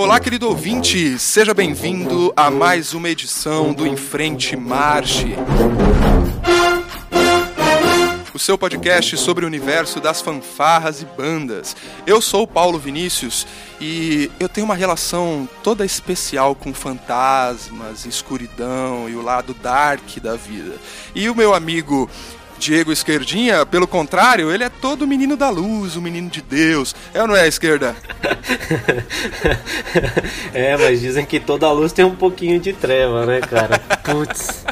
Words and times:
Olá, 0.00 0.18
querido 0.18 0.48
ouvinte, 0.48 1.18
seja 1.18 1.52
bem-vindo 1.52 2.32
a 2.34 2.50
mais 2.50 2.94
uma 2.94 3.10
edição 3.10 3.74
do 3.74 3.86
Em 3.86 3.98
Frente 3.98 4.56
Marche. 4.56 5.36
O 8.32 8.38
seu 8.38 8.56
podcast 8.56 9.14
sobre 9.18 9.44
o 9.44 9.46
universo 9.46 10.00
das 10.00 10.22
fanfarras 10.22 11.02
e 11.02 11.04
bandas. 11.04 11.76
Eu 12.06 12.22
sou 12.22 12.44
o 12.44 12.48
Paulo 12.48 12.78
Vinícius 12.78 13.46
e 13.78 14.30
eu 14.40 14.48
tenho 14.48 14.64
uma 14.64 14.74
relação 14.74 15.46
toda 15.62 15.84
especial 15.84 16.54
com 16.54 16.72
fantasmas, 16.72 18.06
escuridão 18.06 19.06
e 19.06 19.14
o 19.14 19.20
lado 19.20 19.52
dark 19.52 20.16
da 20.22 20.34
vida. 20.34 20.76
E 21.14 21.28
o 21.28 21.34
meu 21.34 21.52
amigo 21.52 22.08
Diego 22.60 22.92
Esquerdinha, 22.92 23.64
pelo 23.64 23.88
contrário, 23.88 24.52
ele 24.52 24.62
é 24.62 24.68
todo 24.68 25.06
menino 25.06 25.34
da 25.34 25.48
luz, 25.48 25.96
o 25.96 26.02
menino 26.02 26.28
de 26.28 26.42
Deus. 26.42 26.94
É 27.14 27.22
ou 27.22 27.26
não 27.26 27.34
é, 27.34 27.48
esquerda? 27.48 27.96
é, 30.52 30.76
mas 30.76 31.00
dizem 31.00 31.24
que 31.24 31.40
toda 31.40 31.72
luz 31.72 31.90
tem 31.90 32.04
um 32.04 32.14
pouquinho 32.14 32.60
de 32.60 32.74
treva, 32.74 33.24
né, 33.24 33.40
cara? 33.40 33.78
Putz. 34.04 34.66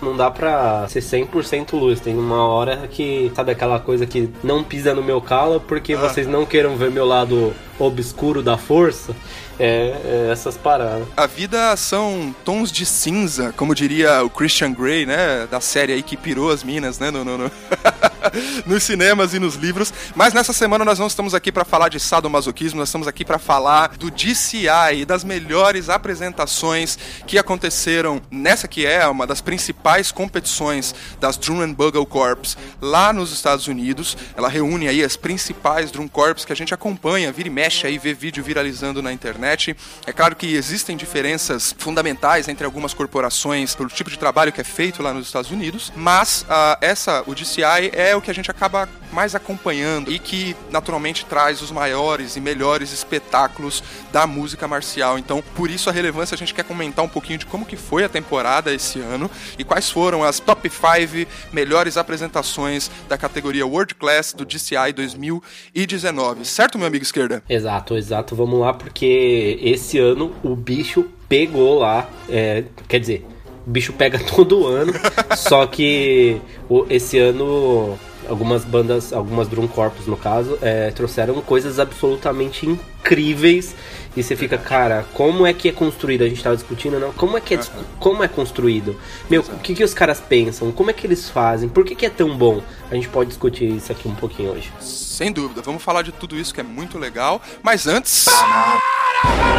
Não 0.00 0.16
dá 0.16 0.30
pra 0.30 0.86
ser 0.88 1.00
100% 1.00 1.72
luz. 1.72 1.98
Tem 1.98 2.16
uma 2.16 2.46
hora 2.46 2.88
que, 2.88 3.32
sabe 3.34 3.50
aquela 3.50 3.80
coisa 3.80 4.06
que 4.06 4.30
não 4.44 4.62
pisa 4.62 4.94
no 4.94 5.02
meu 5.02 5.20
calo 5.20 5.58
porque 5.58 5.94
ah. 5.94 5.98
vocês 5.98 6.28
não 6.28 6.46
queiram 6.46 6.76
ver 6.76 6.92
meu 6.92 7.04
lado 7.04 7.52
obscuro 7.80 8.44
da 8.44 8.56
força? 8.56 9.12
É, 9.58 9.94
é, 10.04 10.28
essas 10.32 10.56
paradas. 10.56 11.06
A 11.16 11.26
vida 11.26 11.76
são 11.76 12.34
tons 12.44 12.72
de 12.72 12.84
cinza, 12.84 13.52
como 13.56 13.74
diria 13.74 14.24
o 14.24 14.30
Christian 14.30 14.72
Grey, 14.72 15.06
né? 15.06 15.46
Da 15.50 15.60
série 15.60 15.92
aí 15.92 16.02
que 16.02 16.16
pirou 16.16 16.50
as 16.50 16.64
minas, 16.64 16.98
né? 16.98 17.10
No, 17.10 17.24
no, 17.24 17.38
no... 17.38 17.50
nos 18.66 18.82
cinemas 18.82 19.34
e 19.34 19.38
nos 19.38 19.54
livros. 19.54 19.92
Mas 20.14 20.34
nessa 20.34 20.52
semana 20.52 20.84
nós 20.84 20.98
não 20.98 21.06
estamos 21.06 21.34
aqui 21.34 21.52
para 21.52 21.64
falar 21.64 21.88
de 21.88 22.00
sadomasoquismo, 22.00 22.78
nós 22.80 22.88
estamos 22.88 23.06
aqui 23.06 23.24
para 23.24 23.38
falar 23.38 23.96
do 23.96 24.10
DCI 24.10 25.00
e 25.00 25.04
das 25.04 25.22
melhores 25.22 25.88
apresentações 25.88 26.98
que 27.26 27.38
aconteceram 27.38 28.20
nessa 28.30 28.66
que 28.66 28.86
é 28.86 29.06
uma 29.06 29.26
das 29.26 29.40
principais 29.40 30.10
competições 30.10 30.94
das 31.20 31.36
Drum 31.36 31.60
and 31.60 31.72
Bugle 31.72 32.06
Corps 32.06 32.56
lá 32.80 33.12
nos 33.12 33.30
Estados 33.32 33.68
Unidos. 33.68 34.16
Ela 34.36 34.48
reúne 34.48 34.88
aí 34.88 35.04
as 35.04 35.16
principais 35.16 35.90
Drum 35.90 36.08
Corps 36.08 36.44
que 36.44 36.52
a 36.52 36.56
gente 36.56 36.74
acompanha, 36.74 37.30
vira 37.30 37.48
e 37.48 37.52
mexe 37.52 37.86
aí, 37.86 37.98
vê 37.98 38.14
vídeo 38.14 38.42
viralizando 38.42 39.02
na 39.02 39.12
internet 39.12 39.43
internet. 39.44 39.76
É 40.06 40.12
claro 40.12 40.34
que 40.34 40.54
existem 40.54 40.96
diferenças 40.96 41.74
fundamentais 41.78 42.48
entre 42.48 42.64
algumas 42.64 42.94
corporações 42.94 43.74
pelo 43.74 43.88
tipo 43.90 44.10
de 44.10 44.18
trabalho 44.18 44.50
que 44.50 44.60
é 44.60 44.64
feito 44.64 45.02
lá 45.02 45.12
nos 45.12 45.26
Estados 45.26 45.50
Unidos, 45.50 45.92
mas 45.94 46.42
uh, 46.42 46.78
essa, 46.80 47.22
o 47.26 47.34
DCI, 47.34 47.90
é 47.92 48.16
o 48.16 48.22
que 48.22 48.30
a 48.30 48.34
gente 48.34 48.50
acaba 48.50 48.88
mais 49.12 49.34
acompanhando 49.34 50.10
e 50.10 50.18
que 50.18 50.56
naturalmente 50.70 51.24
traz 51.24 51.62
os 51.62 51.70
maiores 51.70 52.36
e 52.36 52.40
melhores 52.40 52.92
espetáculos 52.92 53.82
da 54.12 54.26
música 54.26 54.66
marcial. 54.66 55.18
Então, 55.18 55.42
por 55.54 55.70
isso 55.70 55.88
a 55.88 55.92
relevância, 55.92 56.34
a 56.34 56.38
gente 56.38 56.52
quer 56.52 56.64
comentar 56.64 57.04
um 57.04 57.08
pouquinho 57.08 57.38
de 57.38 57.46
como 57.46 57.64
que 57.64 57.76
foi 57.76 58.02
a 58.02 58.08
temporada 58.08 58.74
esse 58.74 58.98
ano 59.00 59.30
e 59.58 59.62
quais 59.62 59.90
foram 59.90 60.24
as 60.24 60.40
top 60.40 60.68
5 60.68 61.30
melhores 61.52 61.96
apresentações 61.96 62.90
da 63.08 63.16
categoria 63.16 63.66
World 63.66 63.94
Class 63.94 64.32
do 64.32 64.44
DCI 64.44 64.92
2019. 64.94 66.44
Certo, 66.44 66.76
meu 66.76 66.88
amigo 66.88 67.04
esquerda? 67.04 67.42
Exato, 67.48 67.96
exato. 67.96 68.34
Vamos 68.34 68.58
lá, 68.58 68.72
porque 68.72 69.33
esse 69.62 69.98
ano 69.98 70.32
o 70.42 70.54
bicho 70.54 71.06
pegou 71.28 71.78
lá. 71.78 72.08
É, 72.28 72.64
quer 72.88 73.00
dizer, 73.00 73.26
o 73.66 73.70
bicho 73.70 73.92
pega 73.92 74.18
todo 74.34 74.66
ano, 74.66 74.92
só 75.36 75.66
que 75.66 76.40
esse 76.88 77.18
ano 77.18 77.98
algumas 78.28 78.64
bandas, 78.64 79.12
algumas 79.12 79.48
drum 79.48 79.66
corpus 79.66 80.06
no 80.06 80.16
caso, 80.16 80.58
é, 80.62 80.90
trouxeram 80.90 81.40
coisas 81.40 81.78
absolutamente 81.78 82.66
incríveis 82.66 83.74
e 84.16 84.22
você 84.22 84.36
fica, 84.36 84.56
cara, 84.56 85.04
como 85.12 85.44
é 85.46 85.52
que 85.52 85.68
é 85.68 85.72
construído? 85.72 86.22
A 86.22 86.28
gente 86.28 86.42
tava 86.42 86.54
discutindo, 86.54 87.00
não? 87.00 87.12
Como 87.12 87.36
é 87.36 87.40
que 87.40 87.54
é, 87.54 87.60
como 87.98 88.22
é 88.22 88.28
construído? 88.28 88.96
Meu, 89.28 89.40
o 89.40 89.58
que, 89.58 89.74
que 89.74 89.82
os 89.82 89.92
caras 89.92 90.20
pensam? 90.20 90.70
Como 90.70 90.90
é 90.90 90.92
que 90.92 91.06
eles 91.06 91.28
fazem? 91.28 91.68
Por 91.68 91.84
que, 91.84 91.94
que 91.94 92.06
é 92.06 92.10
tão 92.10 92.36
bom? 92.36 92.62
A 92.90 92.94
gente 92.94 93.08
pode 93.08 93.30
discutir 93.30 93.64
isso 93.64 93.90
aqui 93.90 94.06
um 94.06 94.14
pouquinho 94.14 94.52
hoje. 94.52 94.72
Sem 94.80 95.32
dúvida, 95.32 95.62
vamos 95.62 95.82
falar 95.82 96.02
de 96.02 96.12
tudo 96.12 96.36
isso 96.36 96.54
que 96.54 96.60
é 96.60 96.64
muito 96.64 96.98
legal, 96.98 97.42
mas 97.62 97.86
antes. 97.86 98.24
Para, 98.24 98.80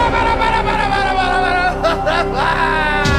para, 0.10 0.64
para, 2.24 3.15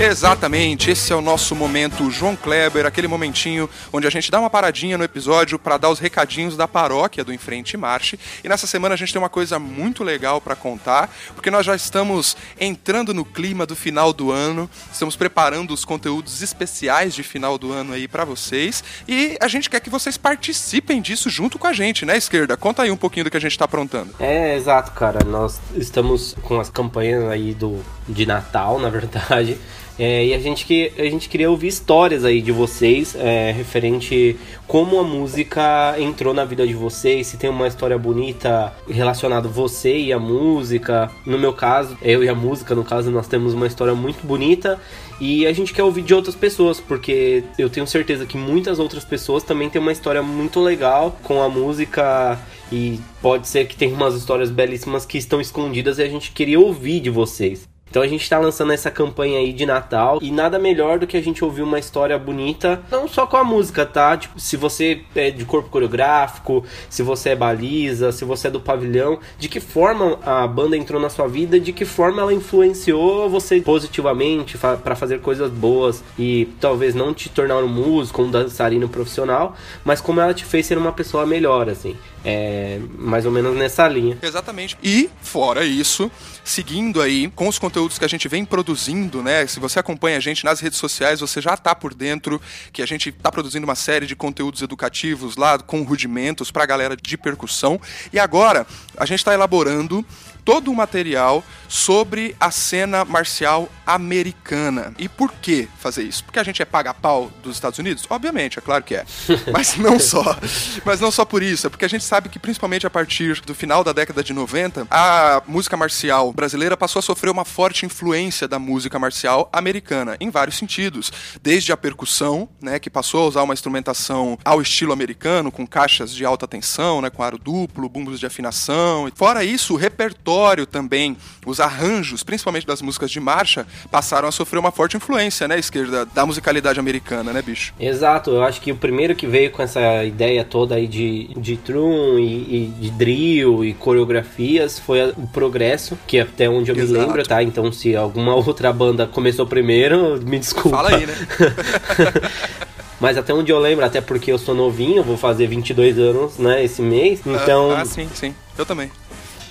Exatamente, 0.00 0.92
esse 0.92 1.12
é 1.12 1.16
o 1.16 1.20
nosso 1.20 1.56
momento 1.56 2.08
João 2.08 2.36
Kleber, 2.36 2.86
aquele 2.86 3.08
momentinho 3.08 3.68
onde 3.92 4.06
a 4.06 4.10
gente 4.10 4.30
dá 4.30 4.38
uma 4.38 4.48
paradinha 4.48 4.96
no 4.96 5.02
episódio 5.02 5.58
para 5.58 5.76
dar 5.76 5.90
os 5.90 5.98
recadinhos 5.98 6.56
da 6.56 6.68
paróquia 6.68 7.24
do 7.24 7.32
Enfrente 7.32 7.76
Marche. 7.76 8.16
E 8.44 8.48
nessa 8.48 8.64
semana 8.68 8.94
a 8.94 8.96
gente 8.96 9.12
tem 9.12 9.20
uma 9.20 9.28
coisa 9.28 9.58
muito 9.58 10.04
legal 10.04 10.40
para 10.40 10.54
contar, 10.54 11.12
porque 11.34 11.50
nós 11.50 11.66
já 11.66 11.74
estamos 11.74 12.36
entrando 12.60 13.12
no 13.12 13.24
clima 13.24 13.66
do 13.66 13.74
final 13.74 14.12
do 14.12 14.30
ano, 14.30 14.70
estamos 14.92 15.16
preparando 15.16 15.74
os 15.74 15.84
conteúdos 15.84 16.42
especiais 16.42 17.12
de 17.12 17.24
final 17.24 17.58
do 17.58 17.72
ano 17.72 17.92
aí 17.92 18.06
para 18.06 18.24
vocês, 18.24 18.84
e 19.08 19.36
a 19.40 19.48
gente 19.48 19.68
quer 19.68 19.80
que 19.80 19.90
vocês 19.90 20.16
participem 20.16 21.02
disso 21.02 21.28
junto 21.28 21.58
com 21.58 21.66
a 21.66 21.72
gente, 21.72 22.06
né, 22.06 22.16
esquerda? 22.16 22.56
Conta 22.56 22.84
aí 22.84 22.90
um 22.92 22.96
pouquinho 22.96 23.24
do 23.24 23.32
que 23.32 23.36
a 23.36 23.40
gente 23.40 23.58
tá 23.58 23.64
aprontando. 23.64 24.14
É, 24.20 24.54
exato, 24.54 24.92
cara. 24.92 25.24
Nós 25.24 25.58
estamos 25.74 26.36
com 26.42 26.60
as 26.60 26.70
campanhas 26.70 27.24
aí 27.24 27.52
do 27.52 27.84
de 28.08 28.24
Natal, 28.24 28.78
na 28.78 28.88
verdade. 28.88 29.58
É, 29.98 30.26
e 30.26 30.34
a 30.34 30.38
gente, 30.38 30.64
que, 30.64 30.92
a 30.96 31.04
gente 31.04 31.28
queria 31.28 31.50
ouvir 31.50 31.66
histórias 31.66 32.24
aí 32.24 32.40
de 32.40 32.52
vocês, 32.52 33.16
é, 33.16 33.50
referente 33.50 34.36
como 34.66 34.98
a 35.00 35.02
música 35.02 35.96
entrou 35.98 36.32
na 36.32 36.44
vida 36.44 36.64
de 36.66 36.74
vocês, 36.74 37.26
se 37.26 37.36
tem 37.36 37.50
uma 37.50 37.66
história 37.66 37.98
bonita 37.98 38.72
relacionada 38.88 39.48
você 39.48 39.96
e 39.96 40.12
a 40.12 40.18
música. 40.18 41.10
No 41.26 41.36
meu 41.36 41.52
caso, 41.52 41.98
eu 42.00 42.22
e 42.22 42.28
a 42.28 42.34
música, 42.34 42.74
no 42.74 42.84
caso, 42.84 43.10
nós 43.10 43.26
temos 43.26 43.54
uma 43.54 43.66
história 43.66 43.94
muito 43.94 44.24
bonita 44.24 44.78
e 45.20 45.46
a 45.46 45.52
gente 45.52 45.74
quer 45.74 45.82
ouvir 45.82 46.02
de 46.02 46.14
outras 46.14 46.36
pessoas, 46.36 46.80
porque 46.80 47.42
eu 47.58 47.68
tenho 47.68 47.86
certeza 47.86 48.24
que 48.24 48.36
muitas 48.36 48.78
outras 48.78 49.04
pessoas 49.04 49.42
também 49.42 49.68
têm 49.68 49.82
uma 49.82 49.90
história 49.90 50.22
muito 50.22 50.60
legal 50.60 51.18
com 51.24 51.42
a 51.42 51.48
música 51.48 52.38
e 52.70 53.00
pode 53.20 53.48
ser 53.48 53.66
que 53.66 53.74
tenha 53.74 53.94
umas 53.94 54.14
histórias 54.14 54.50
belíssimas 54.50 55.04
que 55.04 55.18
estão 55.18 55.40
escondidas 55.40 55.98
e 55.98 56.02
a 56.02 56.08
gente 56.08 56.30
queria 56.30 56.60
ouvir 56.60 57.00
de 57.00 57.10
vocês. 57.10 57.66
Então 57.90 58.02
a 58.02 58.06
gente 58.06 58.22
está 58.22 58.38
lançando 58.38 58.72
essa 58.72 58.90
campanha 58.90 59.38
aí 59.38 59.52
de 59.52 59.64
Natal 59.64 60.18
e 60.20 60.30
nada 60.30 60.58
melhor 60.58 60.98
do 60.98 61.06
que 61.06 61.16
a 61.16 61.22
gente 61.22 61.44
ouvir 61.44 61.62
uma 61.62 61.78
história 61.78 62.18
bonita, 62.18 62.82
não 62.90 63.08
só 63.08 63.26
com 63.26 63.36
a 63.36 63.44
música, 63.44 63.86
tá? 63.86 64.16
Tipo, 64.16 64.38
se 64.38 64.56
você 64.56 65.02
é 65.14 65.30
de 65.30 65.44
corpo 65.44 65.70
coreográfico, 65.70 66.64
se 66.88 67.02
você 67.02 67.30
é 67.30 67.36
baliza, 67.36 68.12
se 68.12 68.24
você 68.24 68.48
é 68.48 68.50
do 68.50 68.60
pavilhão, 68.60 69.18
de 69.38 69.48
que 69.48 69.60
forma 69.60 70.18
a 70.24 70.46
banda 70.46 70.76
entrou 70.76 71.00
na 71.00 71.08
sua 71.08 71.26
vida, 71.26 71.58
de 71.58 71.72
que 71.72 71.84
forma 71.84 72.22
ela 72.22 72.32
influenciou 72.32 73.28
você 73.28 73.60
positivamente 73.60 74.58
para 74.58 74.96
fazer 74.96 75.20
coisas 75.20 75.50
boas 75.50 76.02
e 76.18 76.48
talvez 76.60 76.94
não 76.94 77.14
te 77.14 77.28
tornar 77.28 77.58
um 77.58 77.68
músico, 77.68 78.22
um 78.22 78.30
dançarino 78.30 78.88
profissional, 78.88 79.56
mas 79.84 80.00
como 80.00 80.20
ela 80.20 80.34
te 80.34 80.44
fez 80.44 80.66
ser 80.66 80.78
uma 80.78 80.92
pessoa 80.92 81.24
melhor, 81.26 81.68
assim. 81.68 81.96
É 82.24 82.80
mais 82.96 83.24
ou 83.24 83.32
menos 83.32 83.56
nessa 83.56 83.86
linha. 83.88 84.18
Exatamente. 84.20 84.76
E, 84.82 85.08
fora 85.22 85.64
isso, 85.64 86.10
seguindo 86.44 87.00
aí 87.00 87.28
com 87.34 87.48
os 87.48 87.58
conteúdos 87.58 87.98
que 87.98 88.04
a 88.04 88.08
gente 88.08 88.28
vem 88.28 88.44
produzindo, 88.44 89.22
né? 89.22 89.46
Se 89.46 89.60
você 89.60 89.78
acompanha 89.78 90.16
a 90.16 90.20
gente 90.20 90.44
nas 90.44 90.60
redes 90.60 90.78
sociais, 90.78 91.20
você 91.20 91.40
já 91.40 91.54
está 91.54 91.74
por 91.74 91.94
dentro 91.94 92.40
que 92.72 92.82
a 92.82 92.86
gente 92.86 93.10
está 93.10 93.30
produzindo 93.30 93.64
uma 93.64 93.74
série 93.74 94.06
de 94.06 94.16
conteúdos 94.16 94.62
educativos 94.62 95.36
lá 95.36 95.58
com 95.58 95.82
rudimentos 95.82 96.50
para 96.50 96.64
a 96.64 96.66
galera 96.66 96.96
de 96.96 97.16
percussão. 97.16 97.80
E 98.12 98.18
agora 98.18 98.66
a 98.96 99.06
gente 99.06 99.20
está 99.20 99.32
elaborando 99.32 100.04
todo 100.44 100.70
o 100.70 100.74
material 100.74 101.44
sobre 101.68 102.34
a 102.40 102.50
cena 102.50 103.04
marcial 103.04 103.68
americana. 103.86 104.94
E 104.98 105.08
por 105.08 105.32
que 105.32 105.68
fazer 105.78 106.02
isso? 106.02 106.24
Porque 106.24 106.38
a 106.38 106.42
gente 106.42 106.62
é 106.62 106.64
paga-pau 106.64 107.30
dos 107.42 107.54
Estados 107.54 107.78
Unidos? 107.78 108.04
Obviamente, 108.08 108.58
é 108.58 108.62
claro 108.62 108.82
que 108.82 108.94
é. 108.94 109.04
Mas 109.52 109.76
não 109.76 109.98
só. 109.98 110.38
Mas 110.84 111.00
não 111.00 111.10
só 111.10 111.24
por 111.24 111.42
isso, 111.42 111.66
é 111.66 111.70
porque 111.70 111.84
a 111.84 111.88
gente 111.88 112.04
sabe 112.04 112.28
que 112.28 112.38
principalmente 112.38 112.86
a 112.86 112.90
partir 112.90 113.40
do 113.42 113.54
final 113.54 113.84
da 113.84 113.92
década 113.92 114.24
de 114.24 114.32
90, 114.32 114.86
a 114.90 115.42
música 115.46 115.76
marcial 115.76 116.32
brasileira 116.32 116.76
passou 116.76 117.00
a 117.00 117.02
sofrer 117.02 117.30
uma 117.30 117.44
forte 117.44 117.84
influência 117.84 118.48
da 118.48 118.58
música 118.58 118.98
marcial 118.98 119.48
americana, 119.52 120.16
em 120.20 120.30
vários 120.30 120.56
sentidos. 120.56 121.12
Desde 121.42 121.72
a 121.72 121.76
percussão, 121.76 122.48
né, 122.60 122.78
que 122.78 122.88
passou 122.88 123.24
a 123.24 123.28
usar 123.28 123.42
uma 123.42 123.54
instrumentação 123.54 124.38
ao 124.44 124.62
estilo 124.62 124.92
americano, 124.92 125.52
com 125.52 125.66
caixas 125.66 126.14
de 126.14 126.24
alta 126.24 126.48
tensão, 126.48 127.02
né, 127.02 127.10
com 127.10 127.22
aro 127.22 127.38
duplo, 127.38 127.88
bumbos 127.88 128.18
de 128.18 128.26
afinação. 128.26 129.10
Fora 129.14 129.44
isso, 129.44 129.74
o 129.74 129.76
repertório 129.76 130.27
repertório 130.28 130.66
também, 130.66 131.16
os 131.46 131.58
arranjos, 131.58 132.22
principalmente 132.22 132.66
das 132.66 132.82
músicas 132.82 133.10
de 133.10 133.18
marcha, 133.18 133.66
passaram 133.90 134.28
a 134.28 134.32
sofrer 134.32 134.58
uma 134.58 134.70
forte 134.70 134.96
influência, 134.96 135.48
né, 135.48 135.58
esquerda, 135.58 136.04
da 136.04 136.26
musicalidade 136.26 136.78
americana, 136.78 137.32
né, 137.32 137.40
bicho? 137.40 137.72
Exato, 137.80 138.30
eu 138.30 138.42
acho 138.42 138.60
que 138.60 138.70
o 138.70 138.76
primeiro 138.76 139.14
que 139.14 139.26
veio 139.26 139.50
com 139.50 139.62
essa 139.62 140.04
ideia 140.04 140.44
toda 140.44 140.74
aí 140.74 140.86
de, 140.86 141.28
de 141.36 141.56
trum 141.56 142.18
e, 142.18 142.66
e 142.66 142.72
de 142.80 142.90
drill 142.90 143.64
e 143.64 143.72
coreografias 143.74 144.78
foi 144.78 145.10
o 145.16 145.26
Progresso, 145.26 145.98
que 146.06 146.18
é 146.18 146.22
até 146.22 146.48
onde 146.48 146.70
eu 146.70 146.76
Exato. 146.76 146.92
me 146.92 146.98
lembro, 146.98 147.22
tá? 147.22 147.42
Então 147.42 147.72
se 147.72 147.96
alguma 147.96 148.34
outra 148.34 148.72
banda 148.72 149.06
começou 149.06 149.46
primeiro, 149.46 150.20
me 150.26 150.38
desculpa. 150.38 150.76
Fala 150.76 150.90
aí, 150.90 151.06
né? 151.06 151.14
Mas 153.00 153.16
até 153.16 153.32
onde 153.32 153.52
eu 153.52 153.60
lembro, 153.60 153.84
até 153.84 154.00
porque 154.00 154.32
eu 154.32 154.38
sou 154.38 154.56
novinho, 154.56 155.04
vou 155.04 155.16
fazer 155.16 155.46
22 155.46 155.98
anos, 155.98 156.36
né, 156.36 156.64
esse 156.64 156.82
mês. 156.82 157.20
Ah, 157.24 157.30
então. 157.30 157.70
Ah, 157.70 157.82
ah 157.82 157.84
sim, 157.84 158.08
sim. 158.12 158.34
Eu 158.56 158.66
também. 158.66 158.90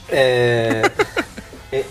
É. 0.10 0.82
É, 0.82 1.27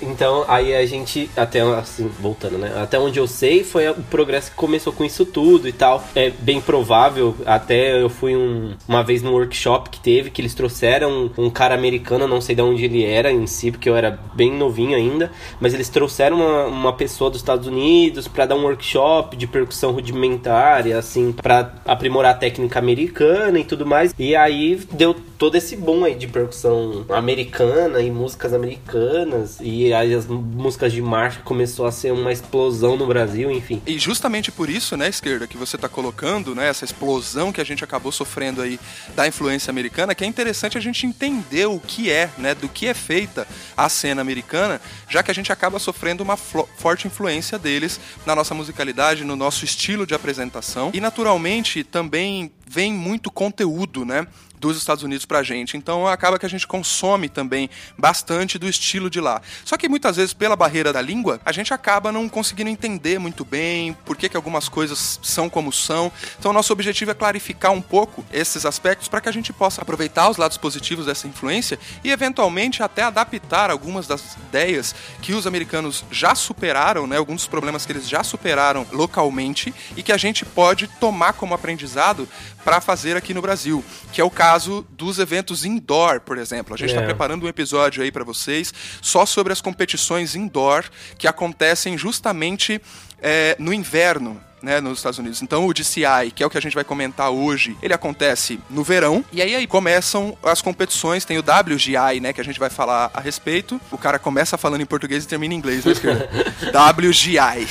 então, 0.00 0.44
aí 0.49 0.75
a 0.75 0.87
gente, 0.87 1.31
até 1.37 1.61
assim, 1.61 2.11
voltando, 2.20 2.56
né? 2.56 2.73
Até 2.81 2.99
onde 2.99 3.19
eu 3.19 3.26
sei, 3.26 3.62
foi 3.62 3.88
o 3.88 3.94
progresso 3.94 4.50
que 4.50 4.56
começou 4.56 4.93
com 4.93 5.05
isso 5.05 5.25
tudo 5.26 5.69
e 5.69 5.73
tal. 5.73 6.02
É 6.14 6.31
bem 6.31 6.61
provável, 6.61 7.34
até 7.44 8.00
eu 8.00 8.08
fui 8.08 8.34
um, 8.34 8.75
uma 8.88 9.02
vez 9.02 9.23
num 9.23 9.32
workshop 9.32 9.90
que 9.90 10.00
teve, 10.00 10.31
que 10.31 10.40
eles 10.40 10.55
trouxeram 10.55 11.31
um, 11.37 11.44
um 11.44 11.50
cara 11.50 11.75
americano, 11.75 12.26
não 12.26 12.40
sei 12.40 12.55
de 12.55 12.62
onde 12.62 12.84
ele 12.84 13.05
era 13.05 13.31
em 13.31 13.46
si, 13.46 13.70
porque 13.70 13.88
eu 13.88 13.96
era 13.96 14.19
bem 14.34 14.52
novinho 14.52 14.96
ainda, 14.96 15.31
mas 15.61 15.75
eles 15.75 15.88
trouxeram 15.88 16.37
uma, 16.37 16.67
uma 16.67 16.93
pessoa 16.93 17.31
dos 17.31 17.40
Estados 17.40 17.67
Unidos 17.67 18.26
para 18.26 18.46
dar 18.46 18.56
um 18.56 18.62
workshop 18.62 19.37
de 19.37 19.46
percussão 19.46 19.93
rudimentar, 19.93 20.87
e 20.87 20.93
assim, 20.93 21.32
para 21.32 21.75
aprimorar 21.84 22.32
a 22.32 22.38
técnica 22.38 22.78
americana 22.78 23.58
e 23.58 23.64
tudo 23.64 23.84
mais. 23.84 24.14
E 24.19 24.34
aí 24.34 24.81
deu 24.93 25.14
todo 25.37 25.56
esse 25.56 25.76
boom 25.76 26.05
aí 26.05 26.14
de 26.14 26.26
percussão 26.26 27.05
americana 27.11 28.00
e 28.00 28.11
músicas 28.11 28.55
americanas 28.55 29.58
e 29.66 29.92
aí 29.92 30.14
as 30.14 30.26
músicas 30.26 30.92
de 30.92 31.02
marcha 31.02 31.40
começou 31.42 31.86
a 31.86 31.92
ser 31.92 32.12
uma 32.12 32.32
explosão 32.32 32.96
no 32.96 33.04
Brasil, 33.04 33.50
enfim. 33.50 33.82
E 33.84 33.98
justamente 33.98 34.52
por 34.52 34.70
isso, 34.70 34.96
né, 34.96 35.08
esquerda, 35.08 35.46
que 35.48 35.56
você 35.56 35.76
tá 35.76 35.88
colocando, 35.88 36.54
né, 36.54 36.68
essa 36.68 36.84
explosão 36.84 37.50
que 37.50 37.60
a 37.60 37.64
gente 37.64 37.82
acabou 37.82 38.12
sofrendo 38.12 38.62
aí 38.62 38.78
da 39.16 39.26
influência 39.26 39.70
americana, 39.70 40.14
que 40.14 40.22
é 40.22 40.26
interessante 40.26 40.78
a 40.78 40.80
gente 40.80 41.04
entender 41.04 41.66
o 41.66 41.80
que 41.80 42.10
é, 42.10 42.30
né, 42.38 42.54
do 42.54 42.68
que 42.68 42.86
é 42.86 42.94
feita 42.94 43.44
a 43.76 43.88
cena 43.88 44.20
americana, 44.20 44.80
já 45.08 45.20
que 45.20 45.32
a 45.32 45.34
gente 45.34 45.50
acaba 45.50 45.80
sofrendo 45.80 46.22
uma 46.22 46.36
forte 46.36 47.08
influência 47.08 47.58
deles 47.58 47.98
na 48.24 48.36
nossa 48.36 48.54
musicalidade, 48.54 49.24
no 49.24 49.34
nosso 49.34 49.64
estilo 49.64 50.06
de 50.06 50.14
apresentação 50.14 50.92
e 50.94 51.00
naturalmente 51.00 51.82
também 51.82 52.52
vem 52.68 52.92
muito 52.92 53.30
conteúdo, 53.30 54.04
né? 54.04 54.26
Dos 54.58 54.76
Estados 54.76 55.04
Unidos 55.04 55.24
pra 55.24 55.42
gente. 55.42 55.76
Então 55.76 56.06
acaba 56.06 56.38
que 56.38 56.46
a 56.46 56.48
gente 56.48 56.66
consome 56.66 57.28
também 57.28 57.68
bastante 57.96 58.58
do 58.58 58.68
estilo 58.68 59.10
de 59.10 59.20
lá. 59.20 59.40
Só 59.64 59.76
que 59.76 59.88
muitas 59.88 60.16
vezes, 60.16 60.32
pela 60.32 60.56
barreira 60.56 60.92
da 60.92 61.00
língua, 61.00 61.40
a 61.44 61.52
gente 61.52 61.72
acaba 61.72 62.10
não 62.10 62.28
conseguindo 62.28 62.70
entender 62.70 63.18
muito 63.18 63.44
bem 63.44 63.92
por 64.04 64.16
que, 64.16 64.28
que 64.28 64.36
algumas 64.36 64.68
coisas 64.68 65.20
são 65.22 65.48
como 65.48 65.72
são. 65.72 66.10
Então 66.38 66.52
nosso 66.52 66.72
objetivo 66.72 67.10
é 67.10 67.14
clarificar 67.14 67.72
um 67.72 67.82
pouco 67.82 68.24
esses 68.32 68.64
aspectos 68.64 69.08
para 69.08 69.20
que 69.20 69.28
a 69.28 69.32
gente 69.32 69.52
possa 69.52 69.82
aproveitar 69.82 70.28
os 70.30 70.36
lados 70.36 70.56
positivos 70.56 71.06
dessa 71.06 71.26
influência 71.26 71.78
e 72.02 72.10
eventualmente 72.10 72.82
até 72.82 73.02
adaptar 73.02 73.70
algumas 73.70 74.06
das 74.06 74.36
ideias 74.48 74.94
que 75.20 75.32
os 75.32 75.46
americanos 75.46 76.04
já 76.10 76.34
superaram, 76.34 77.06
né? 77.06 77.16
Alguns 77.16 77.42
dos 77.42 77.46
problemas 77.46 77.84
que 77.84 77.92
eles 77.92 78.08
já 78.08 78.22
superaram 78.22 78.86
localmente 78.92 79.74
e 79.96 80.02
que 80.02 80.12
a 80.12 80.16
gente 80.16 80.44
pode 80.44 80.86
tomar 80.86 81.34
como 81.34 81.54
aprendizado 81.54 82.28
para 82.64 82.80
fazer 82.80 83.16
aqui 83.16 83.32
no 83.32 83.42
Brasil, 83.42 83.84
que 84.12 84.20
é 84.20 84.24
o 84.24 84.30
caso 84.30 84.45
dos 84.90 85.19
eventos 85.19 85.64
indoor, 85.64 86.20
por 86.20 86.38
exemplo. 86.38 86.75
A 86.75 86.76
gente 86.76 86.90
está 86.90 87.02
é. 87.02 87.04
preparando 87.04 87.44
um 87.44 87.48
episódio 87.48 88.02
aí 88.02 88.10
para 88.10 88.25
vocês 88.25 88.72
só 89.00 89.26
sobre 89.26 89.52
as 89.52 89.60
competições 89.60 90.34
indoor 90.34 90.84
que 91.19 91.26
acontecem 91.26 91.96
justamente 91.96 92.81
é, 93.20 93.56
no 93.58 93.72
inverno. 93.72 94.40
Né, 94.62 94.81
nos 94.81 94.98
Estados 94.98 95.19
Unidos. 95.19 95.43
Então 95.43 95.66
o 95.66 95.72
DCI, 95.72 96.32
que 96.34 96.43
é 96.43 96.46
o 96.46 96.50
que 96.50 96.56
a 96.58 96.60
gente 96.60 96.75
vai 96.75 96.82
comentar 96.82 97.31
hoje, 97.31 97.76
ele 97.81 97.93
acontece 97.93 98.58
no 98.69 98.82
verão 98.82 99.25
e 99.31 99.40
aí, 99.40 99.54
aí 99.54 99.66
começam 99.66 100.37
as 100.43 100.60
competições, 100.60 101.25
tem 101.25 101.38
o 101.38 101.42
WGI, 101.42 102.20
né, 102.20 102.32
que 102.32 102.40
a 102.40 102.44
gente 102.44 102.58
vai 102.58 102.70
falar 102.70 103.10
a 103.14 103.20
respeito. 103.20 103.78
O 103.92 103.99
cara 103.99 104.19
começa 104.19 104.56
falando 104.56 104.81
em 104.81 104.87
português 104.87 105.22
e 105.22 105.28
termina 105.28 105.54
em 105.54 105.58
inglês, 105.58 105.84
né, 105.84 105.92
WGI. 106.99 107.69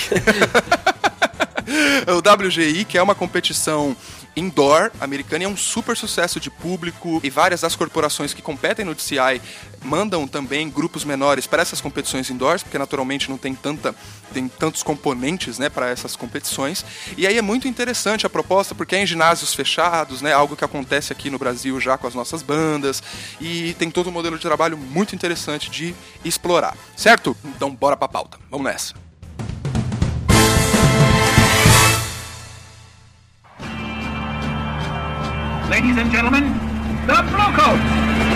o 2.08 2.46
WGI, 2.46 2.86
que 2.86 2.98
é 2.98 3.02
uma 3.02 3.16
competição 3.16 3.96
indoor 4.36 4.92
americana 5.00 5.44
e 5.44 5.46
é 5.46 5.50
um 5.50 5.58
super 5.58 5.96
sucesso 5.96 6.40
de 6.40 6.50
público 6.50 7.20
e 7.24 7.30
várias 7.30 7.62
das 7.62 7.76
corporações 7.76 8.34
que 8.34 8.42
competem 8.42 8.86
no 8.86 8.94
DCI 8.94 9.42
mandam 9.84 10.28
também 10.28 10.70
grupos 10.70 11.06
menores 11.06 11.46
para 11.48 11.62
essas 11.62 11.80
competições 11.80 12.30
indoors, 12.30 12.64
porque 12.64 12.78
naturalmente 12.78 13.30
não 13.30 13.38
tem 13.38 13.54
tanta 13.54 13.96
tem 14.34 14.50
tantos 14.50 14.84
componentes, 14.84 15.58
né, 15.60 15.70
para 15.70 15.90
essas 15.90 16.16
competições. 16.16 16.84
E 17.16 17.26
aí 17.26 17.38
é 17.38 17.42
muito 17.42 17.68
interessante 17.68 18.26
a 18.26 18.30
proposta 18.30 18.76
porque 18.76 18.96
é 18.96 19.02
em 19.02 19.06
ginásios 19.06 19.54
fechados, 19.54 20.22
né, 20.22 20.34
algo 20.34 20.58
que 20.58 20.66
acontece 20.66 21.14
aqui 21.14 21.30
no 21.30 21.40
Brasil 21.40 21.80
já 21.80 21.98
com 21.98 22.08
as 22.08 22.16
nossas 22.16 22.42
bandas 22.42 23.02
e 23.40 23.74
tem 23.76 23.90
todo 23.90 24.10
um 24.10 24.12
modelo 24.12 24.36
de 24.36 24.42
trabalho 24.42 24.78
muito 24.78 25.16
interessante 25.16 25.70
de 25.70 25.96
explorar. 26.26 26.76
Certo? 26.98 27.38
Então 27.46 27.74
bora 27.74 27.96
para 27.96 28.08
pauta. 28.08 28.38
Vamos 28.50 28.66
nessa. 28.66 29.05
Ladies 35.70 35.98
and 35.98 36.12
gentlemen, 36.12 36.44
the 37.08 37.24
Blue 37.24 37.52
Coats! 37.58 38.35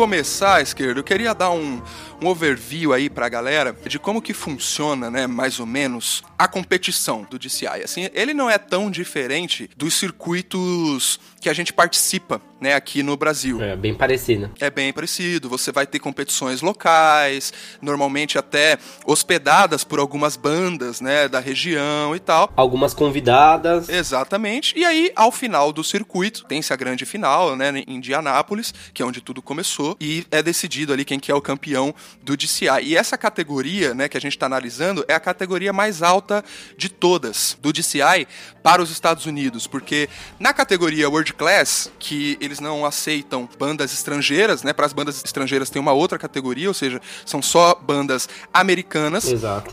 Começar, 0.00 0.62
esquerdo, 0.62 0.96
eu 1.00 1.04
queria 1.04 1.34
dar 1.34 1.50
um, 1.50 1.78
um 2.22 2.26
overview 2.26 2.92
aí 2.92 3.08
pra 3.08 3.28
galera 3.28 3.76
de 3.86 3.98
como 3.98 4.22
que 4.22 4.34
funciona, 4.34 5.10
né, 5.10 5.26
mais 5.26 5.60
ou 5.60 5.66
menos, 5.66 6.22
a 6.38 6.48
competição 6.48 7.26
do 7.28 7.38
DCI. 7.38 7.82
Assim, 7.84 8.08
ele 8.12 8.34
não 8.34 8.48
é 8.48 8.58
tão 8.58 8.90
diferente 8.90 9.70
dos 9.76 9.94
circuitos 9.94 11.20
que 11.40 11.48
a 11.48 11.52
gente 11.52 11.72
participa, 11.72 12.40
né, 12.60 12.74
aqui 12.74 13.02
no 13.02 13.16
Brasil. 13.16 13.62
É 13.62 13.74
bem 13.74 13.94
parecido. 13.94 14.50
É 14.60 14.68
bem 14.68 14.92
parecido. 14.92 15.48
Você 15.48 15.72
vai 15.72 15.86
ter 15.86 15.98
competições 15.98 16.60
locais, 16.60 17.52
normalmente 17.80 18.36
até 18.36 18.78
hospedadas 19.06 19.82
por 19.82 19.98
algumas 19.98 20.36
bandas, 20.36 21.00
né, 21.00 21.28
da 21.28 21.40
região 21.40 22.14
e 22.14 22.18
tal. 22.18 22.52
Algumas 22.54 22.92
convidadas. 22.92 23.88
Exatamente. 23.88 24.78
E 24.78 24.84
aí, 24.84 25.10
ao 25.16 25.32
final 25.32 25.72
do 25.72 25.82
circuito, 25.82 26.44
tem-se 26.44 26.72
a 26.72 26.76
grande 26.76 27.06
final, 27.06 27.56
né, 27.56 27.72
em 27.86 27.96
Indianápolis, 27.96 28.74
que 28.92 29.02
é 29.02 29.06
onde 29.06 29.22
tudo 29.22 29.40
começou, 29.40 29.96
e 29.98 30.26
é 30.30 30.42
decidido 30.42 30.92
ali 30.92 31.04
quem 31.04 31.18
que 31.18 31.32
é 31.32 31.34
o 31.34 31.40
campeão 31.40 31.94
do 32.22 32.36
DCI. 32.36 32.82
E 32.82 32.96
essa 32.96 33.16
categoria, 33.16 33.94
né, 33.94 34.08
que 34.08 34.16
a 34.16 34.20
gente 34.20 34.32
está 34.32 34.46
analisando, 34.46 35.04
é 35.08 35.14
a 35.14 35.20
categoria 35.20 35.72
mais 35.72 36.02
alta 36.02 36.44
de 36.76 36.88
todas 36.88 37.56
do 37.60 37.72
DCI 37.72 38.26
para 38.62 38.82
os 38.82 38.90
Estados 38.90 39.26
Unidos, 39.26 39.66
porque 39.66 40.08
na 40.38 40.52
categoria 40.52 41.08
World 41.08 41.32
Class, 41.32 41.90
que 41.98 42.36
eles 42.40 42.60
não 42.60 42.84
aceitam 42.84 43.48
bandas 43.58 43.92
estrangeiras, 43.92 44.62
né? 44.62 44.72
Para 44.72 44.86
as 44.86 44.92
bandas 44.92 45.22
estrangeiras 45.24 45.70
tem 45.70 45.80
uma 45.80 45.92
outra 45.92 46.18
categoria, 46.18 46.68
ou 46.68 46.74
seja, 46.74 47.00
são 47.24 47.40
só 47.40 47.74
bandas 47.74 48.28
americanas, 48.52 49.26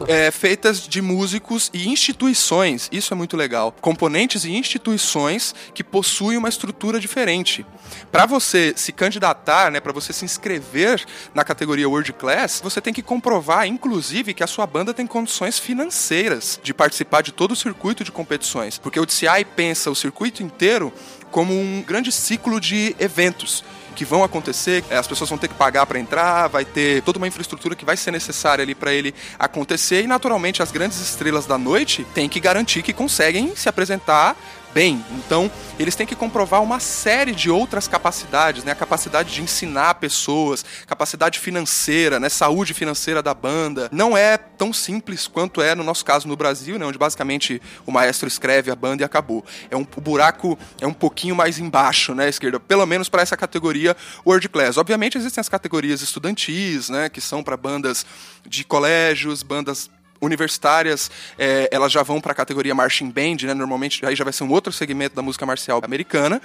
é, 0.07 0.31
feitas 0.31 0.87
de 0.87 1.01
músicos 1.01 1.69
e 1.73 1.89
instituições. 1.89 2.87
Isso 2.91 3.13
é 3.13 3.17
muito 3.17 3.35
legal. 3.35 3.73
Componentes 3.81 4.45
e 4.45 4.51
instituições 4.51 5.53
que 5.73 5.83
possuem 5.83 6.37
uma 6.37 6.49
estrutura 6.49 6.99
diferente. 6.99 7.65
Para 8.11 8.25
você 8.25 8.73
se 8.75 8.91
candidatar, 8.91 9.71
né? 9.71 9.79
Para 9.79 9.91
você 9.91 10.13
se 10.13 10.25
inscrever 10.25 11.03
na 11.33 11.43
categoria 11.43 11.87
World 11.87 12.13
Class, 12.13 12.61
você 12.63 12.81
tem 12.81 12.93
que 12.93 13.01
comprovar, 13.01 13.67
inclusive, 13.67 14.33
que 14.33 14.43
a 14.43 14.47
sua 14.47 14.65
banda 14.65 14.93
tem 14.93 15.05
condições 15.05 15.59
financeiras 15.59 16.59
de 16.63 16.73
participar 16.73 17.21
de 17.21 17.31
todo 17.31 17.51
o 17.51 17.55
circuito 17.55 18.03
de 18.03 18.11
competições, 18.11 18.77
porque 18.77 18.99
o 18.99 19.05
DCI 19.05 19.45
pensa 19.55 19.91
o 19.91 19.95
circuito 19.95 20.43
inteiro 20.43 20.93
como 21.31 21.53
um 21.53 21.83
grande 21.85 22.11
ciclo 22.11 22.59
de 22.59 22.95
eventos 22.99 23.63
que 23.97 24.05
vão 24.05 24.23
acontecer, 24.23 24.83
é, 24.91 24.97
as 24.97 25.07
pessoas 25.07 25.27
vão 25.27 25.39
ter 25.39 25.47
que 25.47 25.55
pagar 25.55 25.83
para 25.87 25.97
entrar, 25.97 26.47
vai 26.47 26.63
ter 26.63 27.01
toda 27.01 27.17
uma 27.17 27.27
infraestrutura 27.27 27.75
que 27.75 27.83
vai 27.83 27.97
ser 27.97 28.11
necessária 28.11 28.61
ali 28.61 28.75
para 28.75 28.93
ele 28.93 29.11
acontecer 29.39 30.03
e 30.03 30.07
naturalmente 30.07 30.61
as 30.61 30.71
grandes 30.71 31.01
estrelas 31.01 31.47
da 31.47 31.57
noite 31.57 32.05
têm 32.13 32.29
que 32.29 32.39
garantir 32.39 32.83
que 32.83 32.93
conseguem 32.93 33.55
se 33.55 33.67
apresentar 33.67 34.37
bem. 34.77 35.03
Então, 35.09 35.49
eles 35.79 35.95
têm 35.95 36.05
que 36.05 36.15
comprovar 36.15 36.61
uma 36.61 36.79
série 36.79 37.31
de 37.31 37.49
outras 37.49 37.87
capacidades, 37.87 38.63
né? 38.63 38.73
A 38.73 38.75
capacidade 38.75 39.33
de 39.33 39.41
ensinar 39.41 39.95
pessoas, 39.95 40.63
capacidade 40.85 41.39
financeira, 41.39 42.19
né? 42.19 42.29
Saúde 42.29 42.75
financeira 42.75 43.23
da 43.23 43.33
banda. 43.33 43.89
Não 43.91 44.15
é 44.15 44.37
tão 44.37 44.71
simples 44.71 45.27
quanto 45.27 45.63
é 45.63 45.73
no 45.73 45.83
nosso 45.83 46.05
caso 46.05 46.27
no 46.27 46.35
Brasil, 46.35 46.77
né? 46.77 46.85
Onde 46.85 46.99
basicamente 46.99 47.59
o 47.87 47.91
maestro 47.91 48.27
escreve 48.27 48.69
a 48.69 48.75
banda 48.75 49.01
e 49.01 49.03
acabou. 49.03 49.43
É 49.71 49.75
um, 49.75 49.81
o 49.81 49.99
buraco 49.99 50.55
é 50.79 50.85
um 50.85 50.93
pouquinho 50.93 51.35
mais 51.35 51.57
embaixo, 51.57 52.13
né, 52.13 52.29
esquerda? 52.29 52.59
Pelo 52.59 52.85
menos 52.85 53.09
para 53.09 53.23
essa 53.23 53.35
categoria 53.35 53.97
World 54.23 54.47
Class. 54.47 54.77
Obviamente 54.77 55.17
existem 55.17 55.41
as 55.41 55.49
categorias 55.49 56.03
estudantis, 56.03 56.87
né? 56.87 57.09
Que 57.09 57.19
são 57.19 57.41
para 57.41 57.57
bandas 57.57 58.05
de 58.45 58.63
colégios, 58.63 59.41
bandas 59.41 59.89
universitárias, 60.21 61.09
é, 61.37 61.69
elas 61.71 61.91
já 61.91 62.03
vão 62.03 62.19
para 62.19 62.31
a 62.31 62.35
categoria 62.35 62.73
marching 62.73 63.09
band, 63.09 63.37
né? 63.43 63.53
Normalmente 63.53 64.05
aí 64.05 64.15
já 64.15 64.23
vai 64.23 64.33
ser 64.33 64.43
um 64.43 64.51
outro 64.51 64.71
segmento 64.71 65.15
da 65.15 65.21
música 65.21 65.45
marcial 65.45 65.81
americana. 65.83 66.41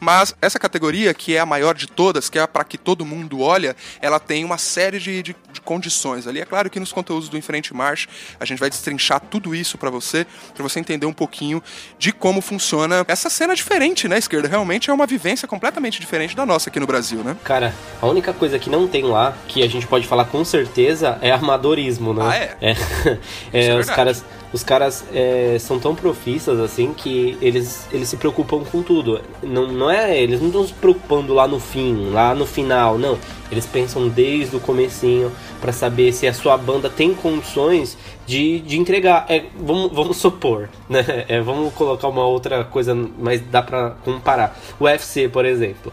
Mas 0.00 0.34
essa 0.40 0.58
categoria, 0.58 1.14
que 1.14 1.34
é 1.34 1.40
a 1.40 1.46
maior 1.46 1.74
de 1.74 1.86
todas, 1.86 2.28
que 2.28 2.38
é 2.38 2.46
para 2.46 2.64
que 2.64 2.76
todo 2.76 3.04
mundo 3.04 3.40
olha, 3.40 3.74
ela 4.00 4.20
tem 4.20 4.44
uma 4.44 4.58
série 4.58 4.98
de, 4.98 5.22
de, 5.22 5.36
de, 5.52 5.60
condições 5.60 6.26
ali. 6.26 6.40
É 6.40 6.44
claro 6.44 6.68
que 6.68 6.78
nos 6.78 6.92
conteúdos 6.92 7.28
do 7.28 7.38
Enfrente 7.38 7.72
March 7.72 8.06
a 8.38 8.44
gente 8.44 8.58
vai 8.58 8.68
destrinchar 8.68 9.20
tudo 9.20 9.54
isso 9.54 9.78
para 9.78 9.90
você, 9.90 10.26
para 10.54 10.62
você 10.62 10.80
entender 10.80 11.06
um 11.06 11.12
pouquinho 11.12 11.62
de 11.98 12.12
como 12.12 12.40
funciona 12.40 13.04
essa 13.08 13.30
cena 13.30 13.54
diferente, 13.54 14.08
né, 14.08 14.18
esquerda? 14.18 14.48
Realmente 14.48 14.90
é 14.90 14.92
uma 14.92 15.06
vivência 15.06 15.48
completamente 15.48 16.00
diferente 16.00 16.36
da 16.36 16.44
nossa 16.44 16.68
aqui 16.68 16.78
no 16.78 16.86
Brasil, 16.86 17.22
né? 17.24 17.36
Cara, 17.44 17.74
a 18.00 18.06
única 18.06 18.32
coisa 18.32 18.58
que 18.58 18.68
não 18.68 18.86
tem 18.86 19.04
lá, 19.04 19.36
que 19.48 19.62
a 19.62 19.68
gente 19.68 19.86
pode 19.86 20.06
falar 20.06 20.26
com 20.26 20.44
certeza, 20.44 21.18
é 21.22 21.30
amadorismo, 21.30 22.12
né? 22.12 22.24
Ah, 22.26 22.36
é? 22.36 22.56
É, 22.60 23.13
é, 23.52 23.66
é 23.66 23.78
os 23.78 23.86
caras 23.86 24.24
os 24.54 24.62
caras 24.62 25.04
é, 25.12 25.56
são 25.58 25.80
tão 25.80 25.96
profissas 25.96 26.60
assim 26.60 26.94
que 26.94 27.36
eles, 27.40 27.88
eles 27.90 28.08
se 28.08 28.16
preocupam 28.16 28.60
com 28.60 28.84
tudo. 28.84 29.20
Não, 29.42 29.66
não 29.66 29.90
é, 29.90 30.16
eles 30.16 30.40
não 30.40 30.46
estão 30.46 30.64
se 30.64 30.72
preocupando 30.72 31.34
lá 31.34 31.48
no 31.48 31.58
fim, 31.58 32.10
lá 32.12 32.36
no 32.36 32.46
final, 32.46 32.96
não. 32.96 33.18
Eles 33.50 33.66
pensam 33.66 34.08
desde 34.08 34.54
o 34.54 34.60
comecinho 34.60 35.32
para 35.60 35.72
saber 35.72 36.12
se 36.12 36.28
a 36.28 36.32
sua 36.32 36.56
banda 36.56 36.88
tem 36.88 37.12
condições 37.14 37.98
de, 38.24 38.60
de 38.60 38.78
entregar. 38.78 39.26
É, 39.28 39.42
vamos, 39.58 39.90
vamos 39.92 40.18
supor, 40.18 40.68
né? 40.88 41.24
É, 41.26 41.40
vamos 41.40 41.74
colocar 41.74 42.06
uma 42.06 42.24
outra 42.24 42.62
coisa, 42.62 42.94
mas 43.18 43.40
dá 43.40 43.60
para 43.60 43.90
comparar. 44.04 44.56
O 44.78 44.84
UFC, 44.84 45.28
por 45.28 45.44
exemplo 45.44 45.92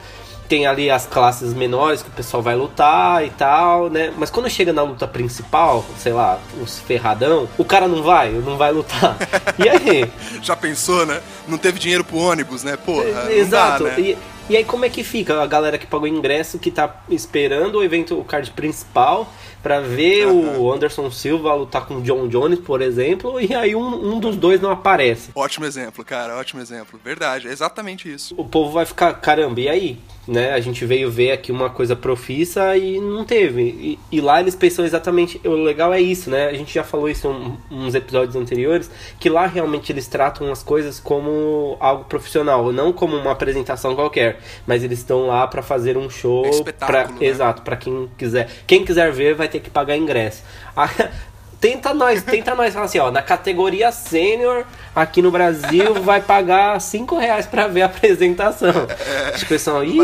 tem 0.51 0.65
ali 0.65 0.91
as 0.91 1.05
classes 1.05 1.53
menores 1.53 2.03
que 2.03 2.09
o 2.09 2.11
pessoal 2.11 2.43
vai 2.43 2.57
lutar 2.57 3.25
e 3.25 3.29
tal, 3.29 3.89
né? 3.89 4.11
Mas 4.17 4.29
quando 4.29 4.49
chega 4.49 4.73
na 4.73 4.81
luta 4.81 5.07
principal, 5.07 5.85
sei 5.97 6.11
lá, 6.11 6.41
os 6.61 6.77
ferradão, 6.77 7.47
o 7.57 7.63
cara 7.63 7.87
não 7.87 8.03
vai, 8.03 8.31
não 8.31 8.57
vai 8.57 8.73
lutar. 8.73 9.17
E 9.57 9.69
aí? 9.69 10.11
Já 10.41 10.55
pensou, 10.55 11.05
né? 11.05 11.21
Não 11.47 11.57
teve 11.57 11.79
dinheiro 11.79 12.03
pro 12.03 12.17
ônibus, 12.17 12.63
né? 12.63 12.75
Porra. 12.75 13.31
Exato. 13.31 13.83
Dá, 13.83 13.89
né? 13.91 13.99
e, 13.99 14.17
e 14.49 14.57
aí 14.57 14.65
como 14.65 14.83
é 14.83 14.89
que 14.89 15.03
fica 15.03 15.41
a 15.41 15.47
galera 15.47 15.77
que 15.77 15.85
pagou 15.85 16.07
ingresso, 16.07 16.59
que 16.59 16.71
tá 16.71 17.01
esperando 17.09 17.75
o 17.75 17.83
evento, 17.83 18.19
o 18.19 18.23
card 18.25 18.51
principal, 18.51 19.31
para 19.63 19.79
ver 19.79 20.27
uhum. 20.27 20.59
o 20.59 20.73
Anderson 20.73 21.09
Silva 21.11 21.53
lutar 21.53 21.85
com 21.85 21.95
o 21.95 22.01
John 22.01 22.27
Jones, 22.27 22.59
por 22.59 22.81
exemplo, 22.81 23.39
e 23.39 23.53
aí 23.53 23.75
um, 23.75 24.15
um 24.15 24.19
dos 24.19 24.35
dois 24.35 24.59
não 24.59 24.71
aparece. 24.71 25.29
Ótimo 25.35 25.65
exemplo, 25.65 26.03
cara, 26.03 26.37
ótimo 26.37 26.61
exemplo. 26.61 26.99
Verdade, 27.03 27.47
é 27.47 27.51
exatamente 27.51 28.11
isso. 28.11 28.33
O 28.37 28.43
povo 28.43 28.71
vai 28.71 28.85
ficar, 28.85 29.13
caramba, 29.13 29.61
e 29.61 29.69
aí? 29.69 29.99
Né? 30.27 30.53
A 30.53 30.59
gente 30.59 30.85
veio 30.85 31.09
ver 31.09 31.31
aqui 31.31 31.51
uma 31.51 31.69
coisa 31.69 31.95
profissa 31.95 32.75
e 32.77 32.99
não 32.99 33.25
teve. 33.25 33.61
E, 33.61 33.99
e, 34.11 34.21
lá 34.21 34.39
eles 34.39 34.55
pensam 34.55 34.85
exatamente. 34.85 35.41
O 35.43 35.51
legal 35.51 35.93
é 35.93 35.99
isso, 35.99 36.29
né? 36.29 36.47
A 36.47 36.53
gente 36.53 36.73
já 36.73 36.83
falou 36.83 37.09
isso 37.09 37.27
em 37.27 37.75
um, 37.75 37.85
uns 37.85 37.95
episódios 37.95 38.35
anteriores, 38.35 38.89
que 39.19 39.29
lá 39.29 39.45
realmente 39.45 39.91
eles 39.91 40.07
tratam 40.07 40.51
as 40.51 40.61
coisas 40.61 40.99
como 40.99 41.75
algo 41.79 42.05
profissional, 42.05 42.71
não 42.71 42.93
como 42.93 43.15
uma 43.15 43.31
apresentação 43.31 43.95
qualquer. 43.95 44.39
Mas 44.67 44.83
eles 44.83 44.99
estão 44.99 45.27
lá 45.27 45.47
para 45.47 45.61
fazer 45.61 45.97
um 45.97 46.09
show. 46.09 46.45
É 46.45 46.71
pra, 46.71 47.07
né? 47.07 47.15
Exato, 47.21 47.61
para 47.63 47.75
quem 47.75 48.09
quiser. 48.17 48.49
Quem 48.67 48.85
quiser 48.85 49.11
ver 49.11 49.35
vai 49.35 49.47
ter 49.47 49.59
que 49.59 49.69
pagar 49.69 49.97
ingresso. 49.97 50.43
tenta 51.61 51.93
nós, 51.93 52.23
tenta 52.23 52.55
nós 52.55 52.73
falar 52.73 52.85
assim, 52.85 52.97
ó, 52.97 53.11
na 53.11 53.21
categoria 53.21 53.91
sênior 53.91 54.65
aqui 54.95 55.21
no 55.21 55.31
Brasil 55.31 55.95
vai 56.03 56.21
pagar 56.21 56.79
5 56.79 57.17
reais 57.17 57.45
pra 57.45 57.67
ver 57.67 57.83
a 57.83 57.85
apresentação. 57.85 58.87
É, 59.07 59.31
tipo, 59.31 59.49
pessoal, 59.49 59.83
ixi, 59.83 59.97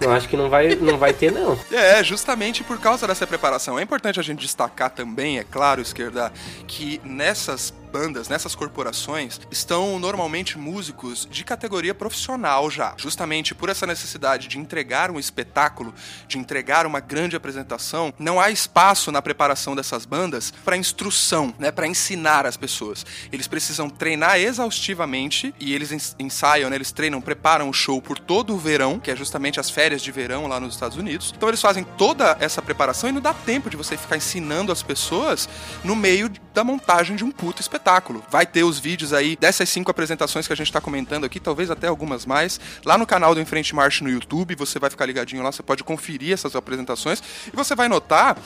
eu 0.00 0.12
acho 0.12 0.28
que 0.28 0.36
não 0.36 0.48
vai, 0.48 0.74
não 0.76 0.96
vai 0.96 1.12
ter, 1.12 1.30
não. 1.30 1.58
É, 1.70 2.02
justamente 2.02 2.64
por 2.64 2.78
causa 2.80 3.06
dessa 3.06 3.26
preparação. 3.26 3.78
É 3.78 3.82
importante 3.82 4.18
a 4.18 4.22
gente 4.22 4.40
destacar 4.40 4.90
também, 4.90 5.38
é 5.38 5.44
claro, 5.44 5.80
esquerda, 5.80 6.32
que 6.66 7.00
nessas 7.04 7.72
bandas, 7.90 8.28
nessas 8.28 8.54
corporações, 8.54 9.40
estão 9.50 9.98
normalmente 9.98 10.56
músicos 10.56 11.26
de 11.28 11.44
categoria 11.44 11.94
profissional 11.94 12.70
já. 12.70 12.94
Justamente 12.96 13.54
por 13.54 13.68
essa 13.68 13.86
necessidade 13.86 14.46
de 14.46 14.58
entregar 14.58 15.10
um 15.10 15.18
espetáculo, 15.18 15.92
de 16.28 16.38
entregar 16.38 16.86
uma 16.86 17.00
grande 17.00 17.34
apresentação, 17.34 18.14
não 18.18 18.40
há 18.40 18.48
espaço 18.50 19.10
na 19.10 19.20
preparação 19.20 19.74
dessas 19.74 20.06
bandas 20.06 20.52
para 20.64 20.76
instrução, 20.76 21.52
né, 21.58 21.72
para 21.72 21.86
ensinar 21.86 22.46
as 22.46 22.56
pessoas. 22.56 23.04
Eles 23.32 23.48
precisam 23.48 23.90
treinar 23.90 24.19
exaustivamente 24.38 25.54
e 25.58 25.74
eles 25.74 26.14
ensaiam, 26.18 26.70
né, 26.70 26.76
eles 26.76 26.92
treinam, 26.92 27.20
preparam 27.20 27.68
o 27.68 27.72
show 27.72 28.00
por 28.00 28.18
todo 28.18 28.54
o 28.54 28.58
verão, 28.58 28.98
que 28.98 29.10
é 29.10 29.16
justamente 29.16 29.60
as 29.60 29.70
férias 29.70 30.02
de 30.02 30.10
verão 30.10 30.46
lá 30.46 30.58
nos 30.58 30.74
Estados 30.74 30.96
Unidos. 30.96 31.32
Então 31.36 31.48
eles 31.48 31.60
fazem 31.60 31.84
toda 31.96 32.36
essa 32.40 32.60
preparação 32.60 33.08
e 33.08 33.12
não 33.12 33.20
dá 33.20 33.32
tempo 33.32 33.70
de 33.70 33.76
você 33.76 33.96
ficar 33.96 34.16
ensinando 34.16 34.72
as 34.72 34.82
pessoas 34.82 35.48
no 35.84 35.96
meio 35.96 36.30
da 36.52 36.64
montagem 36.64 37.16
de 37.16 37.24
um 37.24 37.30
puto 37.30 37.60
espetáculo. 37.60 38.22
Vai 38.30 38.46
ter 38.46 38.64
os 38.64 38.78
vídeos 38.78 39.12
aí 39.12 39.36
dessas 39.36 39.68
cinco 39.68 39.90
apresentações 39.90 40.46
que 40.46 40.52
a 40.52 40.56
gente 40.56 40.66
está 40.66 40.80
comentando 40.80 41.24
aqui, 41.24 41.38
talvez 41.38 41.70
até 41.70 41.86
algumas 41.86 42.26
mais, 42.26 42.60
lá 42.84 42.98
no 42.98 43.06
canal 43.06 43.34
do 43.34 43.40
Enfrente 43.40 43.74
March 43.74 44.00
no 44.00 44.10
YouTube. 44.10 44.54
Você 44.56 44.78
vai 44.78 44.90
ficar 44.90 45.06
ligadinho 45.06 45.42
lá, 45.42 45.52
você 45.52 45.62
pode 45.62 45.84
conferir 45.84 46.32
essas 46.32 46.54
apresentações 46.56 47.22
e 47.52 47.56
você 47.56 47.74
vai 47.74 47.88
notar 47.88 48.36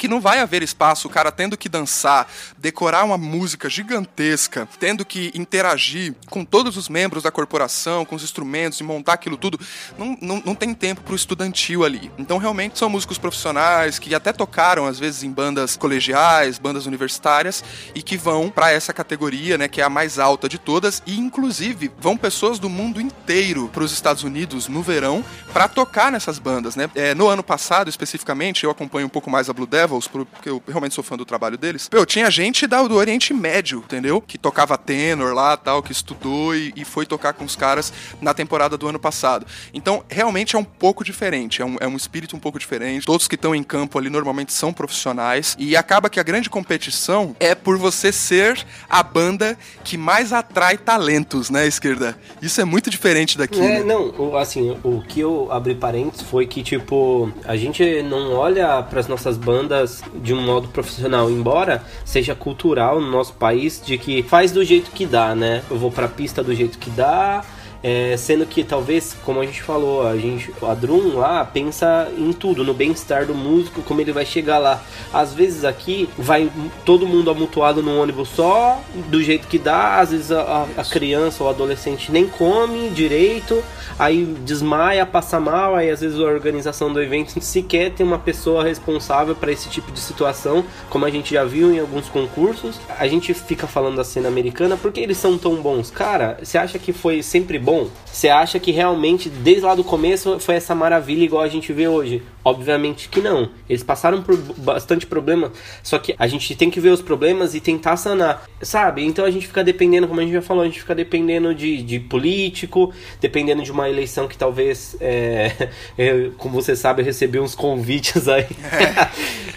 que 0.00 0.08
não 0.08 0.18
vai 0.18 0.38
haver 0.38 0.62
espaço, 0.62 1.06
o 1.06 1.10
cara 1.10 1.30
tendo 1.30 1.58
que 1.58 1.68
dançar, 1.68 2.26
decorar 2.56 3.04
uma 3.04 3.18
música 3.18 3.68
gigantesca, 3.68 4.66
tendo 4.78 5.04
que 5.04 5.30
interagir 5.34 6.14
com 6.30 6.42
todos 6.42 6.78
os 6.78 6.88
membros 6.88 7.24
da 7.24 7.30
corporação, 7.30 8.06
com 8.06 8.16
os 8.16 8.22
instrumentos 8.22 8.80
e 8.80 8.82
montar 8.82 9.12
aquilo 9.12 9.36
tudo, 9.36 9.60
não, 9.98 10.16
não, 10.18 10.42
não 10.46 10.54
tem 10.54 10.72
tempo 10.72 11.02
pro 11.02 11.14
estudantil 11.14 11.84
ali. 11.84 12.10
Então, 12.16 12.38
realmente, 12.38 12.78
são 12.78 12.88
músicos 12.88 13.18
profissionais 13.18 13.98
que 13.98 14.14
até 14.14 14.32
tocaram, 14.32 14.86
às 14.86 14.98
vezes, 14.98 15.22
em 15.22 15.30
bandas 15.30 15.76
colegiais, 15.76 16.58
bandas 16.58 16.86
universitárias, 16.86 17.62
e 17.94 18.02
que 18.02 18.16
vão 18.16 18.48
para 18.48 18.72
essa 18.72 18.94
categoria, 18.94 19.58
né, 19.58 19.68
que 19.68 19.82
é 19.82 19.84
a 19.84 19.90
mais 19.90 20.18
alta 20.18 20.48
de 20.48 20.56
todas, 20.56 21.02
e 21.04 21.18
inclusive 21.18 21.90
vão 21.98 22.16
pessoas 22.16 22.58
do 22.58 22.70
mundo 22.70 23.02
inteiro 23.02 23.68
para 23.70 23.84
os 23.84 23.92
Estados 23.92 24.22
Unidos 24.22 24.66
no 24.66 24.80
verão 24.80 25.22
para 25.52 25.68
tocar 25.68 26.10
nessas 26.10 26.38
bandas, 26.38 26.74
né? 26.74 26.88
É, 26.94 27.14
no 27.14 27.28
ano 27.28 27.42
passado, 27.42 27.90
especificamente, 27.90 28.64
eu 28.64 28.70
acompanho 28.70 29.04
um 29.06 29.10
pouco 29.10 29.28
mais 29.28 29.50
a 29.50 29.52
Blue 29.52 29.66
Devil 29.66 29.89
Devils, 29.90 30.06
porque 30.06 30.48
eu 30.48 30.62
realmente 30.66 30.94
sou 30.94 31.02
fã 31.02 31.16
do 31.16 31.24
trabalho 31.24 31.58
deles. 31.58 31.88
Meu, 31.92 32.06
tinha 32.06 32.30
gente 32.30 32.66
da, 32.66 32.82
do 32.82 32.94
Oriente 32.94 33.34
Médio, 33.34 33.78
entendeu? 33.78 34.20
Que 34.20 34.38
tocava 34.38 34.78
tenor 34.78 35.34
lá 35.34 35.56
tal, 35.56 35.82
que 35.82 35.92
estudou 35.92 36.54
e, 36.54 36.72
e, 36.76 36.84
foi 36.84 37.04
tocar 37.04 37.32
com 37.32 37.44
os 37.44 37.56
caras 37.56 37.92
na 38.20 38.32
temporada 38.32 38.76
do 38.78 38.86
ano 38.86 38.98
passado. 38.98 39.46
Então, 39.74 40.04
realmente 40.08 40.54
é 40.54 40.58
um 40.58 40.64
pouco 40.64 41.02
diferente, 41.04 41.60
é 41.60 41.64
um, 41.64 41.76
é 41.80 41.86
um 41.86 41.96
espírito 41.96 42.36
um 42.36 42.38
pouco 42.38 42.58
diferente. 42.58 43.04
Todos 43.04 43.26
que 43.26 43.34
estão 43.34 43.54
em 43.54 43.62
campo 43.62 43.98
ali 43.98 44.08
normalmente 44.08 44.52
são 44.52 44.72
profissionais 44.72 45.56
e 45.58 45.76
acaba 45.76 46.08
que 46.08 46.20
a 46.20 46.22
grande 46.22 46.48
competição 46.48 47.34
é 47.40 47.54
por 47.54 47.76
você 47.76 48.12
ser 48.12 48.64
a 48.88 49.02
banda 49.02 49.58
que 49.82 49.96
mais 49.96 50.32
atrai 50.32 50.78
talentos, 50.78 51.50
né, 51.50 51.66
esquerda? 51.66 52.16
Isso 52.40 52.60
é 52.60 52.64
muito 52.64 52.90
diferente 52.90 53.36
daqui. 53.36 53.60
É, 53.60 53.80
né? 53.80 53.84
não, 53.84 54.36
assim, 54.36 54.78
o 54.84 55.02
que 55.02 55.20
eu 55.20 55.50
abri 55.50 55.74
parênteses 55.74 56.26
foi 56.26 56.46
que, 56.46 56.62
tipo, 56.62 57.32
a 57.44 57.56
gente 57.56 58.02
não 58.02 58.32
olha 58.32 58.82
para 58.82 59.00
as 59.00 59.08
nossas 59.08 59.36
bandas 59.36 59.79
de 60.22 60.34
um 60.34 60.40
modo 60.40 60.68
profissional, 60.68 61.30
embora 61.30 61.84
seja 62.04 62.34
cultural 62.34 63.00
no 63.00 63.10
nosso 63.10 63.32
país 63.34 63.82
de 63.84 63.98
que 63.98 64.22
faz 64.22 64.52
do 64.52 64.64
jeito 64.64 64.90
que 64.90 65.06
dá, 65.06 65.34
né? 65.34 65.62
Eu 65.70 65.78
vou 65.78 65.90
pra 65.90 66.08
pista 66.08 66.42
do 66.42 66.54
jeito 66.54 66.78
que 66.78 66.90
dá, 66.90 67.44
é, 67.82 68.14
sendo 68.16 68.44
que 68.44 68.62
talvez, 68.62 69.16
como 69.24 69.40
a 69.40 69.46
gente 69.46 69.62
falou, 69.62 70.06
a 70.06 70.16
gente, 70.16 70.52
a 70.62 70.74
Drum 70.74 71.16
lá 71.16 71.44
pensa 71.44 72.10
em 72.16 72.32
tudo, 72.32 72.62
no 72.62 72.74
bem-estar 72.74 73.24
do 73.26 73.34
músico, 73.34 73.82
como 73.82 74.00
ele 74.00 74.12
vai 74.12 74.26
chegar 74.26 74.58
lá. 74.58 74.82
Às 75.12 75.32
vezes 75.32 75.64
aqui 75.64 76.08
vai 76.18 76.50
todo 76.84 77.06
mundo 77.06 77.30
amontoado 77.30 77.82
num 77.82 78.00
ônibus 78.00 78.28
só, 78.28 78.80
do 79.08 79.22
jeito 79.22 79.48
que 79.48 79.58
dá, 79.58 79.98
às 79.98 80.10
vezes 80.10 80.30
a, 80.30 80.66
a 80.76 80.84
criança 80.84 81.42
ou 81.42 81.48
adolescente 81.48 82.12
nem 82.12 82.26
come 82.26 82.90
direito, 82.90 83.62
aí 83.98 84.24
desmaia, 84.44 85.06
passa 85.06 85.40
mal, 85.40 85.74
aí 85.74 85.90
às 85.90 86.00
vezes 86.00 86.18
a 86.18 86.24
organização 86.24 86.92
do 86.92 87.02
evento 87.02 87.32
sequer 87.40 87.92
tem 87.92 88.04
uma 88.04 88.18
pessoa 88.18 88.62
responsável 88.62 89.34
para 89.34 89.52
esse 89.52 89.68
tipo 89.70 89.90
de 89.90 90.00
situação, 90.00 90.64
como 90.90 91.06
a 91.06 91.10
gente 91.10 91.32
já 91.34 91.44
viu 91.44 91.72
em 91.72 91.78
alguns 91.78 92.08
concursos. 92.08 92.78
A 92.98 93.06
gente 93.06 93.32
fica 93.32 93.66
falando 93.66 93.96
da 93.96 94.04
cena 94.04 94.28
americana 94.28 94.76
porque 94.76 95.00
eles 95.00 95.16
são 95.16 95.38
tão 95.38 95.56
bons. 95.56 95.90
Cara, 95.90 96.38
você 96.42 96.58
acha 96.58 96.78
que 96.78 96.92
foi 96.92 97.22
sempre 97.22 97.58
bom? 97.58 97.69
Bom? 97.70 97.88
Você 98.04 98.28
acha 98.28 98.58
que 98.58 98.72
realmente, 98.72 99.28
desde 99.28 99.62
lá 99.62 99.76
do 99.76 99.84
começo, 99.84 100.40
foi 100.40 100.56
essa 100.56 100.74
maravilha 100.74 101.22
igual 101.22 101.42
a 101.42 101.48
gente 101.48 101.72
vê 101.72 101.86
hoje? 101.86 102.20
Obviamente 102.44 103.08
que 103.08 103.20
não. 103.20 103.50
Eles 103.68 103.84
passaram 103.84 104.22
por 104.22 104.36
bastante 104.36 105.06
problema, 105.06 105.52
só 105.80 105.96
que 105.98 106.16
a 106.18 106.26
gente 106.26 106.56
tem 106.56 106.68
que 106.68 106.80
ver 106.80 106.90
os 106.90 107.00
problemas 107.00 107.54
e 107.54 107.60
tentar 107.60 107.96
sanar, 107.96 108.44
sabe? 108.60 109.04
Então 109.04 109.24
a 109.24 109.30
gente 109.30 109.46
fica 109.46 109.62
dependendo, 109.62 110.08
como 110.08 110.20
a 110.20 110.24
gente 110.24 110.32
já 110.32 110.42
falou, 110.42 110.64
a 110.64 110.66
gente 110.66 110.80
fica 110.80 110.94
dependendo 110.94 111.54
de, 111.54 111.80
de 111.82 112.00
político, 112.00 112.92
dependendo 113.20 113.62
de 113.62 113.70
uma 113.70 113.88
eleição 113.88 114.26
que 114.26 114.36
talvez, 114.36 114.96
é, 115.00 115.68
eu, 115.96 116.32
como 116.32 116.60
você 116.60 116.74
sabe, 116.74 117.02
eu 117.02 117.06
recebi 117.06 117.38
uns 117.38 117.54
convites 117.54 118.26
aí. 118.26 118.48
É, 118.72 119.08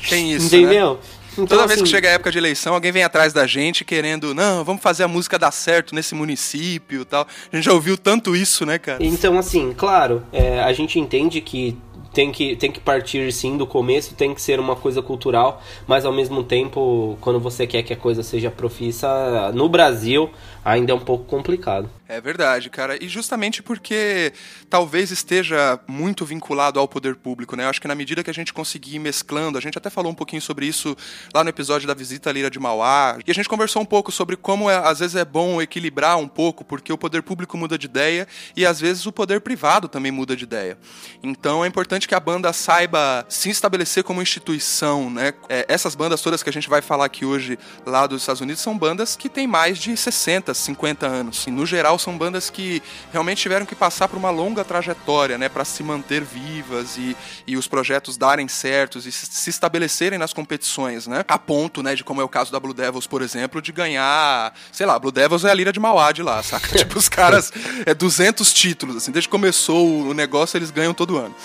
tem 0.08 0.32
isso. 0.34 0.48
Entendeu? 0.56 0.94
Né? 0.94 1.23
Então, 1.34 1.46
Toda 1.48 1.68
vez 1.68 1.80
que 1.80 1.84
assim, 1.84 1.92
chega 1.92 2.10
a 2.10 2.12
época 2.12 2.32
de 2.32 2.38
eleição, 2.38 2.74
alguém 2.74 2.92
vem 2.92 3.04
atrás 3.04 3.34
da 3.34 3.46
gente 3.48 3.84
querendo, 3.84 4.34
não, 4.34 4.64
vamos 4.64 4.82
fazer 4.82 5.04
a 5.04 5.08
música 5.08 5.38
dar 5.40 5.52
certo 5.52 5.96
nesse 5.96 6.14
município 6.16 7.06
tal. 7.06 7.28
A 7.52 7.56
gente 7.56 7.66
já 7.66 7.74
ouviu 7.74 7.98
tanto 7.98 8.36
isso, 8.36 8.66
né, 8.66 8.78
cara? 8.78 9.04
Então, 9.04 9.38
assim, 9.38 9.74
claro, 9.76 10.24
é, 10.32 10.62
a 10.62 10.72
gente 10.74 11.00
entende 11.00 11.42
que 11.42 11.78
tem 12.14 12.32
que, 12.32 12.56
tem 12.56 12.72
que 12.72 12.80
partir 12.80 13.32
sim 13.34 13.58
do 13.58 13.66
começo, 13.66 14.14
tem 14.14 14.34
que 14.34 14.42
ser 14.42 14.60
uma 14.60 14.76
coisa 14.76 15.02
cultural, 15.02 15.62
mas 15.88 16.06
ao 16.06 16.14
mesmo 16.14 16.44
tempo, 16.44 17.18
quando 17.20 17.40
você 17.40 17.66
quer 17.66 17.84
que 17.84 17.92
a 17.92 17.98
coisa 17.98 18.22
seja 18.22 18.52
profissa, 18.52 19.52
no 19.54 19.68
Brasil 19.68 20.30
ainda 20.64 20.94
é 20.94 20.96
um 20.96 21.00
pouco 21.00 21.26
complicado. 21.26 21.90
É 22.08 22.22
verdade, 22.22 22.70
cara. 22.70 23.04
E 23.04 23.08
justamente 23.08 23.64
porque 23.64 24.32
talvez 24.70 25.10
esteja 25.12 25.80
muito 25.88 26.26
vinculado 26.26 26.80
ao 26.80 26.88
poder 26.88 27.16
público, 27.16 27.56
né? 27.56 27.66
Eu 27.66 27.70
acho 27.70 27.82
que 27.82 27.88
na 27.88 27.96
medida 27.96 28.24
que 28.24 28.30
a 28.30 28.34
gente 28.34 28.54
conseguir 28.54 28.96
ir 28.96 29.00
mesclando, 29.00 29.58
a 29.58 29.62
gente 29.62 29.78
até 29.78 29.90
falou 29.90 30.12
um 30.12 30.16
pouquinho 30.16 30.42
sobre 30.42 30.66
isso 30.66 30.96
lá 31.34 31.44
no 31.44 31.50
episódio 31.50 31.88
da 31.88 31.94
visita 31.94 32.30
à 32.30 32.34
Lira 32.34 32.50
de 32.50 32.60
Mauá, 32.60 33.18
e 33.26 33.32
a 33.32 33.34
gente 33.34 33.50
conversou 33.50 33.82
um 33.82 33.86
pouco 33.86 34.12
sobre 34.12 34.38
como 34.38 34.70
é, 34.70 34.76
às 34.76 35.00
vezes 35.00 35.16
é 35.16 35.26
bom 35.26 35.62
equilibrar 35.62 36.18
um 36.18 36.28
pouco, 36.28 36.64
porque 36.64 36.94
o 36.94 36.98
poder 36.98 37.24
público 37.24 37.58
muda 37.58 37.78
de 37.78 37.88
ideia 37.88 38.28
e 38.56 38.66
às 38.66 38.80
vezes 38.80 39.06
o 39.06 39.12
poder 39.12 39.42
privado 39.42 39.88
também 39.88 40.12
muda 40.12 40.36
de 40.36 40.44
ideia. 40.44 40.78
Então 41.24 41.66
é 41.66 41.68
importante 41.68 42.03
que 42.08 42.16
a 42.16 42.20
banda 42.20 42.52
saiba 42.54 43.26
se 43.30 43.50
estabelecer 43.50 44.04
como 44.04 44.22
instituição, 44.22 45.10
né? 45.10 45.34
É, 45.50 45.66
essas 45.68 45.96
bandas 45.96 46.22
todas 46.22 46.44
que 46.44 46.50
a 46.50 46.54
gente 46.54 46.70
vai 46.70 46.82
falar 46.82 47.06
aqui 47.06 47.26
hoje 47.26 47.58
lá 47.86 48.06
dos 48.08 48.22
Estados 48.22 48.42
Unidos 48.42 48.62
são 48.62 48.78
bandas 48.78 49.16
que 49.16 49.30
têm 49.30 49.48
mais 49.48 49.78
de 49.78 49.96
60, 49.96 50.54
50 50.54 51.06
anos. 51.06 51.46
E, 51.48 51.52
no 51.52 51.66
geral 51.66 51.98
são 52.00 52.18
bandas 52.18 52.50
que 52.50 52.82
realmente 53.12 53.42
tiveram 53.42 53.66
que 53.66 53.76
passar 53.76 54.08
por 54.08 54.18
uma 54.18 54.30
longa 54.30 54.64
trajetória, 54.64 55.38
né, 55.38 55.50
para 55.50 55.66
se 55.66 55.84
manter 55.84 56.24
vivas 56.24 56.98
e, 56.98 57.16
e 57.46 57.58
os 57.58 57.68
projetos 57.68 58.18
darem 58.18 58.48
certos 58.48 59.06
e 59.06 59.12
se 59.12 59.50
estabelecerem 59.50 60.18
nas 60.18 60.34
competições, 60.34 61.08
né? 61.08 61.24
A 61.28 61.38
ponto, 61.38 61.84
né, 61.84 61.96
de 61.96 62.04
como 62.04 62.22
é 62.22 62.24
o 62.24 62.30
caso 62.30 62.52
da 62.52 62.60
Blue 62.60 62.74
Devils, 62.74 63.08
por 63.08 63.22
exemplo, 63.22 63.62
de 63.62 63.72
ganhar, 63.72 64.54
sei 64.72 64.86
lá, 64.86 64.98
Blue 64.98 65.12
Devils 65.12 65.44
é 65.46 65.52
a 65.52 65.54
Lira 65.54 65.72
de 65.72 65.80
Mauá 65.80 66.12
de 66.12 66.22
lá, 66.22 66.42
saca? 66.44 66.68
tipo, 66.78 66.98
os 66.98 67.10
caras 67.10 67.52
é 67.86 67.94
200 67.94 68.54
títulos, 68.54 68.98
assim, 68.98 69.12
desde 69.12 69.28
que 69.28 69.32
começou 69.32 70.08
o 70.10 70.14
negócio 70.14 70.58
eles 70.58 70.72
ganham 70.72 70.94
todo 70.94 71.18
ano. 71.18 71.36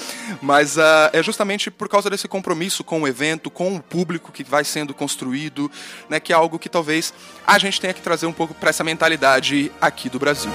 Mas 0.48 0.78
uh, 0.78 1.10
é 1.12 1.22
justamente 1.22 1.70
por 1.70 1.90
causa 1.90 2.08
desse 2.08 2.26
compromisso 2.26 2.82
com 2.82 3.02
o 3.02 3.06
evento, 3.06 3.50
com 3.50 3.76
o 3.76 3.82
público 3.82 4.32
que 4.32 4.42
vai 4.42 4.64
sendo 4.64 4.94
construído, 4.94 5.70
né, 6.08 6.18
que 6.18 6.32
é 6.32 6.34
algo 6.34 6.58
que 6.58 6.70
talvez 6.70 7.12
a 7.46 7.58
gente 7.58 7.78
tenha 7.78 7.92
que 7.92 8.00
trazer 8.00 8.24
um 8.24 8.32
pouco 8.32 8.54
para 8.54 8.70
essa 8.70 8.82
mentalidade 8.82 9.70
aqui 9.78 10.08
do 10.08 10.18
Brasil. 10.18 10.50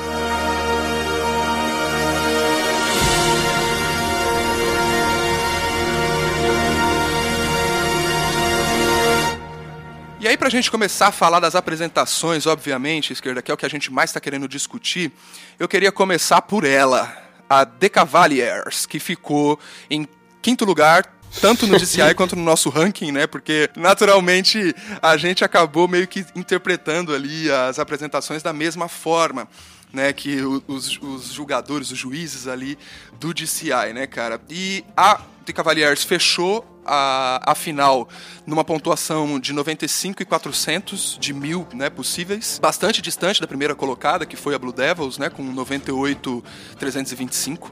E 10.20 10.28
aí, 10.28 10.36
para 10.36 10.48
a 10.48 10.52
gente 10.52 10.72
começar 10.72 11.10
a 11.10 11.12
falar 11.12 11.40
das 11.40 11.54
apresentações, 11.54 12.48
obviamente, 12.48 13.14
esquerda, 13.14 13.44
que 13.44 13.52
é 13.52 13.54
o 13.54 13.58
que 13.58 13.66
a 13.66 13.70
gente 13.70 13.94
mais 13.94 14.10
está 14.10 14.20
querendo 14.20 14.48
discutir, 14.48 15.12
eu 15.60 15.68
queria 15.68 15.92
começar 15.92 16.42
por 16.42 16.64
ela, 16.64 17.23
a 17.50 17.66
The 17.66 17.90
Cavaliers, 17.90 18.86
que 18.86 19.00
ficou 19.00 19.60
em 19.90 20.08
quinto 20.42 20.66
lugar, 20.66 21.12
tanto 21.42 21.66
no 21.68 21.78
DCI 21.78 22.14
quanto 22.16 22.36
no 22.36 22.44
nosso 22.44 22.70
ranking, 22.70 23.12
né? 23.12 23.28
Porque 23.28 23.70
naturalmente 23.76 24.76
a 25.02 25.18
gente 25.18 25.44
acabou 25.44 25.88
meio 25.88 26.08
que 26.08 26.26
interpretando 26.36 27.14
ali 27.14 27.52
as 27.52 27.80
apresentações 27.80 28.44
da 28.44 28.54
mesma 28.54 28.88
forma. 28.88 29.48
Né, 29.92 30.12
que 30.12 30.42
os, 30.42 31.00
os 31.04 31.26
julgadores, 31.32 31.92
os 31.92 32.00
juízes 32.00 32.48
ali 32.48 32.80
do 33.20 33.32
DCI, 33.32 33.94
né, 33.94 34.08
cara? 34.08 34.42
E 34.50 34.84
a 34.98 35.22
The 35.46 35.54
Cavaliers 35.54 36.04
fechou 36.04 36.66
a, 36.86 37.52
a 37.52 37.56
final 37.56 38.08
numa 38.46 38.64
pontuação 38.64 39.40
de 39.40 39.54
95 39.54 40.22
e 40.22 40.26
400 40.26 41.18
de 41.20 41.34
mil 41.34 41.68
né, 41.74 41.90
possíveis, 41.90 42.60
bastante 42.62 43.02
distante 43.02 43.42
da 43.42 43.48
primeira 43.48 43.76
colocada, 43.76 44.26
que 44.26 44.36
foi 44.36 44.56
a 44.56 44.60
Blue 44.60 44.74
Devils, 44.74 45.18
né, 45.18 45.30
com 45.30 45.44
98 45.44 46.44
325. 46.78 47.72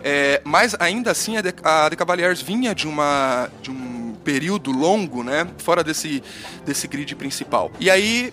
É, 0.00 0.40
mas 0.44 0.76
ainda 0.78 1.10
assim 1.10 1.36
a 1.36 1.42
The, 1.42 1.54
a 1.62 1.90
The 1.90 1.96
Cavaliers 1.96 2.40
vinha 2.40 2.74
de, 2.74 2.86
uma, 2.86 3.50
de 3.60 3.70
um 3.70 4.14
período 4.24 4.70
longo, 4.70 5.24
né, 5.24 5.46
fora 5.58 5.82
desse, 5.82 6.22
desse 6.64 6.86
grid 6.86 7.14
principal. 7.16 7.70
E 7.80 7.90
aí 7.90 8.32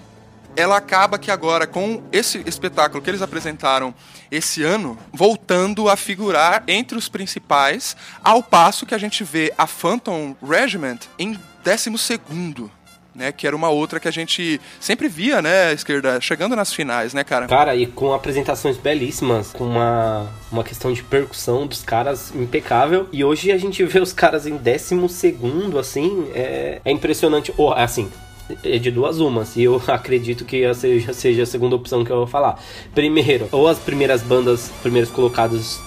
ela 0.56 0.78
acaba 0.78 1.18
que 1.18 1.32
agora, 1.32 1.68
com 1.68 2.02
esse 2.12 2.44
espetáculo 2.46 3.02
que 3.02 3.10
eles 3.10 3.22
apresentaram 3.22 3.94
esse 4.32 4.64
ano, 4.64 4.98
voltando 5.12 5.90
a 5.90 5.96
figurar 5.96 6.64
entre 6.68 6.98
os 6.98 7.10
principais, 7.10 7.96
ao 8.24 8.42
passo 8.42 8.86
que 8.86 8.96
a 8.96 8.98
gente 8.98 9.24
vê 9.24 9.54
a 9.58 9.68
Phantom 9.68 10.36
Regiment 10.41 11.00
em 11.20 11.38
12 11.63 11.98
segundo. 11.98 12.72
Né, 13.13 13.32
que 13.32 13.48
era 13.48 13.56
uma 13.56 13.70
outra 13.70 13.98
que 13.98 14.10
a 14.10 14.12
gente 14.12 14.60
sempre 14.78 15.08
via, 15.08 15.41
né, 15.41 15.72
esquerda, 15.72 16.20
chegando 16.20 16.54
nas 16.54 16.74
finais, 16.74 17.13
né, 17.13 17.24
cara? 17.24 17.48
Cara, 17.48 17.74
e 17.74 17.88
com 17.88 18.13
apresentações 18.13 18.76
belíssimas, 18.76 19.54
com 19.54 19.63
uma, 19.63 20.30
uma 20.52 20.65
questão 20.65 20.91
de 20.91 21.02
percussão 21.02 21.65
dos 21.65 21.82
caras 21.82 22.36
impecável. 22.36 23.08
E 23.13 23.24
hoje 23.24 23.54
a 23.54 23.58
gente 23.58 23.82
vê 23.86 24.02
os 24.02 24.12
caras 24.12 24.46
em 24.46 24.58
décimo 24.58 25.08
segundo, 25.08 25.80
assim, 25.80 26.30
é, 26.36 26.82
é 26.84 26.91
impressionante. 26.91 27.54
Oh, 27.56 27.72
assim, 27.72 28.12
é 28.63 28.77
de 28.77 28.91
duas 28.91 29.19
umas. 29.19 29.55
E 29.55 29.63
eu 29.63 29.81
acredito 29.88 30.45
que 30.45 30.71
seja, 30.73 31.13
seja 31.13 31.43
a 31.43 31.45
segunda 31.45 31.75
opção 31.75 32.03
que 32.03 32.12
eu 32.12 32.17
vou 32.17 32.27
falar. 32.27 32.62
Primeiro, 32.93 33.47
ou 33.51 33.67
as 33.67 33.79
primeiras 33.79 34.21
bandas, 34.21 34.71
primeiros 34.81 35.10
colocados 35.10 35.79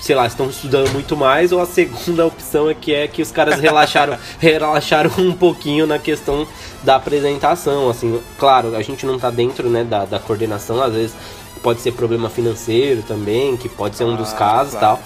sei 0.00 0.14
lá, 0.14 0.26
estão 0.26 0.48
estudando 0.48 0.92
muito 0.92 1.16
mais, 1.16 1.50
ou 1.50 1.60
a 1.60 1.66
segunda 1.66 2.24
opção 2.26 2.70
é 2.70 2.74
que 2.74 2.94
é 2.94 3.08
que 3.08 3.20
os 3.20 3.32
caras 3.32 3.58
relaxaram, 3.58 4.16
relaxaram 4.38 5.10
um 5.18 5.32
pouquinho 5.32 5.86
na 5.86 5.98
questão 5.98 6.46
da 6.84 6.96
apresentação, 6.96 7.88
assim, 7.88 8.20
claro, 8.38 8.76
a 8.76 8.82
gente 8.82 9.04
não 9.04 9.18
tá 9.18 9.30
dentro, 9.30 9.68
né, 9.68 9.82
da, 9.82 10.04
da 10.04 10.20
coordenação, 10.20 10.80
às 10.80 10.92
vezes 10.92 11.16
pode 11.62 11.80
ser 11.80 11.92
problema 11.92 12.28
financeiro 12.28 13.02
também, 13.02 13.56
que 13.56 13.68
pode 13.68 13.96
ser 13.96 14.04
um 14.04 14.14
dos 14.14 14.32
casos 14.34 14.74
e 14.74 14.78
claro. 14.78 14.98
tal 14.98 15.04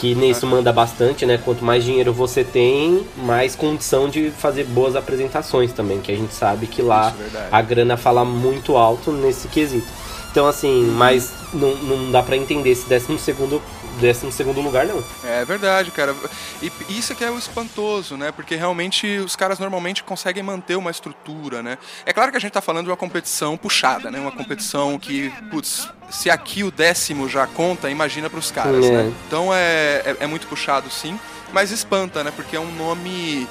que 0.00 0.14
nisso 0.14 0.46
manda 0.46 0.72
bastante, 0.72 1.26
né? 1.26 1.36
Quanto 1.36 1.62
mais 1.62 1.84
dinheiro 1.84 2.10
você 2.10 2.42
tem, 2.42 3.06
mais 3.18 3.54
condição 3.54 4.08
de 4.08 4.30
fazer 4.30 4.64
boas 4.64 4.96
apresentações 4.96 5.74
também, 5.74 6.00
que 6.00 6.10
a 6.10 6.16
gente 6.16 6.32
sabe 6.32 6.66
que 6.66 6.80
lá 6.80 7.14
é 7.34 7.48
a 7.52 7.60
grana 7.60 7.98
fala 7.98 8.24
muito 8.24 8.78
alto 8.78 9.12
nesse 9.12 9.46
quesito. 9.48 9.86
Então, 10.30 10.46
assim, 10.46 10.86
mas 10.96 11.30
não, 11.52 11.74
não 11.76 12.10
dá 12.10 12.22
para 12.22 12.34
entender 12.34 12.70
esse 12.70 12.88
décimo 12.88 13.18
segundo 13.18 13.60
décimo 14.00 14.32
segundo 14.32 14.60
lugar, 14.60 14.86
não. 14.86 15.02
É 15.24 15.44
verdade, 15.44 15.90
cara. 15.90 16.14
E 16.62 16.70
isso 16.88 17.12
é 17.12 17.16
que 17.16 17.24
é 17.24 17.30
o 17.30 17.38
espantoso, 17.38 18.16
né? 18.16 18.32
Porque 18.32 18.56
realmente 18.56 19.06
os 19.18 19.36
caras 19.36 19.58
normalmente 19.58 20.02
conseguem 20.02 20.42
manter 20.42 20.76
uma 20.76 20.90
estrutura, 20.90 21.62
né? 21.62 21.78
É 22.04 22.12
claro 22.12 22.30
que 22.30 22.36
a 22.36 22.40
gente 22.40 22.52
tá 22.52 22.60
falando 22.60 22.86
de 22.86 22.90
uma 22.90 22.96
competição 22.96 23.56
puxada, 23.56 24.10
né? 24.10 24.18
Uma 24.18 24.32
competição 24.32 24.98
que, 24.98 25.32
putz, 25.50 25.88
se 26.10 26.30
aqui 26.30 26.64
o 26.64 26.70
décimo 26.70 27.28
já 27.28 27.46
conta, 27.46 27.90
imagina 27.90 28.28
pros 28.28 28.50
caras, 28.50 28.84
é. 28.86 28.90
né? 28.90 29.12
Então 29.26 29.54
é, 29.54 30.02
é, 30.04 30.16
é 30.20 30.26
muito 30.26 30.46
puxado, 30.46 30.90
sim 30.90 31.18
mas 31.52 31.70
espanta, 31.70 32.22
né? 32.24 32.32
Porque 32.34 32.56
é 32.56 32.60
um 32.60 32.72
nome 32.72 33.46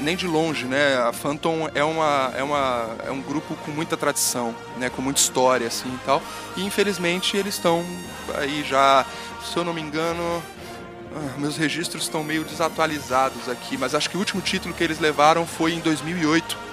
nem 0.00 0.16
de 0.16 0.26
longe, 0.26 0.66
né? 0.66 0.96
A 0.98 1.12
Phantom 1.12 1.68
é 1.74 1.84
uma 1.84 2.32
é 2.36 2.42
uma 2.42 2.96
é 3.06 3.10
um 3.10 3.20
grupo 3.20 3.54
com 3.56 3.70
muita 3.70 3.96
tradição, 3.96 4.54
né? 4.78 4.90
Com 4.90 5.02
muita 5.02 5.20
história 5.20 5.66
assim 5.66 5.88
e 5.88 5.98
tal. 6.04 6.22
E 6.56 6.64
infelizmente 6.64 7.36
eles 7.36 7.54
estão 7.54 7.84
aí 8.34 8.64
já, 8.64 9.04
se 9.44 9.56
eu 9.56 9.64
não 9.64 9.72
me 9.72 9.80
engano, 9.80 10.42
ah, 11.14 11.38
meus 11.38 11.56
registros 11.56 12.04
estão 12.04 12.22
meio 12.22 12.44
desatualizados 12.44 13.48
aqui, 13.48 13.76
mas 13.76 13.94
acho 13.94 14.08
que 14.10 14.16
o 14.16 14.20
último 14.20 14.40
título 14.40 14.74
que 14.74 14.82
eles 14.82 14.98
levaram 14.98 15.46
foi 15.46 15.74
em 15.74 15.80
2008 15.80 16.71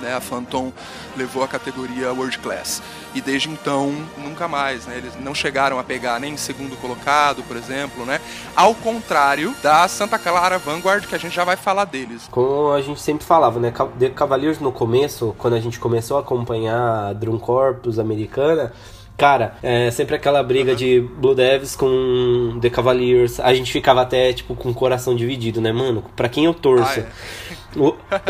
né? 0.00 0.14
A 0.14 0.20
Phantom 0.20 0.72
levou 1.16 1.42
a 1.42 1.48
categoria 1.48 2.12
World 2.12 2.38
Class. 2.38 2.82
E 3.14 3.20
desde 3.20 3.48
então, 3.48 3.94
nunca 4.16 4.46
mais, 4.46 4.86
né? 4.86 4.96
Eles 4.98 5.12
não 5.20 5.34
chegaram 5.34 5.78
a 5.78 5.84
pegar 5.84 6.20
nem 6.20 6.36
segundo 6.36 6.76
colocado, 6.76 7.42
por 7.42 7.56
exemplo, 7.56 8.04
né? 8.04 8.20
Ao 8.54 8.74
contrário 8.74 9.54
da 9.62 9.86
Santa 9.88 10.18
Clara 10.18 10.58
Vanguard, 10.58 11.06
que 11.06 11.14
a 11.14 11.18
gente 11.18 11.34
já 11.34 11.44
vai 11.44 11.56
falar 11.56 11.84
deles. 11.84 12.28
Como 12.30 12.72
a 12.72 12.80
gente 12.80 13.00
sempre 13.00 13.24
falava, 13.24 13.58
né? 13.58 13.72
The 13.98 14.10
Cavaliers 14.10 14.60
no 14.60 14.72
começo, 14.72 15.34
quando 15.38 15.54
a 15.54 15.60
gente 15.60 15.78
começou 15.78 16.16
a 16.16 16.20
acompanhar 16.20 17.08
a 17.08 17.12
Drum 17.12 17.38
Corpus 17.38 17.98
americana, 17.98 18.72
Cara, 19.18 19.56
é 19.64 19.90
sempre 19.90 20.14
aquela 20.14 20.40
briga 20.44 20.76
de 20.76 21.00
Blue 21.00 21.34
Devils 21.34 21.74
com 21.74 22.56
The 22.62 22.70
Cavaliers. 22.70 23.40
A 23.40 23.52
gente 23.52 23.72
ficava 23.72 24.00
até, 24.00 24.32
tipo, 24.32 24.54
com 24.54 24.70
o 24.70 24.74
coração 24.74 25.12
dividido, 25.16 25.60
né, 25.60 25.72
mano? 25.72 26.04
Pra 26.14 26.28
quem 26.28 26.44
eu 26.44 26.54
torço. 26.54 27.00
Ah, 27.00 27.02
é. 27.02 27.56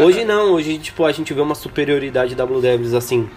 Hoje 0.00 0.24
não, 0.24 0.52
hoje, 0.52 0.78
tipo, 0.78 1.04
a 1.04 1.12
gente 1.12 1.32
vê 1.32 1.40
uma 1.40 1.54
superioridade 1.54 2.34
da 2.34 2.44
Blue 2.44 2.60
Devils, 2.60 2.94
assim, 2.94 3.28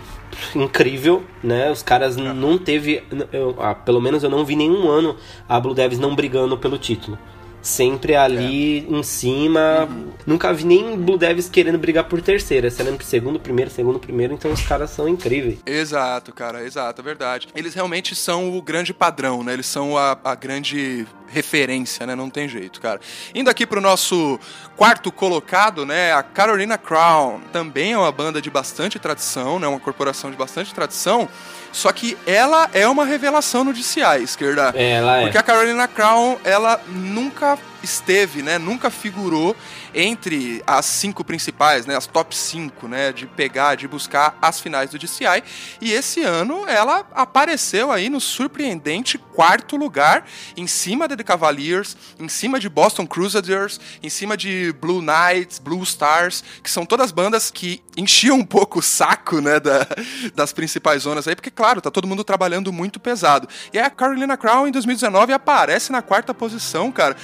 incrível, 0.56 1.24
né? 1.44 1.70
Os 1.72 1.84
caras 1.84 2.18
não 2.18 2.58
teve. 2.58 3.04
Eu, 3.32 3.56
ah, 3.60 3.76
pelo 3.76 4.02
menos 4.02 4.24
eu 4.24 4.30
não 4.30 4.44
vi 4.44 4.56
nenhum 4.56 4.90
ano 4.90 5.16
a 5.48 5.60
Blue 5.60 5.74
Devils 5.74 6.00
não 6.00 6.16
brigando 6.16 6.58
pelo 6.58 6.78
título 6.78 7.18
sempre 7.62 8.16
ali 8.16 8.80
é. 8.90 8.94
em 8.94 9.04
cima. 9.04 9.88
Uhum. 9.90 10.12
Nunca 10.26 10.54
vi 10.54 10.66
nem 10.66 10.98
Blue 10.98 11.18
Devils 11.18 11.50
querendo 11.50 11.78
brigar 11.78 12.06
por 12.06 12.22
terceira, 12.22 12.70
sendo 12.70 12.98
que 12.98 13.06
segundo, 13.06 13.40
primeiro, 13.40 13.70
segundo, 13.70 14.00
primeiro, 14.00 14.34
então 14.34 14.52
os 14.52 14.62
caras 14.62 14.90
são 14.90 15.08
incríveis. 15.08 15.60
Exato, 15.66 16.34
cara, 16.34 16.64
exato, 16.64 17.02
é 17.02 17.04
verdade. 17.04 17.48
Eles 17.56 17.74
realmente 17.74 18.16
são 18.16 18.58
o 18.58 18.62
grande 18.62 18.94
padrão, 18.94 19.44
né? 19.44 19.54
Eles 19.54 19.66
são 19.66 19.98
a, 19.98 20.18
a 20.24 20.36
grande 20.36 21.06
referência, 21.28 22.06
né? 22.06 22.14
Não 22.16 22.30
tem 22.30 22.48
jeito, 22.48 22.82
cara. 22.82 23.00
Indo 23.34 23.50
aqui 23.50 23.66
pro 23.66 23.82
nosso 23.82 24.40
quarto 24.76 25.12
colocado, 25.12 25.86
né? 25.86 26.14
A 26.14 26.22
Carolina 26.22 26.78
Crown. 26.78 27.40
Também 27.52 27.94
é 27.94 27.98
uma 27.98 28.12
banda 28.12 28.42
de 28.42 28.50
bastante 28.50 29.00
tradição, 29.00 29.60
né? 29.60 29.68
Uma 29.68 29.80
corporação 29.80 30.30
de 30.30 30.38
bastante 30.38 30.74
tradição. 30.74 31.30
Só 31.72 31.92
que 31.92 32.18
ela 32.26 32.70
é 32.74 32.88
uma 32.88 33.06
revelação 33.06 33.64
no 33.64 33.74
DCI, 33.74 34.24
esquerda. 34.24 34.74
É, 34.76 34.92
ela 34.92 35.18
é. 35.18 35.22
Porque 35.24 35.38
a 35.38 35.44
Carolina 35.44 35.88
Crown, 35.88 36.38
ela 36.44 36.80
nunca 36.88 37.58
esteve, 37.84 38.42
né, 38.42 38.58
nunca 38.58 38.90
figurou 38.90 39.56
entre 39.94 40.64
as 40.66 40.86
cinco 40.86 41.24
principais, 41.24 41.86
né, 41.86 41.96
as 41.96 42.08
top 42.08 42.36
5, 42.36 42.88
né, 42.88 43.12
de 43.12 43.28
pegar, 43.28 43.76
de 43.76 43.88
buscar 43.88 44.38
as 44.42 44.60
finais 44.60 44.90
do 44.90 45.00
DCI. 45.00 45.44
E 45.80 45.92
esse 45.92 46.22
ano 46.24 46.66
ela 46.68 47.06
apareceu 47.14 47.92
aí 47.92 48.10
no 48.10 48.20
surpreendente 48.20 49.18
quarto 49.18 49.76
lugar, 49.76 50.26
em 50.56 50.68
cima 50.68 51.08
de 51.08 51.16
The 51.16 51.24
Cavaliers, 51.24 51.98
em 52.20 52.30
cima 52.30 52.60
de 52.60 52.70
Boston 52.70 53.08
Crusaders, 53.08 53.80
em 54.02 54.10
cima 54.10 54.38
de 54.38 54.74
Blue 54.74 55.02
Knights, 55.02 55.60
Blue 55.60 55.84
Stars, 55.84 56.44
que 56.64 56.70
são 56.70 56.86
todas 56.86 57.12
bandas 57.12 57.50
que 57.50 57.82
enchiam 57.98 58.38
um 58.38 58.46
pouco 58.46 58.80
o 58.80 58.82
saco, 58.82 59.42
né, 59.42 59.60
da, 59.60 59.88
das 60.36 60.54
principais 60.54 61.04
zonas 61.04 61.28
aí, 61.28 61.36
porque 61.36 61.52
claro, 61.52 61.82
tá 61.82 61.90
todo 61.90 62.08
mundo 62.08 62.24
trabalhando 62.24 62.72
muito 62.72 63.00
pesado. 63.00 63.48
E 63.74 63.80
a 63.80 63.90
Carolina 63.90 64.38
Crown 64.38 64.68
em 64.68 64.72
2019 64.72 65.34
aparece 65.34 65.92
na 65.92 66.02
quarta 66.02 66.34
posição, 66.34 66.92
cara, 66.92 67.16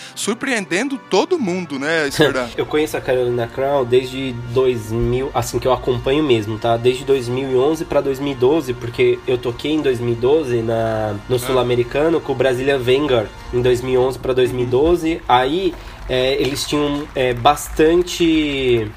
surpreendendo 0.47 0.97
todo 1.09 1.37
mundo, 1.37 1.77
né, 1.77 2.07
Esquerda? 2.07 2.49
eu 2.55 2.65
conheço 2.65 2.95
a 2.95 3.01
Carolina 3.01 3.47
Crown 3.47 3.83
desde 3.83 4.33
2000, 4.53 5.29
assim 5.33 5.59
que 5.59 5.67
eu 5.67 5.73
acompanho 5.73 6.23
mesmo, 6.23 6.57
tá? 6.57 6.77
Desde 6.77 7.03
2011 7.03 7.83
para 7.85 7.99
2012, 7.99 8.73
porque 8.73 9.19
eu 9.27 9.37
toquei 9.37 9.73
em 9.73 9.81
2012 9.81 10.61
na 10.61 11.15
no 11.27 11.35
ah. 11.35 11.39
Sul-Americano 11.39 12.21
com 12.21 12.31
o 12.31 12.35
Brasília 12.35 12.79
Vanguard 12.79 13.27
em 13.53 13.61
2011 13.61 14.19
para 14.19 14.33
2012. 14.33 15.21
Aí 15.27 15.73
é, 16.07 16.41
eles 16.41 16.65
tinham 16.65 17.05
é, 17.13 17.33
bastante 17.33 18.89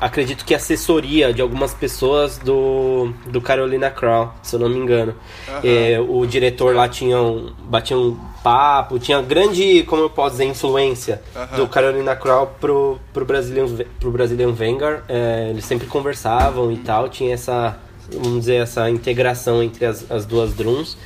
acredito 0.00 0.44
que 0.44 0.54
assessoria 0.54 1.32
de 1.32 1.40
algumas 1.40 1.72
pessoas 1.72 2.38
do, 2.38 3.12
do 3.26 3.40
Carolina 3.40 3.90
Crown, 3.90 4.30
se 4.42 4.54
eu 4.54 4.60
não 4.60 4.68
me 4.68 4.78
engano. 4.78 5.14
Uhum. 5.48 5.60
É, 5.64 6.00
o 6.00 6.26
diretor 6.26 6.74
lá 6.74 6.88
tinha 6.88 7.20
um, 7.20 7.52
batia 7.64 7.96
um 7.96 8.16
papo, 8.42 8.98
tinha 8.98 9.20
grande, 9.22 9.82
como 9.84 10.02
eu 10.02 10.10
posso 10.10 10.32
dizer, 10.32 10.44
influência 10.44 11.22
uhum. 11.34 11.56
do 11.56 11.68
Carolina 11.68 12.14
Crown 12.14 12.48
pro, 12.60 12.98
pro, 13.12 13.24
Brazilian, 13.24 13.66
pro 13.98 14.10
Brazilian 14.10 14.52
Vanguard. 14.52 15.02
É, 15.08 15.48
eles 15.50 15.64
sempre 15.64 15.86
conversavam 15.86 16.70
e 16.70 16.76
tal, 16.78 17.08
tinha 17.08 17.34
essa, 17.34 17.78
vamos 18.12 18.40
dizer, 18.40 18.62
essa 18.62 18.90
integração 18.90 19.62
entre 19.62 19.86
as, 19.86 20.10
as 20.10 20.26
duas 20.26 20.52
drums. 20.54 20.96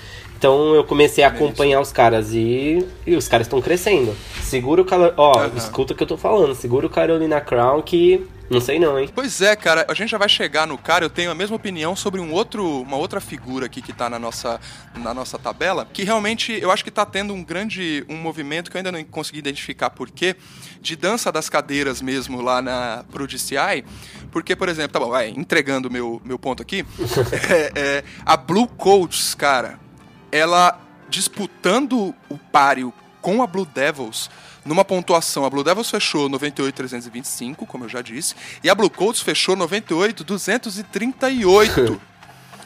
Então 0.40 0.74
eu 0.74 0.82
comecei 0.82 1.22
a 1.22 1.28
acompanhar 1.28 1.82
os 1.82 1.92
caras 1.92 2.32
e, 2.32 2.82
e 3.06 3.14
os 3.14 3.28
caras 3.28 3.46
estão 3.46 3.60
crescendo. 3.60 4.16
Segura 4.40 4.80
o 4.80 4.86
Carolina. 4.86 5.12
Ó, 5.18 5.38
uhum. 5.38 5.50
escuta 5.54 5.92
o 5.92 5.96
que 5.96 6.02
eu 6.02 6.06
tô 6.06 6.16
falando. 6.16 6.54
Segura 6.54 6.86
o 6.86 6.88
Carolina 6.88 7.42
Crown 7.42 7.82
que 7.82 8.26
não 8.48 8.58
sei 8.58 8.80
não, 8.80 8.98
hein? 8.98 9.08
Pois 9.14 9.42
é, 9.42 9.54
cara, 9.54 9.84
a 9.86 9.92
gente 9.92 10.08
já 10.08 10.16
vai 10.18 10.28
chegar 10.30 10.66
no 10.66 10.78
cara, 10.78 11.04
eu 11.04 11.10
tenho 11.10 11.30
a 11.30 11.34
mesma 11.34 11.54
opinião 11.54 11.94
sobre 11.94 12.20
um 12.20 12.32
outro, 12.32 12.80
uma 12.80 12.96
outra 12.96 13.20
figura 13.20 13.66
aqui 13.66 13.80
que 13.80 13.92
tá 13.92 14.10
na 14.10 14.18
nossa, 14.18 14.58
na 14.96 15.14
nossa 15.14 15.38
tabela, 15.38 15.86
que 15.92 16.02
realmente 16.02 16.58
eu 16.60 16.72
acho 16.72 16.82
que 16.82 16.90
tá 16.90 17.06
tendo 17.06 17.32
um 17.32 17.44
grande 17.44 18.04
um 18.08 18.16
movimento 18.16 18.68
que 18.68 18.76
eu 18.76 18.80
ainda 18.80 18.90
não 18.90 19.04
consegui 19.04 19.38
identificar 19.38 19.90
porquê, 19.90 20.34
de 20.80 20.96
dança 20.96 21.30
das 21.30 21.48
cadeiras 21.48 22.02
mesmo 22.02 22.40
lá 22.40 22.60
na 22.60 23.04
pro 23.12 23.24
DCI, 23.24 23.84
porque, 24.32 24.56
por 24.56 24.68
exemplo, 24.68 24.92
tá 24.92 24.98
bom, 24.98 25.10
vai, 25.10 25.28
entregando 25.28 25.88
meu, 25.88 26.20
meu 26.24 26.38
ponto 26.38 26.60
aqui, 26.60 26.84
é, 27.48 27.72
é, 27.76 28.04
a 28.26 28.36
Blue 28.36 28.66
Coats, 28.66 29.32
cara, 29.32 29.78
ela 30.30 30.78
disputando 31.08 32.14
o 32.28 32.38
páreo 32.38 32.92
com 33.20 33.42
a 33.42 33.46
Blue 33.46 33.66
Devils, 33.66 34.30
numa 34.64 34.84
pontuação, 34.84 35.44
a 35.44 35.50
Blue 35.50 35.64
Devils 35.64 35.90
fechou 35.90 36.28
98,325, 36.28 37.66
como 37.66 37.84
eu 37.84 37.88
já 37.88 38.00
disse, 38.02 38.36
e 38.62 38.70
a 38.70 38.74
Blue 38.74 38.90
Coats 38.90 39.20
fechou 39.20 39.56
98,238. 39.56 42.00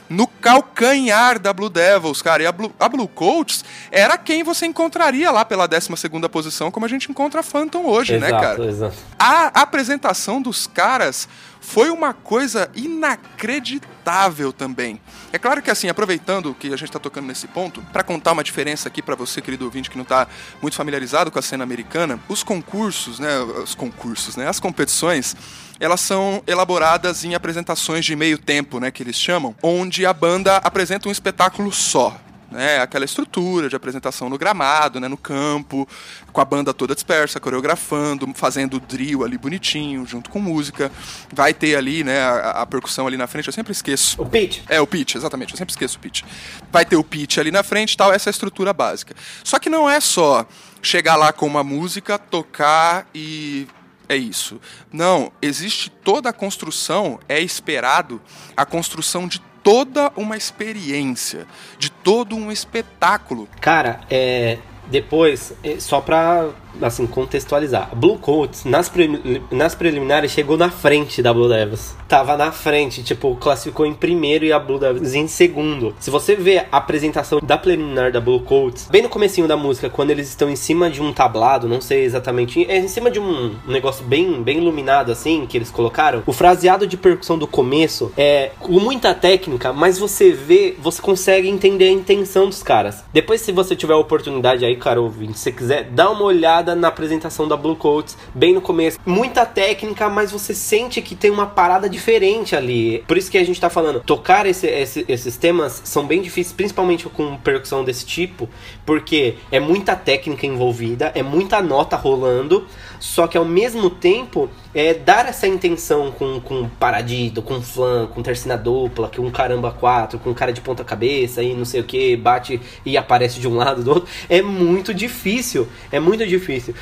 no 0.09 0.27
calcanhar 0.27 1.39
da 1.39 1.51
Blue 1.53 1.69
Devils, 1.69 2.21
cara. 2.21 2.43
E 2.43 2.45
a 2.45 2.51
Blue, 2.51 2.73
a 2.79 2.87
Blue 2.87 3.07
Coats 3.07 3.63
era 3.91 4.17
quem 4.17 4.43
você 4.43 4.65
encontraria 4.65 5.31
lá 5.31 5.43
pela 5.45 5.67
12 5.67 5.89
posição, 6.31 6.71
como 6.71 6.85
a 6.85 6.89
gente 6.89 7.09
encontra 7.09 7.39
a 7.39 7.43
Phantom 7.43 7.85
hoje, 7.85 8.17
né, 8.17 8.27
exato, 8.27 8.43
né, 8.43 8.49
cara? 8.49 8.65
Exato. 8.65 8.95
A 9.17 9.61
apresentação 9.61 10.41
dos 10.41 10.67
caras 10.67 11.27
foi 11.65 11.89
uma 11.89 12.13
coisa 12.13 12.69
inacreditável 12.75 14.53
também. 14.53 15.01
É 15.33 15.39
claro 15.39 15.61
que 15.61 15.71
assim, 15.71 15.89
aproveitando 15.89 16.53
que 16.53 16.67
a 16.67 16.77
gente 16.77 16.83
está 16.89 16.99
tocando 16.99 17.25
nesse 17.25 17.47
ponto, 17.47 17.81
para 17.91 18.03
contar 18.03 18.33
uma 18.33 18.43
diferença 18.43 18.87
aqui 18.87 19.01
para 19.01 19.15
você, 19.15 19.41
querido 19.41 19.65
ouvinte, 19.65 19.89
que 19.89 19.97
não 19.97 20.03
está 20.03 20.27
muito 20.61 20.75
familiarizado 20.75 21.31
com 21.31 21.39
a 21.39 21.41
cena 21.41 21.63
americana, 21.63 22.19
os 22.29 22.43
concursos, 22.43 23.19
né, 23.19 23.39
os 23.39 23.73
concursos, 23.73 24.35
né, 24.35 24.47
as 24.47 24.59
competições, 24.59 25.35
elas 25.79 26.01
são 26.01 26.41
elaboradas 26.47 27.23
em 27.23 27.35
apresentações 27.35 28.05
de 28.05 28.15
meio 28.15 28.37
tempo, 28.37 28.79
né, 28.79 28.91
que 28.91 29.03
eles 29.03 29.15
chamam, 29.15 29.55
onde 29.61 30.05
a 30.05 30.13
banda 30.13 30.57
apresenta 30.57 31.09
um 31.09 31.11
espetáculo 31.11 31.71
só 31.71 32.17
né? 32.55 32.79
Aquela 32.79 33.05
estrutura 33.05 33.67
de 33.69 33.75
apresentação 33.75 34.29
no 34.29 34.37
gramado, 34.37 34.99
né? 34.99 35.07
No 35.07 35.17
campo, 35.17 35.87
com 36.31 36.41
a 36.41 36.45
banda 36.45 36.73
toda 36.73 36.95
dispersa, 36.95 37.39
coreografando, 37.39 38.27
fazendo 38.33 38.79
drill 38.79 39.23
ali 39.23 39.37
bonitinho, 39.37 40.05
junto 40.05 40.29
com 40.29 40.39
música. 40.39 40.91
Vai 41.33 41.53
ter 41.53 41.75
ali, 41.75 42.03
né? 42.03 42.21
A, 42.21 42.61
a 42.61 42.65
percussão 42.65 43.05
ali 43.07 43.17
na 43.17 43.27
frente, 43.27 43.47
eu 43.47 43.53
sempre 43.53 43.71
esqueço. 43.71 44.21
O 44.21 44.25
pitch. 44.25 44.61
É, 44.69 44.79
o 44.79 44.87
pitch, 44.87 45.15
exatamente. 45.15 45.53
Eu 45.53 45.57
sempre 45.57 45.73
esqueço 45.73 45.97
o 45.97 45.99
pitch. 45.99 46.23
Vai 46.71 46.85
ter 46.85 46.95
o 46.95 47.03
pitch 47.03 47.37
ali 47.37 47.51
na 47.51 47.61
frente 47.63 47.97
tal, 47.97 48.13
essa 48.13 48.29
é 48.29 48.31
a 48.31 48.31
estrutura 48.31 48.71
básica. 48.73 49.13
Só 49.43 49.59
que 49.59 49.69
não 49.69 49.89
é 49.89 49.99
só 49.99 50.45
chegar 50.81 51.15
lá 51.15 51.33
com 51.33 51.45
uma 51.45 51.63
música, 51.63 52.17
tocar 52.17 53.07
e 53.13 53.67
é 54.07 54.15
isso. 54.15 54.59
Não, 54.91 55.31
existe 55.41 55.89
toda 55.89 56.29
a 56.29 56.33
construção, 56.33 57.19
é 57.27 57.39
esperado 57.39 58.21
a 58.55 58.65
construção 58.65 59.27
de 59.27 59.39
toda 59.63 60.11
uma 60.15 60.37
experiência, 60.37 61.47
de 61.79 61.89
todo 61.89 62.35
um 62.35 62.51
espetáculo. 62.51 63.47
Cara, 63.59 64.01
é. 64.09 64.59
Depois, 64.87 65.51
é, 65.63 65.79
só 65.79 65.99
pra 65.99 66.49
assim, 66.81 67.05
contextualizar. 67.05 67.89
A 67.91 67.95
Blue 67.95 68.17
Coats, 68.17 68.65
nas, 68.65 68.89
pre 68.89 69.41
nas 69.51 69.75
preliminares, 69.75 70.31
chegou 70.31 70.57
na 70.57 70.69
frente 70.69 71.21
da 71.21 71.33
Blue 71.33 71.49
Devils. 71.49 71.95
Tava 72.07 72.37
na 72.37 72.51
frente, 72.51 73.03
tipo, 73.03 73.35
classificou 73.35 73.85
em 73.85 73.93
primeiro 73.93 74.45
e 74.45 74.51
a 74.51 74.59
Blue 74.59 74.79
Devils 74.79 75.13
em 75.13 75.27
segundo. 75.27 75.95
Se 75.99 76.09
você 76.09 76.35
vê 76.35 76.59
a 76.71 76.77
apresentação 76.77 77.39
da 77.41 77.57
preliminar 77.57 78.11
da 78.11 78.19
Blue 78.19 78.41
Coats, 78.41 78.87
bem 78.89 79.01
no 79.01 79.09
comecinho 79.09 79.47
da 79.47 79.57
música, 79.57 79.89
quando 79.89 80.11
eles 80.11 80.27
estão 80.29 80.49
em 80.49 80.55
cima 80.55 80.89
de 80.89 81.01
um 81.01 81.11
tablado, 81.13 81.67
não 81.67 81.81
sei 81.81 82.03
exatamente, 82.03 82.65
é 82.69 82.77
em 82.77 82.87
cima 82.87 83.11
de 83.11 83.19
um, 83.19 83.55
negócio 83.67 84.03
bem, 84.05 84.41
bem 84.41 84.57
iluminado, 84.57 85.11
assim, 85.11 85.45
que 85.45 85.57
eles 85.57 85.69
colocaram, 85.69 86.23
o 86.25 86.33
fraseado 86.33 86.87
de 86.87 86.97
percussão 86.97 87.37
do 87.37 87.47
começo 87.47 88.11
é 88.17 88.51
com 88.59 88.79
muita 88.79 89.13
técnica, 89.13 89.73
mas 89.73 89.97
você 89.97 90.31
vê, 90.31 90.75
você 90.79 91.01
consegue 91.01 91.47
entender 91.47 91.85
a 91.85 91.91
intenção 91.91 92.47
dos 92.47 92.63
caras. 92.63 93.03
Depois, 93.13 93.41
se 93.41 93.51
você 93.51 93.75
tiver 93.75 93.93
a 93.93 93.97
oportunidade 93.97 94.65
aí, 94.65 94.75
cara, 94.75 95.01
ouvinte, 95.01 95.37
se 95.37 95.43
você 95.45 95.51
quiser, 95.51 95.83
dá 95.83 96.09
uma 96.09 96.23
olhada 96.23 96.64
na 96.73 96.87
apresentação 96.87 97.47
da 97.47 97.57
Blue 97.57 97.75
Coats, 97.75 98.17
bem 98.33 98.53
no 98.53 98.61
começo. 98.61 98.97
Muita 99.05 99.45
técnica, 99.45 100.09
mas 100.09 100.31
você 100.31 100.53
sente 100.53 101.01
que 101.01 101.15
tem 101.15 101.29
uma 101.29 101.45
parada 101.45 101.89
diferente 101.89 102.55
ali. 102.55 103.03
Por 103.07 103.17
isso 103.17 103.29
que 103.29 103.37
a 103.37 103.45
gente 103.45 103.59
tá 103.59 103.69
falando, 103.69 103.99
tocar 103.99 104.45
esse, 104.45 104.67
esse, 104.67 105.05
esses 105.07 105.37
temas 105.37 105.81
são 105.83 106.07
bem 106.07 106.21
difíceis, 106.21 106.53
principalmente 106.53 107.07
com 107.09 107.35
percussão 107.37 107.83
desse 107.83 108.05
tipo, 108.05 108.49
porque 108.85 109.35
é 109.51 109.59
muita 109.59 109.95
técnica 109.95 110.47
envolvida, 110.47 111.11
é 111.13 111.21
muita 111.21 111.61
nota 111.61 111.95
rolando, 111.95 112.65
só 113.05 113.27
que 113.27 113.37
ao 113.37 113.45
mesmo 113.45 113.87
tempo 113.87 114.49
é 114.73 114.91
dar 114.91 115.27
essa 115.27 115.47
intenção 115.47 116.11
com, 116.11 116.41
com 116.41 116.67
paradido, 116.67 117.39
com 117.39 117.61
flan, 117.61 118.07
com 118.07 118.23
tercina 118.23 118.57
dupla, 118.57 119.07
que 119.07 119.21
um 119.21 119.29
caramba 119.29 119.71
quatro, 119.71 120.17
com 120.17 120.33
cara 120.33 120.51
de 120.51 120.59
ponta 120.59 120.83
cabeça 120.83 121.43
e 121.43 121.53
não 121.53 121.65
sei 121.65 121.81
o 121.81 121.83
que, 121.83 122.17
bate 122.17 122.59
e 122.83 122.97
aparece 122.97 123.39
de 123.39 123.47
um 123.47 123.57
lado 123.57 123.83
do 123.83 123.91
outro, 123.91 124.09
é 124.27 124.41
muito 124.41 124.91
difícil, 124.91 125.67
é 125.91 125.99
muito 125.99 126.25
difícil. 126.25 126.73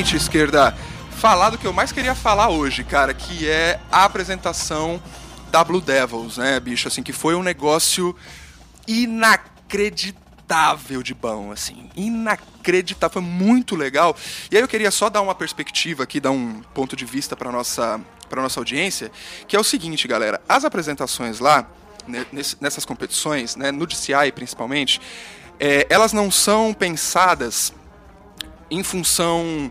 Esquerda, 0.00 0.74
falar 1.18 1.50
do 1.50 1.58
que 1.58 1.66
eu 1.66 1.72
mais 1.72 1.92
queria 1.92 2.14
falar 2.14 2.48
hoje, 2.48 2.82
cara, 2.82 3.12
que 3.12 3.46
é 3.46 3.78
a 3.90 4.04
apresentação 4.04 5.02
da 5.50 5.62
Blue 5.62 5.82
Devils, 5.82 6.38
né, 6.38 6.58
bicho? 6.58 6.88
Assim, 6.88 7.02
que 7.02 7.12
foi 7.12 7.34
um 7.34 7.42
negócio 7.42 8.16
inacreditável 8.88 11.02
de 11.02 11.12
bom, 11.12 11.52
assim. 11.52 11.90
Inacreditável, 11.94 13.12
foi 13.12 13.22
muito 13.22 13.76
legal. 13.76 14.16
E 14.50 14.56
aí 14.56 14.62
eu 14.62 14.68
queria 14.68 14.90
só 14.90 15.10
dar 15.10 15.20
uma 15.20 15.34
perspectiva 15.34 16.04
aqui, 16.04 16.20
dar 16.20 16.30
um 16.30 16.62
ponto 16.74 16.96
de 16.96 17.04
vista 17.04 17.36
para 17.36 17.52
nossa 17.52 18.00
para 18.30 18.40
nossa 18.40 18.58
audiência, 18.58 19.12
que 19.46 19.54
é 19.54 19.60
o 19.60 19.64
seguinte, 19.64 20.08
galera, 20.08 20.40
as 20.48 20.64
apresentações 20.64 21.38
lá 21.38 21.68
nessas 22.62 22.86
competições, 22.86 23.56
né, 23.56 23.70
no 23.70 23.86
DCI 23.86 24.32
principalmente, 24.34 25.02
é, 25.60 25.86
elas 25.90 26.14
não 26.14 26.30
são 26.30 26.72
pensadas 26.72 27.74
em 28.72 28.82
função 28.82 29.70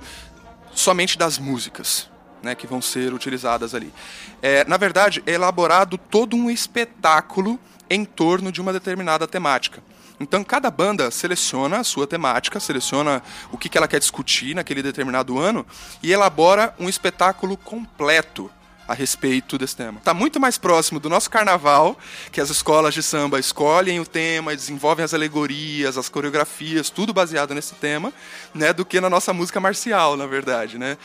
somente 0.74 1.18
das 1.18 1.38
músicas. 1.38 2.10
Né, 2.44 2.56
que 2.56 2.66
vão 2.66 2.82
ser 2.82 3.14
utilizadas 3.14 3.76
ali. 3.76 3.94
É, 4.42 4.66
na 4.66 4.76
verdade, 4.76 5.22
é 5.28 5.34
elaborado 5.34 5.96
todo 5.96 6.36
um 6.36 6.50
espetáculo 6.50 7.60
em 7.88 8.04
torno 8.04 8.52
de 8.52 8.60
uma 8.60 8.74
determinada 8.74 9.28
temática. 9.28 9.84
Então, 10.20 10.44
cada 10.44 10.72
banda 10.72 11.12
seleciona 11.12 11.82
a 11.82 11.84
sua 11.84 12.08
temática, 12.08 12.60
seleciona 12.60 13.22
o 13.52 13.60
que, 13.60 13.70
que 13.70 13.78
ela 13.78 13.88
quer 13.88 14.00
discutir 14.00 14.56
naquele 14.56 14.82
determinado 14.82 15.38
ano 15.38 15.64
e 16.02 16.12
elabora 16.12 16.74
um 16.80 16.90
espetáculo 16.90 17.56
completo 17.56 18.50
a 18.91 18.93
respeito 18.93 19.58
desse 19.58 19.75
tema. 19.75 19.99
Está 19.99 20.13
muito 20.13 20.38
mais 20.38 20.58
próximo 20.58 20.99
do 20.99 21.10
nosso 21.10 21.30
carnaval, 21.30 21.97
que 22.30 22.41
as 22.41 22.49
escolas 22.49 22.93
de 22.93 23.01
samba 23.01 23.39
escolhem 23.39 24.01
o 24.01 24.06
tema, 24.06 24.54
desenvolvem 24.54 25.06
as 25.06 25.13
alegorias, 25.13 25.97
as 25.97 26.10
coreografias, 26.10 26.89
tudo 26.89 27.13
baseado 27.13 27.56
nesse 27.56 27.73
tema, 27.75 28.12
né, 28.54 28.73
do 28.73 28.84
que 28.84 28.99
na 28.99 29.10
nossa 29.10 29.32
música 29.32 29.62
marcial, 29.62 30.17
na 30.17 30.27
verdade, 30.27 30.77
né? 30.77 30.97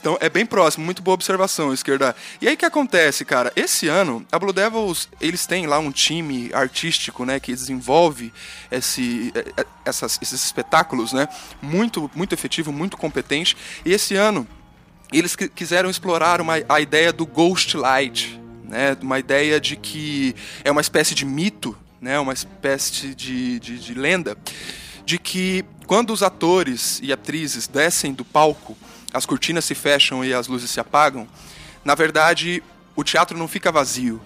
Então 0.00 0.16
é 0.20 0.28
bem 0.28 0.46
próximo, 0.46 0.84
muito 0.84 1.02
boa 1.02 1.14
observação, 1.14 1.72
esquerda. 1.72 2.14
E 2.40 2.46
aí 2.46 2.54
o 2.54 2.56
que 2.56 2.66
acontece, 2.66 3.24
cara? 3.24 3.52
Esse 3.56 3.88
ano, 3.88 4.24
a 4.30 4.38
Blue 4.38 4.52
Devils, 4.52 5.08
eles 5.20 5.46
têm 5.46 5.66
lá 5.66 5.78
um 5.78 5.90
time 5.90 6.50
artístico, 6.52 7.24
né, 7.24 7.40
que 7.40 7.52
desenvolve 7.52 8.32
esse, 8.70 9.32
é, 9.34 9.62
é, 9.62 9.66
essas, 9.84 10.18
esses 10.22 10.44
espetáculos, 10.44 11.12
né, 11.12 11.26
muito, 11.60 12.08
muito 12.14 12.32
efetivo, 12.32 12.70
muito 12.70 12.96
competente. 12.96 13.56
E 13.84 13.92
esse 13.92 14.14
ano, 14.14 14.46
eles 15.18 15.36
quiseram 15.36 15.88
explorar 15.88 16.40
uma, 16.40 16.54
a 16.68 16.80
ideia 16.80 17.12
do 17.12 17.24
Ghost 17.24 17.76
Light, 17.76 18.40
né? 18.64 18.96
uma 19.00 19.18
ideia 19.18 19.60
de 19.60 19.76
que 19.76 20.34
é 20.64 20.70
uma 20.70 20.80
espécie 20.80 21.14
de 21.14 21.24
mito, 21.24 21.76
né? 22.00 22.18
uma 22.18 22.32
espécie 22.32 23.14
de, 23.14 23.60
de, 23.60 23.78
de 23.78 23.94
lenda, 23.94 24.36
de 25.04 25.18
que 25.18 25.64
quando 25.86 26.12
os 26.12 26.22
atores 26.22 27.00
e 27.02 27.12
atrizes 27.12 27.68
descem 27.68 28.12
do 28.12 28.24
palco, 28.24 28.76
as 29.12 29.24
cortinas 29.24 29.64
se 29.64 29.74
fecham 29.74 30.24
e 30.24 30.34
as 30.34 30.48
luzes 30.48 30.70
se 30.70 30.80
apagam, 30.80 31.28
na 31.84 31.94
verdade 31.94 32.62
o 32.96 33.04
teatro 33.04 33.36
não 33.36 33.46
fica 33.46 33.70
vazio, 33.70 34.20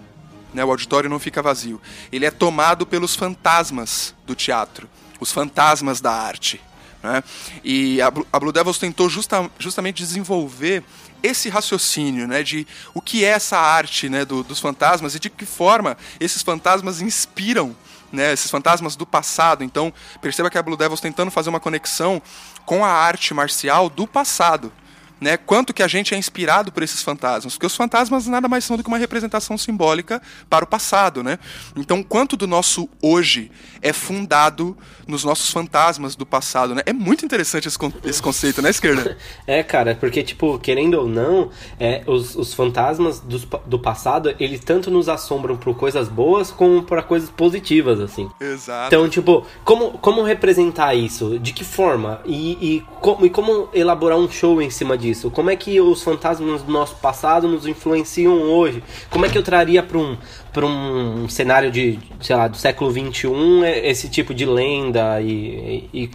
né? 0.53 0.63
o 0.63 0.71
auditório 0.71 1.09
não 1.09 1.19
fica 1.19 1.41
vazio. 1.41 1.81
Ele 2.11 2.25
é 2.25 2.31
tomado 2.31 2.85
pelos 2.85 3.15
fantasmas 3.15 4.15
do 4.25 4.33
teatro, 4.33 4.89
os 5.19 5.31
fantasmas 5.31 6.01
da 6.01 6.11
arte. 6.11 6.61
Né? 7.01 7.23
E 7.63 8.01
a, 8.01 8.11
a 8.31 8.39
Blue 8.39 8.51
Devils 8.51 8.77
tentou 8.77 9.09
justa, 9.09 9.49
justamente 9.57 10.03
desenvolver 10.03 10.83
esse 11.21 11.49
raciocínio, 11.49 12.27
né, 12.27 12.43
de 12.43 12.65
o 12.93 13.01
que 13.01 13.25
é 13.25 13.29
essa 13.29 13.57
arte, 13.57 14.07
né, 14.07 14.23
do, 14.23 14.43
dos 14.43 14.59
fantasmas 14.59 15.15
e 15.15 15.19
de 15.19 15.29
que 15.29 15.45
forma 15.45 15.97
esses 16.19 16.41
fantasmas 16.41 17.01
inspiram, 17.01 17.75
né, 18.11 18.31
esses 18.33 18.49
fantasmas 18.49 18.95
do 18.95 19.05
passado. 19.05 19.63
Então, 19.63 19.93
perceba 20.21 20.49
que 20.49 20.57
a 20.57 20.63
Blue 20.63 20.77
Devils 20.77 21.01
tentando 21.01 21.31
fazer 21.31 21.49
uma 21.49 21.59
conexão 21.59 22.21
com 22.65 22.85
a 22.85 22.89
arte 22.89 23.33
marcial 23.33 23.89
do 23.89 24.07
passado, 24.07 24.71
né, 25.19 25.37
quanto 25.37 25.73
que 25.73 25.83
a 25.83 25.87
gente 25.87 26.13
é 26.13 26.17
inspirado 26.17 26.71
por 26.71 26.83
esses 26.83 27.01
fantasmas, 27.01 27.53
porque 27.53 27.65
os 27.65 27.75
fantasmas 27.75 28.27
nada 28.27 28.47
mais 28.47 28.63
são 28.63 28.77
do 28.77 28.83
que 28.83 28.89
uma 28.89 28.97
representação 28.97 29.57
simbólica 29.57 30.21
para 30.49 30.63
o 30.63 30.67
passado, 30.67 31.23
né? 31.23 31.37
Então, 31.75 32.01
quanto 32.01 32.37
do 32.37 32.47
nosso 32.47 32.89
hoje 33.01 33.51
é 33.81 33.91
fundado 33.91 34.77
nos 35.07 35.23
nossos 35.23 35.49
fantasmas 35.49 36.15
do 36.15 36.25
passado, 36.25 36.75
né? 36.75 36.81
É 36.85 36.93
muito 36.93 37.25
interessante 37.25 37.67
esse, 37.67 37.77
con 37.77 37.91
esse 38.03 38.21
conceito, 38.21 38.61
né, 38.61 38.69
esquerda? 38.69 39.17
É, 39.47 39.63
cara, 39.63 39.95
porque, 39.95 40.21
tipo, 40.21 40.59
querendo 40.59 40.95
ou 40.95 41.07
não, 41.07 41.49
é, 41.79 42.03
os, 42.05 42.35
os 42.35 42.53
fantasmas 42.53 43.19
do, 43.19 43.39
do 43.65 43.79
passado, 43.79 44.35
eles 44.39 44.59
tanto 44.63 44.91
nos 44.91 45.09
assombram 45.09 45.57
por 45.57 45.75
coisas 45.75 46.07
boas 46.07 46.51
como 46.51 46.83
por 46.83 47.01
coisas 47.03 47.29
positivas, 47.29 47.99
assim. 47.99 48.29
Exato. 48.39 48.87
Então, 48.87 49.09
tipo, 49.09 49.45
como, 49.63 49.91
como 49.97 50.23
representar 50.23 50.93
isso? 50.93 51.39
De 51.39 51.51
que 51.53 51.63
forma? 51.63 52.21
E, 52.25 52.51
e, 52.61 52.85
como, 53.01 53.25
e 53.25 53.29
como 53.29 53.69
elaborar 53.73 54.17
um 54.17 54.29
show 54.29 54.61
em 54.61 54.69
cima 54.69 54.97
disso? 54.97 55.08
Como 55.31 55.49
é 55.49 55.55
que 55.55 55.79
os 55.79 56.01
fantasmas 56.03 56.61
do 56.61 56.71
nosso 56.71 56.95
passado 56.95 57.47
nos 57.47 57.65
influenciam 57.65 58.41
hoje? 58.41 58.83
Como 59.09 59.25
é 59.25 59.29
que 59.29 59.37
eu 59.37 59.43
traria 59.43 59.81
para 59.81 59.97
um, 59.97 61.23
um 61.23 61.29
cenário 61.29 61.71
de, 61.71 61.99
sei 62.21 62.35
lá, 62.35 62.47
do 62.47 62.57
século 62.57 62.91
XXI, 62.91 63.27
é, 63.63 63.89
esse 63.89 64.09
tipo 64.09 64.33
de 64.33 64.45
lenda 64.45 65.21
e, 65.21 65.89
e, 65.93 66.09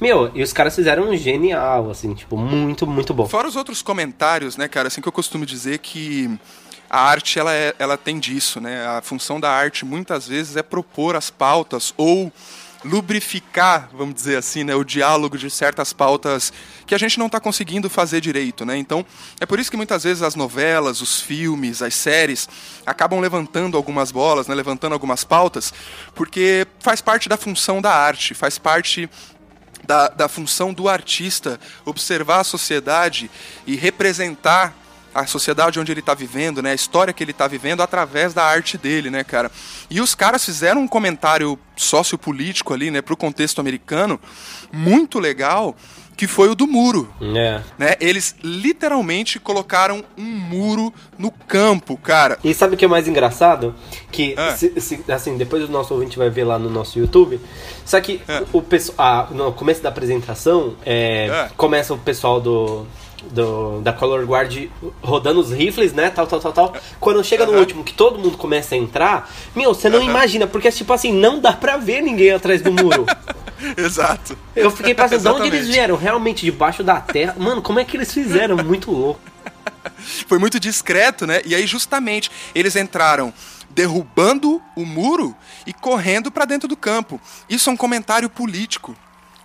Meu, 0.00 0.30
e 0.34 0.42
os 0.42 0.52
caras 0.52 0.74
fizeram 0.74 1.10
um 1.10 1.16
genial, 1.16 1.90
assim, 1.90 2.14
tipo, 2.14 2.36
muito, 2.36 2.86
muito 2.86 3.12
bom. 3.14 3.26
Fora 3.26 3.48
os 3.48 3.56
outros 3.56 3.82
comentários, 3.82 4.56
né, 4.56 4.68
cara, 4.68 4.88
assim 4.88 5.00
que 5.00 5.08
eu 5.08 5.12
costumo 5.12 5.44
dizer 5.44 5.78
que 5.78 6.30
a 6.90 7.00
arte, 7.00 7.38
ela, 7.38 7.52
é, 7.52 7.74
ela 7.78 7.96
tem 7.96 8.18
disso, 8.18 8.60
né? 8.60 8.86
A 8.86 9.02
função 9.02 9.38
da 9.38 9.50
arte, 9.50 9.84
muitas 9.84 10.26
vezes, 10.26 10.56
é 10.56 10.62
propor 10.62 11.16
as 11.16 11.28
pautas 11.28 11.92
ou 11.96 12.32
lubrificar, 12.84 13.88
vamos 13.92 14.14
dizer 14.14 14.36
assim, 14.36 14.62
né, 14.64 14.74
o 14.74 14.84
diálogo 14.84 15.36
de 15.36 15.50
certas 15.50 15.92
pautas 15.92 16.52
que 16.86 16.94
a 16.94 16.98
gente 16.98 17.18
não 17.18 17.26
está 17.26 17.40
conseguindo 17.40 17.90
fazer 17.90 18.20
direito, 18.20 18.64
né? 18.64 18.76
Então, 18.76 19.04
é 19.40 19.46
por 19.46 19.58
isso 19.58 19.70
que 19.70 19.76
muitas 19.76 20.04
vezes 20.04 20.22
as 20.22 20.34
novelas, 20.34 21.00
os 21.00 21.20
filmes, 21.20 21.82
as 21.82 21.94
séries 21.94 22.48
acabam 22.86 23.20
levantando 23.20 23.76
algumas 23.76 24.10
bolas, 24.10 24.46
né, 24.46 24.54
levantando 24.54 24.92
algumas 24.92 25.24
pautas, 25.24 25.72
porque 26.14 26.66
faz 26.78 27.00
parte 27.00 27.28
da 27.28 27.36
função 27.36 27.82
da 27.82 27.92
arte, 27.92 28.32
faz 28.32 28.58
parte 28.58 29.10
da, 29.84 30.08
da 30.08 30.28
função 30.28 30.72
do 30.72 30.88
artista 30.88 31.58
observar 31.84 32.40
a 32.40 32.44
sociedade 32.44 33.30
e 33.66 33.74
representar 33.74 34.74
a 35.20 35.26
sociedade 35.26 35.78
onde 35.78 35.92
ele 35.92 36.00
está 36.00 36.14
vivendo, 36.14 36.62
né, 36.62 36.72
a 36.72 36.74
história 36.74 37.12
que 37.12 37.22
ele 37.22 37.32
está 37.32 37.46
vivendo 37.46 37.82
através 37.82 38.34
da 38.34 38.44
arte 38.44 38.78
dele, 38.78 39.10
né, 39.10 39.24
cara. 39.24 39.50
E 39.90 40.00
os 40.00 40.14
caras 40.14 40.44
fizeram 40.44 40.82
um 40.82 40.88
comentário 40.88 41.58
sociopolítico 41.76 42.72
ali, 42.72 42.90
né, 42.90 43.00
pro 43.00 43.16
contexto 43.16 43.60
americano, 43.60 44.20
muito 44.72 45.18
legal, 45.18 45.76
que 46.18 46.26
foi 46.26 46.48
o 46.48 46.54
do 46.54 46.66
muro. 46.66 47.08
É. 47.36 47.60
Né? 47.78 47.94
Eles 48.00 48.34
literalmente 48.42 49.38
colocaram 49.38 50.04
um 50.18 50.24
muro 50.24 50.92
no 51.16 51.30
campo, 51.30 51.96
cara. 51.96 52.36
E 52.42 52.52
sabe 52.52 52.74
o 52.74 52.76
que 52.76 52.84
é 52.84 52.88
mais 52.88 53.06
engraçado? 53.06 53.72
Que, 54.10 54.34
é. 54.36 54.56
se, 54.56 54.80
se, 54.80 55.04
assim, 55.08 55.36
depois 55.36 55.62
o 55.62 55.68
nosso 55.68 55.94
ouvinte 55.94 56.18
vai 56.18 56.28
ver 56.28 56.42
lá 56.42 56.58
no 56.58 56.68
nosso 56.68 56.98
YouTube. 56.98 57.40
Só 57.84 58.00
que 58.00 58.20
é. 58.26 58.42
o 58.52 58.60
pessoal, 58.60 58.96
ah, 58.98 59.28
no 59.32 59.52
começo 59.52 59.80
da 59.80 59.90
apresentação, 59.90 60.74
é, 60.84 61.26
é. 61.26 61.50
começa 61.56 61.94
o 61.94 61.98
pessoal 61.98 62.40
do, 62.40 62.84
do, 63.30 63.80
da 63.80 63.92
Color 63.92 64.24
Guard 64.24 64.68
rodando 65.02 65.40
os 65.40 65.50
rifles, 65.50 65.92
né? 65.92 66.10
Tal, 66.10 66.26
tal, 66.26 66.40
tal, 66.40 66.52
tal. 66.52 66.76
Quando 67.00 67.22
chega 67.24 67.46
no 67.46 67.58
último, 67.58 67.84
que 67.84 67.92
todo 67.92 68.18
mundo 68.18 68.36
começa 68.36 68.74
a 68.74 68.78
entrar, 68.78 69.30
meu, 69.54 69.74
você 69.74 69.88
não 69.88 70.02
imagina, 70.02 70.46
porque 70.46 70.70
tipo 70.70 70.92
assim, 70.92 71.12
não 71.12 71.40
dá 71.40 71.52
pra 71.52 71.76
ver 71.76 72.02
ninguém 72.02 72.30
atrás 72.30 72.62
do 72.62 72.72
muro. 72.72 73.06
Exato. 73.76 74.38
Eu 74.54 74.70
fiquei 74.70 74.94
pensando, 74.94 75.22
de 75.22 75.28
onde 75.28 75.48
eles 75.48 75.68
vieram? 75.68 75.96
Realmente 75.96 76.44
debaixo 76.44 76.82
da 76.82 77.00
terra? 77.00 77.34
Mano, 77.38 77.60
como 77.60 77.80
é 77.80 77.84
que 77.84 77.96
eles 77.96 78.12
fizeram? 78.12 78.56
Muito 78.56 78.90
louco. 78.90 79.20
Foi 80.26 80.38
muito 80.38 80.60
discreto, 80.60 81.26
né? 81.26 81.40
E 81.44 81.54
aí, 81.54 81.66
justamente, 81.66 82.30
eles 82.54 82.76
entraram 82.76 83.32
derrubando 83.70 84.62
o 84.74 84.84
muro 84.84 85.34
e 85.66 85.72
correndo 85.72 86.30
para 86.30 86.44
dentro 86.44 86.68
do 86.68 86.76
campo. 86.76 87.20
Isso 87.48 87.68
é 87.68 87.72
um 87.72 87.76
comentário 87.76 88.28
político. 88.28 88.96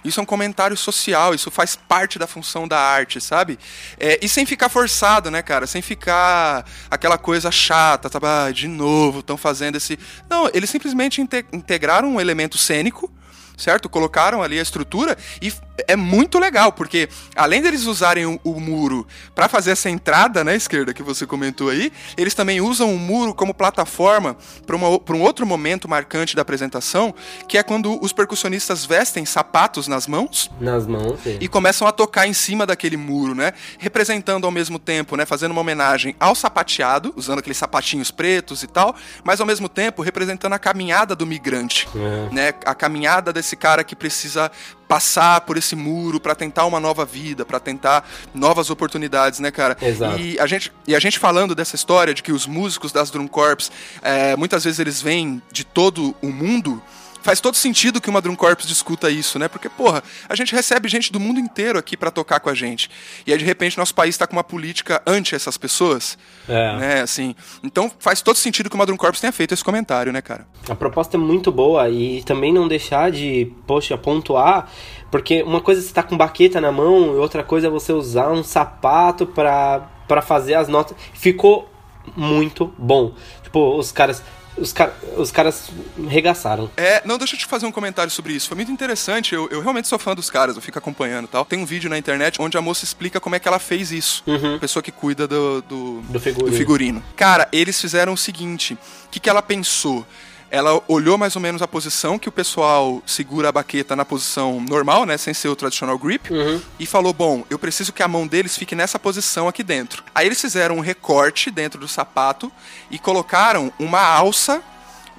Isso 0.04 0.20
é 0.20 0.24
um 0.24 0.26
comentário 0.26 0.76
social, 0.76 1.34
isso 1.34 1.50
faz 1.50 1.76
parte 1.76 2.20
da 2.20 2.28
função 2.28 2.68
da 2.68 2.80
arte, 2.80 3.22
sabe? 3.22 3.58
É, 4.00 4.20
e 4.22 4.28
sem 4.28 4.46
ficar 4.46 4.70
forçado, 4.70 5.32
né, 5.32 5.42
cara? 5.42 5.66
Sem 5.66 5.82
ficar 5.82 6.66
aquela 6.90 7.18
coisa 7.18 7.52
chata, 7.52 8.10
sabe? 8.10 8.26
Ah, 8.28 8.52
de 8.52 8.68
novo, 8.68 9.20
estão 9.20 9.38
fazendo 9.38 9.76
esse. 9.76 9.98
Não, 10.30 10.50
eles 10.54 10.70
simplesmente 10.70 11.22
integraram 11.22 12.16
um 12.16 12.22
elemento 12.22 12.58
cênico 12.58 13.12
certo? 13.58 13.88
Colocaram 13.88 14.42
ali 14.42 14.58
a 14.58 14.62
estrutura 14.62 15.18
e 15.42 15.52
é 15.88 15.96
muito 15.96 16.40
legal, 16.40 16.72
porque 16.72 17.10
além 17.36 17.62
deles 17.62 17.86
usarem 17.86 18.26
o, 18.26 18.40
o 18.44 18.60
muro 18.60 19.08
para 19.34 19.48
fazer 19.48 19.72
essa 19.72 19.90
entrada 19.90 20.44
na 20.44 20.52
né, 20.52 20.58
esquerda 20.58 20.94
que 20.94 21.04
você 21.04 21.26
comentou 21.26 21.70
aí, 21.70 21.92
eles 22.18 22.34
também 22.34 22.62
usam 22.62 22.94
o 22.94 23.00
muro 23.00 23.34
como 23.34 23.54
plataforma 23.54 24.36
para 24.66 24.76
um 24.76 25.22
outro 25.22 25.46
momento 25.46 25.88
marcante 25.88 26.36
da 26.36 26.42
apresentação, 26.42 27.14
que 27.48 27.58
é 27.58 27.64
quando 27.64 28.04
os 28.04 28.14
percussionistas 28.14 28.86
vestem 28.86 29.26
sapatos 29.26 29.88
nas 29.88 30.08
mãos. 30.08 30.50
Nas 30.60 30.86
mãos, 30.88 31.20
sim. 31.22 31.38
E 31.40 31.48
começam 31.48 31.88
a 31.88 31.92
tocar 31.92 32.28
em 32.28 32.34
cima 32.34 32.66
daquele 32.66 32.98
muro, 32.98 33.36
né? 33.36 33.54
Representando 33.78 34.46
ao 34.46 34.52
mesmo 34.52 34.80
tempo, 34.80 35.16
né? 35.16 35.26
Fazendo 35.26 35.52
uma 35.52 35.62
homenagem 35.62 36.16
ao 36.20 36.36
sapateado, 36.36 37.14
usando 37.16 37.40
aqueles 37.40 37.58
sapatinhos 37.58 38.12
pretos 38.12 38.64
e 38.64 38.68
tal, 38.68 38.96
mas 39.24 39.40
ao 39.40 39.48
mesmo 39.48 39.68
tempo 39.68 40.02
representando 40.02 40.54
a 40.54 40.60
caminhada 40.60 41.16
do 41.16 41.26
migrante, 41.26 41.88
é. 41.96 42.34
né? 42.34 42.54
A 42.66 42.76
caminhada 42.76 43.34
esse 43.40 43.56
cara 43.56 43.84
que 43.84 43.96
precisa 43.96 44.52
passar 44.94 45.42
por 45.42 45.58
esse 45.58 45.76
muro 45.76 46.20
para 46.20 46.36
tentar 46.36 46.68
uma 46.68 46.80
nova 46.80 47.04
vida, 47.04 47.44
para 47.44 47.60
tentar 47.60 48.08
novas 48.32 48.70
oportunidades, 48.70 49.40
né, 49.40 49.50
cara? 49.50 49.76
Exato. 49.82 50.20
E 50.20 50.40
a 50.40 50.46
gente, 50.46 50.72
e 50.88 50.96
a 50.96 51.00
gente 51.00 51.18
falando 51.18 51.56
dessa 51.56 51.76
história 51.76 52.14
de 52.14 52.22
que 52.22 52.32
os 52.32 52.46
músicos 52.46 52.92
das 52.92 53.10
Drum 53.10 53.28
Corps, 53.28 53.72
é, 54.04 54.36
muitas 54.36 54.64
vezes 54.64 54.80
eles 54.80 55.02
vêm 55.02 55.42
de 55.52 55.64
todo 55.64 56.16
o 56.22 56.28
mundo 56.28 56.80
faz 57.24 57.40
todo 57.40 57.56
sentido 57.56 58.00
que 58.00 58.10
uma 58.10 58.22
Drum 58.22 58.36
Corps 58.36 58.68
discuta 58.68 59.10
isso, 59.10 59.40
né? 59.40 59.48
Porque, 59.48 59.70
porra, 59.70 60.04
a 60.30 60.36
gente 60.36 60.54
recebe 60.54 60.88
gente 60.88 61.12
do 61.12 61.20
mundo 61.20 61.40
inteiro 61.40 61.80
aqui 61.80 61.98
para 61.98 62.12
tocar 62.12 62.40
com 62.40 62.50
a 62.50 62.54
gente. 62.54 62.90
E 63.26 63.32
aí, 63.32 63.38
de 63.38 63.46
repente, 63.46 63.78
nosso 63.78 63.96
país 63.96 64.16
tá 64.16 64.28
com 64.28 64.36
uma 64.36 64.44
política 64.44 65.02
anti 65.08 65.34
essas 65.34 65.58
pessoas. 65.58 66.18
É. 66.48 66.78
Né, 66.78 67.02
assim. 67.02 67.36
Então 67.64 67.92
faz 68.00 68.22
todo 68.22 68.36
sentido 68.36 68.70
que 68.70 68.76
uma 68.76 68.86
Drum 68.86 68.98
Corps 68.98 69.20
tenha 69.20 69.32
feito 69.32 69.54
esse 69.54 69.64
comentário, 69.64 70.12
né, 70.12 70.22
cara? 70.22 70.46
A 70.70 70.76
proposta 70.76 71.18
é 71.18 71.20
muito 71.20 71.52
boa 71.52 71.90
e 71.90 72.22
também 72.24 72.54
não 72.54 72.68
deixar 72.68 73.10
de, 73.12 73.52
poxa, 73.66 73.98
pontuar, 73.98 74.70
porque 75.10 75.42
uma 75.44 75.62
coisa 75.62 75.82
é 75.82 75.84
você 75.84 75.94
tá 75.94 76.04
com 76.04 76.18
baqueta 76.18 76.60
na 76.60 76.72
mão 76.72 77.16
e 77.16 77.18
outra 77.18 77.44
coisa 77.44 77.68
é 77.68 77.70
você 77.70 77.94
usar 77.94 78.32
um 78.32 78.44
sapato 78.44 79.26
pra 79.26 80.22
fazer 80.22 80.56
as 80.56 80.68
notas. 80.68 80.98
Ficou 81.14 81.70
muito 82.16 82.74
bom. 82.78 83.14
Tipo, 83.44 83.78
os 83.78 83.92
caras 83.92 84.24
os, 84.58 84.72
car 84.74 84.94
os 85.18 85.32
caras 85.32 85.70
regaçaram. 86.08 86.70
É, 86.78 87.02
não, 87.06 87.18
deixa 87.18 87.36
eu 87.36 87.40
te 87.40 87.46
fazer 87.46 87.66
um 87.66 87.72
comentário 87.72 88.12
sobre 88.12 88.34
isso. 88.34 88.48
Foi 88.48 88.56
muito 88.56 88.72
interessante. 88.72 89.34
Eu, 89.34 89.48
eu 89.50 89.62
realmente 89.62 89.88
sou 89.88 89.98
fã 90.00 90.14
dos 90.16 90.30
caras, 90.30 90.56
eu 90.56 90.62
fico 90.62 90.78
acompanhando 90.78 91.28
tal. 91.28 91.46
Tem 91.46 91.60
um 91.60 91.66
vídeo 91.66 91.90
na 91.90 91.98
internet 91.98 92.42
onde 92.42 92.58
a 92.58 92.62
moça 92.62 92.84
explica 92.84 93.20
como 93.20 93.36
é 93.36 93.40
que 93.40 93.48
ela 93.48 93.60
fez 93.60 93.92
isso. 93.92 94.24
Uhum. 94.28 94.56
A 94.56 94.60
pessoa 94.60 94.82
que 94.84 94.92
cuida 94.92 95.28
do, 95.28 95.62
do, 95.62 96.02
Do 96.10 96.20
figurino. 96.20 96.52
do 96.52 96.58
figurino. 96.58 97.04
Cara, 97.16 97.48
eles 97.52 97.80
fizeram 97.80 98.14
o 98.14 98.18
seguinte: 98.18 98.74
o 99.06 99.10
que, 99.10 99.20
que 99.20 99.30
ela 99.30 99.42
pensou? 99.42 100.06
Ela 100.54 100.80
olhou 100.88 101.18
mais 101.18 101.36
ou 101.36 101.42
menos 101.42 101.64
a 101.64 101.68
posição 101.68 102.20
que 102.20 102.30
o 102.30 102.32
pessoal 102.32 103.02
segura 103.08 103.50
a 103.50 103.52
baqueta 103.52 103.96
na 103.96 104.06
posição 104.06 104.64
normal, 104.70 105.04
né? 105.04 105.18
Sem 105.18 105.34
ser 105.34 105.48
o 105.48 105.56
traditional 105.56 105.98
grip. 105.98 106.32
Uhum. 106.32 106.62
E 106.80 106.86
falou: 106.86 107.12
bom, 107.12 107.44
eu 107.50 107.58
preciso 107.58 107.92
que 107.92 108.04
a 108.04 108.08
mão 108.08 108.28
deles 108.28 108.56
fique 108.56 108.76
nessa 108.76 109.00
posição 109.00 109.48
aqui 109.48 109.64
dentro. 109.64 110.04
Aí 110.14 110.28
eles 110.28 110.40
fizeram 110.40 110.78
um 110.78 110.80
recorte 110.80 111.50
dentro 111.50 111.80
do 111.80 111.88
sapato 111.88 112.52
e 112.92 113.00
colocaram 113.00 113.74
uma 113.80 114.00
alça 114.00 114.62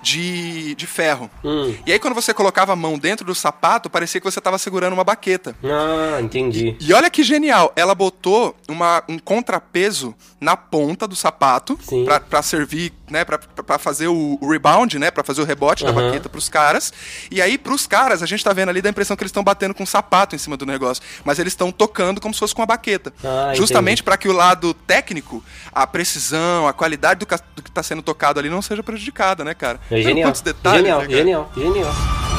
de, 0.05 0.75
de 0.75 0.87
ferro. 0.87 1.31
Hum. 1.43 1.75
E 1.87 1.93
aí, 1.93 1.99
quando 1.99 2.15
você 2.15 2.35
colocava 2.35 2.75
a 2.75 2.77
mão 2.77 2.99
dentro 2.99 3.25
do 3.25 3.35
sapato, 3.35 3.89
parecia 3.89 4.21
que 4.21 4.31
você 4.31 4.39
estava 4.39 4.59
segurando 4.59 4.93
uma 4.93 5.03
baqueta. 5.03 5.57
Ah, 5.65 6.21
entendi. 6.21 6.77
E 6.79 6.93
olha 6.93 7.11
que 7.11 7.25
genial, 7.25 7.73
ela 7.75 7.95
botou 7.95 8.55
uma, 8.69 9.03
um 9.09 9.19
contrapeso 9.19 10.15
na 10.45 10.57
ponta 10.57 11.09
do 11.09 11.17
sapato 11.17 11.77
pra 12.29 12.43
servir, 12.43 12.93
né, 13.11 13.25
pra, 13.25 13.39
pra 13.39 13.79
fazer 13.79 14.07
o, 14.09 14.39
o 14.41 14.49
rebound, 14.51 14.99
né, 14.99 15.11
pra 15.11 15.25
fazer 15.25 15.41
o 15.41 15.45
rebote 15.45 15.83
da 15.85 15.91
Aham. 15.91 16.07
baqueta 16.07 16.29
pros 16.29 16.49
caras. 16.49 16.93
E 17.31 17.41
aí, 17.43 17.57
pros 17.59 17.87
caras, 17.87 18.23
a 18.23 18.27
gente 18.27 18.45
tá 18.45 18.53
vendo 18.53 18.69
ali 18.69 18.81
da 18.83 18.91
impressão 18.91 19.17
que 19.17 19.23
eles 19.23 19.31
estão 19.31 19.43
batendo 19.43 19.75
com 19.75 19.83
um 19.83 19.87
sapato 19.87 20.35
em 20.37 20.39
cima 20.39 20.57
do 20.57 20.67
negócio, 20.67 21.03
mas 21.25 21.39
eles 21.39 21.53
estão 21.53 21.73
tocando 21.73 22.21
como 22.21 22.33
se 22.35 22.41
fosse 22.41 22.55
com 22.55 22.63
a 22.63 22.67
baqueta. 22.67 23.13
Ah, 23.25 23.53
Justamente 23.55 24.03
pra 24.03 24.17
que 24.17 24.29
o 24.29 24.33
lado 24.33 24.75
técnico, 24.75 25.43
a 25.73 25.87
precisão, 25.87 26.69
a 26.69 26.73
qualidade 26.73 27.21
do, 27.21 27.27
que 27.27 27.71
tá 27.73 27.83
sendo 27.83 28.03
tocado 28.03 28.39
ali 28.39 28.51
não 28.51 28.61
seja 28.63 28.83
prejudicada, 28.83 29.43
né, 29.45 29.55
cara? 29.55 29.81
É 29.91 30.01
genial. 30.03 30.31
detalhes, 30.33 30.81
Genial, 30.83 30.99
né, 31.01 31.07
cara? 31.07 31.17
genial, 31.19 31.51
genial. 31.57 32.34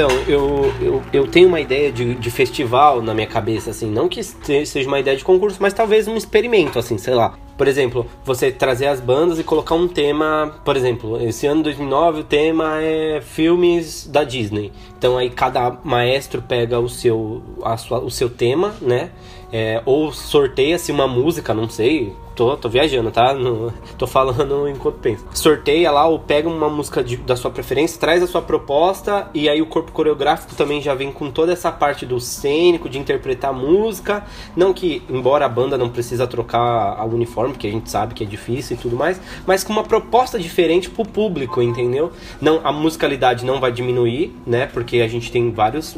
Então, 0.00 0.10
eu, 0.26 0.72
eu, 0.80 1.02
eu 1.12 1.26
tenho 1.26 1.46
uma 1.46 1.60
ideia 1.60 1.92
de, 1.92 2.14
de 2.14 2.30
festival 2.30 3.02
na 3.02 3.12
minha 3.12 3.26
cabeça, 3.26 3.68
assim, 3.68 3.90
não 3.90 4.08
que 4.08 4.22
seja 4.24 4.88
uma 4.88 4.98
ideia 4.98 5.14
de 5.14 5.22
concurso, 5.22 5.58
mas 5.60 5.74
talvez 5.74 6.08
um 6.08 6.16
experimento, 6.16 6.78
assim, 6.78 6.96
sei 6.96 7.12
lá. 7.12 7.34
Por 7.54 7.68
exemplo, 7.68 8.06
você 8.24 8.50
trazer 8.50 8.86
as 8.86 8.98
bandas 8.98 9.38
e 9.38 9.44
colocar 9.44 9.74
um 9.74 9.86
tema, 9.86 10.58
por 10.64 10.74
exemplo, 10.74 11.22
esse 11.22 11.46
ano 11.46 11.62
2009 11.62 12.20
o 12.20 12.24
tema 12.24 12.80
é 12.80 13.20
filmes 13.20 14.06
da 14.06 14.24
Disney. 14.24 14.72
Então 14.96 15.18
aí 15.18 15.28
cada 15.28 15.78
maestro 15.84 16.40
pega 16.40 16.80
o 16.80 16.88
seu, 16.88 17.42
a 17.62 17.76
sua, 17.76 17.98
o 17.98 18.10
seu 18.10 18.30
tema, 18.30 18.74
né? 18.80 19.10
É, 19.52 19.82
ou 19.84 20.12
sorteia-se 20.12 20.92
uma 20.92 21.08
música, 21.08 21.52
não 21.52 21.68
sei, 21.68 22.14
tô, 22.36 22.56
tô 22.56 22.68
viajando, 22.68 23.10
tá? 23.10 23.34
Tô 23.98 24.06
falando 24.06 24.66
enquanto 24.68 24.96
penso. 24.96 25.26
Sorteia 25.34 25.90
lá 25.90 26.06
ou 26.06 26.18
pega 26.18 26.48
uma 26.48 26.70
música 26.70 27.04
de- 27.04 27.18
da 27.18 27.36
sua 27.36 27.50
preferência, 27.50 28.00
traz 28.00 28.22
a 28.22 28.26
sua 28.26 28.40
proposta 28.40 29.28
e 29.34 29.46
aí 29.48 29.60
o 29.60 29.66
corpo 29.66 29.92
coreográfico 29.92 30.54
também 30.54 30.80
já 30.80 30.94
vem 30.94 31.12
com 31.12 31.30
toda 31.30 31.52
essa 31.52 31.70
parte 31.70 32.06
do 32.06 32.18
cênico, 32.18 32.88
de 32.88 32.98
interpretar 32.98 33.50
a 33.50 33.52
música. 33.52 34.24
Não 34.56 34.72
que, 34.72 35.02
embora 35.10 35.44
a 35.44 35.48
banda 35.48 35.76
não 35.76 35.90
precisa 35.90 36.26
trocar 36.26 37.04
o 37.06 37.14
uniforme, 37.14 37.52
porque 37.52 37.66
a 37.66 37.70
gente 37.70 37.90
sabe 37.90 38.14
que 38.14 38.24
é 38.24 38.26
difícil 38.26 38.76
e 38.76 38.80
tudo 38.80 38.96
mais, 38.96 39.20
mas 39.46 39.62
com 39.62 39.72
uma 39.72 39.84
proposta 39.84 40.38
diferente 40.38 40.88
pro 40.88 41.04
público, 41.04 41.60
entendeu? 41.60 42.10
Não, 42.40 42.60
a 42.64 42.72
musicalidade 42.72 43.44
não 43.44 43.60
vai 43.60 43.70
diminuir, 43.72 44.34
né? 44.46 44.66
Porque 44.72 45.00
a 45.02 45.08
gente 45.08 45.30
tem 45.30 45.50
vários, 45.50 45.94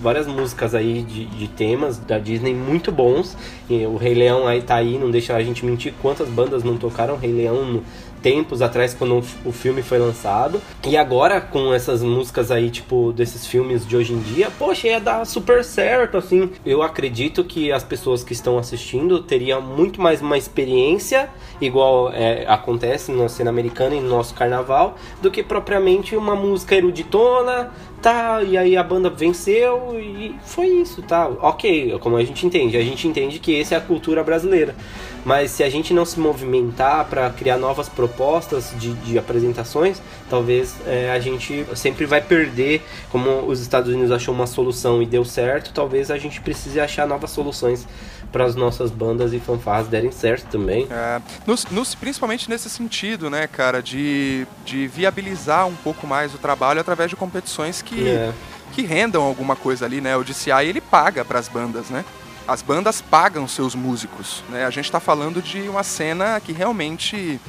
várias 0.00 0.26
músicas 0.26 0.74
aí 0.74 1.02
de, 1.02 1.26
de 1.26 1.46
temas 1.48 1.98
da 1.98 2.18
Disney 2.18 2.52
muito 2.54 2.90
bons. 2.94 3.36
E 3.68 3.84
o 3.86 3.96
Rei 3.96 4.14
Leão 4.14 4.46
aí 4.46 4.62
tá 4.62 4.76
aí, 4.76 4.98
não 4.98 5.10
deixa 5.10 5.34
a 5.34 5.42
gente 5.42 5.64
mentir 5.66 5.92
quantas 6.00 6.28
bandas 6.28 6.62
não 6.64 6.76
tocaram 6.78 7.16
Rei 7.16 7.32
Leão 7.32 7.64
no- 7.64 7.82
tempos 8.22 8.62
atrás 8.62 8.94
quando 8.94 9.22
o 9.44 9.52
filme 9.52 9.82
foi 9.82 9.98
lançado. 9.98 10.58
E 10.86 10.96
agora 10.96 11.42
com 11.42 11.74
essas 11.74 12.02
músicas 12.02 12.50
aí, 12.50 12.70
tipo, 12.70 13.12
desses 13.12 13.46
filmes 13.46 13.86
de 13.86 13.94
hoje 13.98 14.14
em 14.14 14.18
dia, 14.18 14.50
poxa, 14.58 14.88
ia 14.88 14.98
dar 14.98 15.26
super 15.26 15.62
certo, 15.62 16.16
assim. 16.16 16.48
Eu 16.64 16.82
acredito 16.82 17.44
que 17.44 17.70
as 17.70 17.82
pessoas 17.84 18.24
que 18.24 18.32
estão 18.32 18.56
assistindo 18.56 19.20
teriam 19.22 19.60
muito 19.60 20.00
mais 20.00 20.22
uma 20.22 20.38
experiência, 20.38 21.28
igual 21.60 22.10
é, 22.14 22.46
acontece 22.48 23.12
na 23.12 23.28
cena 23.28 23.50
americana 23.50 23.94
e 23.94 24.00
no 24.00 24.08
nosso 24.08 24.32
carnaval, 24.34 24.96
do 25.20 25.30
que 25.30 25.42
propriamente 25.42 26.16
uma 26.16 26.34
música 26.34 26.74
eruditona, 26.74 27.72
tá, 28.04 28.42
e 28.42 28.58
aí 28.58 28.76
a 28.76 28.82
banda 28.82 29.08
venceu 29.08 29.98
e 29.98 30.36
foi 30.44 30.66
isso, 30.66 31.00
tá? 31.00 31.26
Ok, 31.26 31.98
como 32.00 32.18
a 32.18 32.22
gente 32.22 32.44
entende, 32.44 32.76
a 32.76 32.82
gente 32.82 33.08
entende 33.08 33.38
que 33.38 33.58
essa 33.58 33.76
é 33.76 33.78
a 33.78 33.80
cultura 33.80 34.22
brasileira. 34.22 34.76
Mas 35.24 35.52
se 35.52 35.62
a 35.62 35.70
gente 35.70 35.94
não 35.94 36.04
se 36.04 36.20
movimentar 36.20 37.06
para 37.06 37.30
criar 37.30 37.56
novas 37.56 37.88
propostas 37.88 38.74
de, 38.78 38.92
de 38.92 39.18
apresentações, 39.18 40.02
talvez 40.28 40.76
é, 40.86 41.10
a 41.12 41.18
gente 41.18 41.64
sempre 41.74 42.04
vai 42.04 42.20
perder. 42.20 42.82
Como 43.10 43.46
os 43.46 43.62
Estados 43.62 43.90
Unidos 43.90 44.12
achou 44.12 44.34
uma 44.34 44.46
solução 44.46 45.00
e 45.00 45.06
deu 45.06 45.24
certo, 45.24 45.72
talvez 45.72 46.10
a 46.10 46.18
gente 46.18 46.42
precise 46.42 46.78
achar 46.78 47.06
novas 47.06 47.30
soluções 47.30 47.88
para 48.34 48.44
as 48.46 48.56
nossas 48.56 48.90
bandas 48.90 49.32
e 49.32 49.38
fanfarras 49.38 49.86
derem 49.86 50.10
certo 50.10 50.46
também. 50.50 50.88
É, 50.90 51.22
nos- 51.46 51.66
nos- 51.66 51.94
principalmente 51.94 52.50
nesse 52.50 52.68
sentido, 52.68 53.30
né, 53.30 53.46
cara, 53.46 53.80
de, 53.80 54.44
de 54.64 54.88
viabilizar 54.88 55.68
um 55.68 55.74
pouco 55.76 56.04
mais 56.04 56.34
o 56.34 56.38
trabalho 56.38 56.80
através 56.80 57.08
de 57.08 57.14
competições 57.14 57.80
que, 57.80 58.08
É. 58.08 58.32
que 58.72 58.82
rendam 58.82 59.22
alguma 59.22 59.54
coisa 59.54 59.84
ali, 59.84 60.00
né? 60.00 60.16
O 60.16 60.24
DCI 60.24 60.66
ele 60.66 60.80
paga 60.80 61.24
para 61.24 61.38
as 61.38 61.46
bandas, 61.48 61.90
né? 61.90 62.04
As 62.46 62.60
bandas 62.60 63.00
pagam 63.00 63.46
seus 63.46 63.72
músicos, 63.76 64.42
né? 64.50 64.64
A 64.66 64.70
gente 64.70 64.90
tá 64.90 64.98
falando 64.98 65.40
de 65.40 65.60
uma 65.68 65.84
cena 65.84 66.40
que 66.40 66.52
realmente 66.52 67.40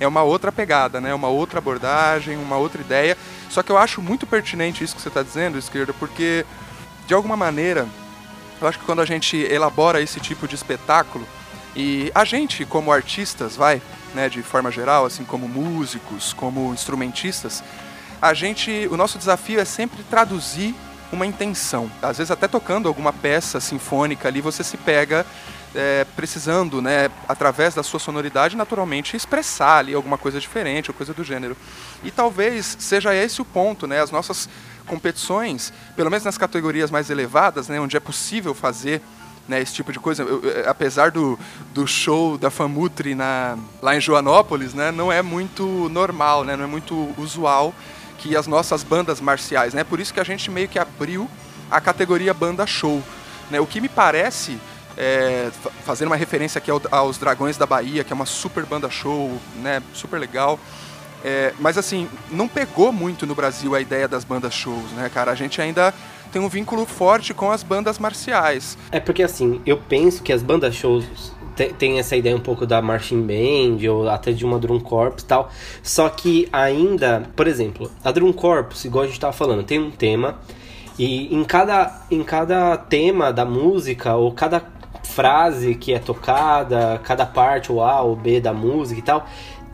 é 0.00 0.08
uma 0.08 0.22
outra 0.22 0.50
pegada, 0.50 1.02
né? 1.02 1.12
Uma 1.12 1.28
outra 1.28 1.58
abordagem, 1.58 2.38
uma 2.38 2.56
outra 2.56 2.80
ideia. 2.80 3.14
Só 3.50 3.62
que 3.62 3.70
eu 3.70 3.76
acho 3.76 4.00
muito 4.00 4.26
pertinente 4.26 4.82
isso 4.82 4.96
que 4.96 5.02
você 5.02 5.08
está 5.08 5.22
dizendo, 5.22 5.58
esquerda, 5.58 5.92
porque 5.92 6.46
de 7.06 7.12
alguma 7.12 7.36
maneira 7.36 7.86
eu 8.60 8.68
acho 8.68 8.78
que 8.78 8.84
quando 8.84 9.00
a 9.00 9.06
gente 9.06 9.36
elabora 9.36 10.00
esse 10.00 10.20
tipo 10.20 10.46
de 10.46 10.54
espetáculo 10.54 11.26
e 11.74 12.10
a 12.14 12.24
gente 12.24 12.64
como 12.64 12.92
artistas, 12.92 13.56
vai, 13.56 13.80
né, 14.14 14.28
de 14.28 14.42
forma 14.42 14.70
geral, 14.70 15.06
assim 15.06 15.24
como 15.24 15.48
músicos, 15.48 16.32
como 16.32 16.72
instrumentistas, 16.72 17.62
a 18.20 18.34
gente, 18.34 18.88
o 18.90 18.96
nosso 18.96 19.18
desafio 19.18 19.60
é 19.60 19.64
sempre 19.64 20.02
traduzir 20.02 20.74
uma 21.12 21.26
intenção. 21.26 21.90
Às 22.02 22.18
vezes 22.18 22.30
até 22.30 22.46
tocando 22.46 22.86
alguma 22.86 23.12
peça 23.12 23.60
sinfônica 23.60 24.28
ali, 24.28 24.40
você 24.40 24.62
se 24.62 24.76
pega 24.76 25.24
é, 25.74 26.04
precisando, 26.16 26.82
né, 26.82 27.10
através 27.28 27.74
da 27.74 27.82
sua 27.82 28.00
sonoridade, 28.00 28.56
naturalmente 28.56 29.16
expressar 29.16 29.78
ali 29.78 29.94
alguma 29.94 30.18
coisa 30.18 30.40
diferente 30.40 30.90
ou 30.90 30.94
coisa 30.94 31.14
do 31.14 31.24
gênero. 31.24 31.56
E 32.04 32.10
talvez 32.10 32.76
seja 32.78 33.14
esse 33.14 33.40
o 33.40 33.44
ponto, 33.44 33.86
né? 33.86 34.00
As 34.00 34.10
nossas 34.10 34.48
competições, 34.90 35.72
pelo 35.94 36.10
menos 36.10 36.24
nas 36.24 36.36
categorias 36.36 36.90
mais 36.90 37.10
elevadas, 37.10 37.68
né, 37.68 37.80
onde 37.80 37.96
é 37.96 38.00
possível 38.00 38.52
fazer 38.52 39.00
né, 39.46 39.62
esse 39.62 39.72
tipo 39.72 39.92
de 39.92 40.00
coisa. 40.00 40.24
Eu, 40.24 40.42
eu, 40.42 40.68
apesar 40.68 41.12
do, 41.12 41.38
do 41.72 41.86
show 41.86 42.36
da 42.36 42.50
Famutri 42.50 43.14
na, 43.14 43.56
lá 43.80 43.96
em 43.96 44.00
Joanópolis, 44.00 44.74
né, 44.74 44.90
não 44.90 45.12
é 45.12 45.22
muito 45.22 45.88
normal, 45.90 46.42
né, 46.42 46.56
não 46.56 46.64
é 46.64 46.66
muito 46.66 47.14
usual 47.16 47.72
que 48.18 48.36
as 48.36 48.48
nossas 48.48 48.82
bandas 48.82 49.20
marciais, 49.20 49.72
né, 49.72 49.84
por 49.84 50.00
isso 50.00 50.12
que 50.12 50.18
a 50.18 50.24
gente 50.24 50.50
meio 50.50 50.68
que 50.68 50.78
abriu 50.78 51.30
a 51.70 51.80
categoria 51.80 52.34
banda 52.34 52.66
show. 52.66 53.00
Né, 53.48 53.60
o 53.60 53.66
que 53.66 53.80
me 53.80 53.88
parece, 53.88 54.58
é, 54.96 55.50
fazendo 55.84 56.08
uma 56.08 56.16
referência 56.16 56.58
aqui 56.58 56.70
ao, 56.70 56.82
aos 56.90 57.16
Dragões 57.16 57.56
da 57.56 57.64
Bahia, 57.64 58.02
que 58.02 58.12
é 58.12 58.16
uma 58.16 58.26
super 58.26 58.66
banda 58.66 58.90
show, 58.90 59.40
né, 59.62 59.80
super 59.94 60.18
legal. 60.18 60.58
É, 61.24 61.52
mas 61.58 61.76
assim, 61.76 62.08
não 62.30 62.48
pegou 62.48 62.92
muito 62.92 63.26
no 63.26 63.34
Brasil 63.34 63.74
a 63.74 63.80
ideia 63.80 64.08
das 64.08 64.24
bandas 64.24 64.54
shows, 64.54 64.90
né, 64.92 65.10
cara? 65.12 65.30
A 65.30 65.34
gente 65.34 65.60
ainda 65.60 65.92
tem 66.32 66.40
um 66.40 66.48
vínculo 66.48 66.86
forte 66.86 67.34
com 67.34 67.50
as 67.50 67.62
bandas 67.62 67.98
marciais. 67.98 68.78
É 68.90 69.00
porque 69.00 69.22
assim, 69.22 69.60
eu 69.66 69.76
penso 69.76 70.22
que 70.22 70.32
as 70.32 70.42
bandas 70.42 70.74
shows 70.74 71.04
tem 71.78 71.98
essa 71.98 72.16
ideia 72.16 72.34
um 72.34 72.40
pouco 72.40 72.64
da 72.64 72.80
marching 72.80 73.20
band 73.20 73.86
ou 73.90 74.08
até 74.08 74.32
de 74.32 74.44
uma 74.44 74.58
drum 74.58 74.80
corps 74.80 75.22
e 75.22 75.26
tal. 75.26 75.50
Só 75.82 76.08
que 76.08 76.48
ainda, 76.52 77.28
por 77.36 77.46
exemplo, 77.46 77.90
a 78.02 78.10
drum 78.10 78.32
corps, 78.32 78.84
igual 78.84 79.04
a 79.04 79.06
gente 79.06 79.16
estava 79.16 79.32
falando, 79.32 79.62
tem 79.62 79.78
um 79.78 79.90
tema 79.90 80.38
e 80.98 81.34
em 81.34 81.44
cada 81.44 82.06
em 82.10 82.22
cada 82.22 82.76
tema 82.76 83.32
da 83.32 83.44
música 83.44 84.14
ou 84.14 84.32
cada 84.32 84.62
frase 85.02 85.74
que 85.74 85.92
é 85.92 85.98
tocada, 85.98 87.00
cada 87.02 87.26
parte 87.26 87.72
ou 87.72 87.82
A 87.82 88.00
ou 88.00 88.14
B 88.14 88.40
da 88.40 88.52
música 88.52 89.00
e 89.00 89.02
tal, 89.02 89.26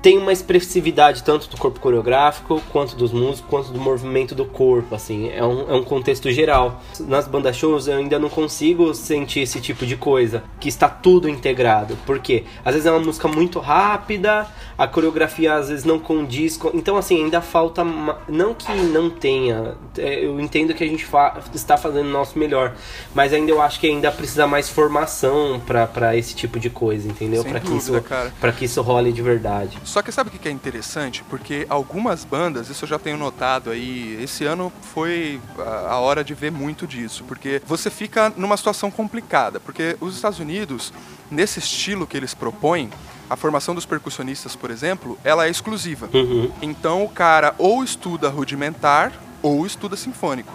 tem 0.07 0.19
uma 0.19 0.33
expressividade 0.33 1.25
tanto 1.25 1.51
do 1.51 1.57
corpo 1.57 1.81
coreográfico, 1.81 2.63
quanto 2.71 2.95
dos 2.95 3.11
músicos, 3.11 3.51
quanto 3.51 3.73
do 3.73 3.81
movimento 3.81 4.37
do 4.37 4.45
corpo, 4.45 4.95
assim, 4.95 5.29
é 5.31 5.45
um, 5.45 5.69
é 5.69 5.75
um 5.75 5.83
contexto 5.83 6.31
geral. 6.31 6.81
Nas 7.01 7.27
bandas 7.27 7.57
shows 7.57 7.89
eu 7.89 7.97
ainda 7.97 8.17
não 8.17 8.29
consigo 8.29 8.95
sentir 8.95 9.41
esse 9.41 9.61
tipo 9.61 9.85
de 9.85 9.97
coisa, 9.97 10.45
que 10.61 10.69
está 10.69 10.89
tudo 10.89 11.29
integrado, 11.29 11.99
porque 12.07 12.45
às 12.65 12.75
vezes 12.75 12.87
é 12.87 12.93
uma 12.93 13.01
música 13.01 13.27
muito 13.27 13.59
rápida, 13.59 14.47
a 14.79 14.87
coreografia 14.87 15.55
às 15.55 15.69
vezes 15.69 15.85
não 15.85 15.99
condiz, 15.99 16.57
com... 16.57 16.71
então 16.75 16.97
assim, 16.97 17.25
ainda 17.25 17.41
falta, 17.41 17.83
não 18.29 18.55
que 18.55 18.73
não 18.73 19.09
tenha, 19.09 19.75
é, 19.97 20.25
eu 20.25 20.39
entendo 20.41 20.75
que 20.75 20.85
a 20.85 20.87
gente 20.87 21.05
fa... 21.05 21.41
está 21.55 21.77
fazendo 21.77 22.07
o 22.07 22.13
nosso 22.13 22.39
melhor, 22.39 22.75
mas 23.15 23.33
ainda 23.33 23.51
eu 23.51 23.61
acho 23.61 23.81
que 23.81 23.87
ainda 23.87 24.11
precisa 24.13 24.47
mais 24.47 24.69
formação 24.69 25.61
para 25.67 26.17
esse 26.17 26.35
tipo 26.35 26.61
de 26.61 26.69
coisa, 26.69 27.09
entendeu? 27.09 27.45
Para 27.45 27.61
que, 27.61 27.75
isso, 27.75 27.93
que 28.59 28.65
isso 28.65 28.83
role 28.83 29.13
de 29.13 29.23
verdade. 29.23 29.79
Só 29.85 30.03
que 30.03 30.13
sabe 30.13 30.29
o 30.29 30.33
que 30.33 30.49
é 30.49 30.53
interessante? 30.53 31.25
Porque 31.25 31.67
algumas 31.69 32.25
bandas, 32.25 32.69
isso 32.69 32.85
eu 32.85 32.89
já 32.89 32.99
tenho 32.99 33.17
notado 33.17 33.71
aí, 33.71 34.19
esse 34.23 34.45
ano 34.45 34.73
foi 34.95 35.41
a 35.89 35.99
hora 35.99 36.23
de 36.23 36.35
ver 36.35 36.51
muito 36.51 36.87
disso, 36.87 37.25
porque 37.25 37.63
você 37.67 37.91
fica 37.91 38.33
numa 38.37 38.57
situação 38.57 38.91
complicada, 38.91 39.59
porque 39.59 39.97
os 40.01 40.15
Estados 40.15 40.39
Unidos, 40.39 40.93
nesse 41.31 41.59
estilo 41.59 42.07
que 42.07 42.17
eles 42.17 42.35
propõem, 42.35 42.91
a 43.29 43.37
formação 43.37 43.75
dos 43.75 43.87
percussionistas, 43.87 44.55
por 44.55 44.71
exemplo, 44.71 45.19
ela 45.25 45.47
é 45.47 45.51
exclusiva. 45.51 46.09
Uhum. 46.13 46.51
Então 46.63 47.05
o 47.05 47.09
cara 47.09 47.55
ou 47.59 47.83
estuda 47.83 48.29
rudimentar 48.29 49.13
ou 49.43 49.67
estuda 49.67 49.97
sinfônico. 49.97 50.53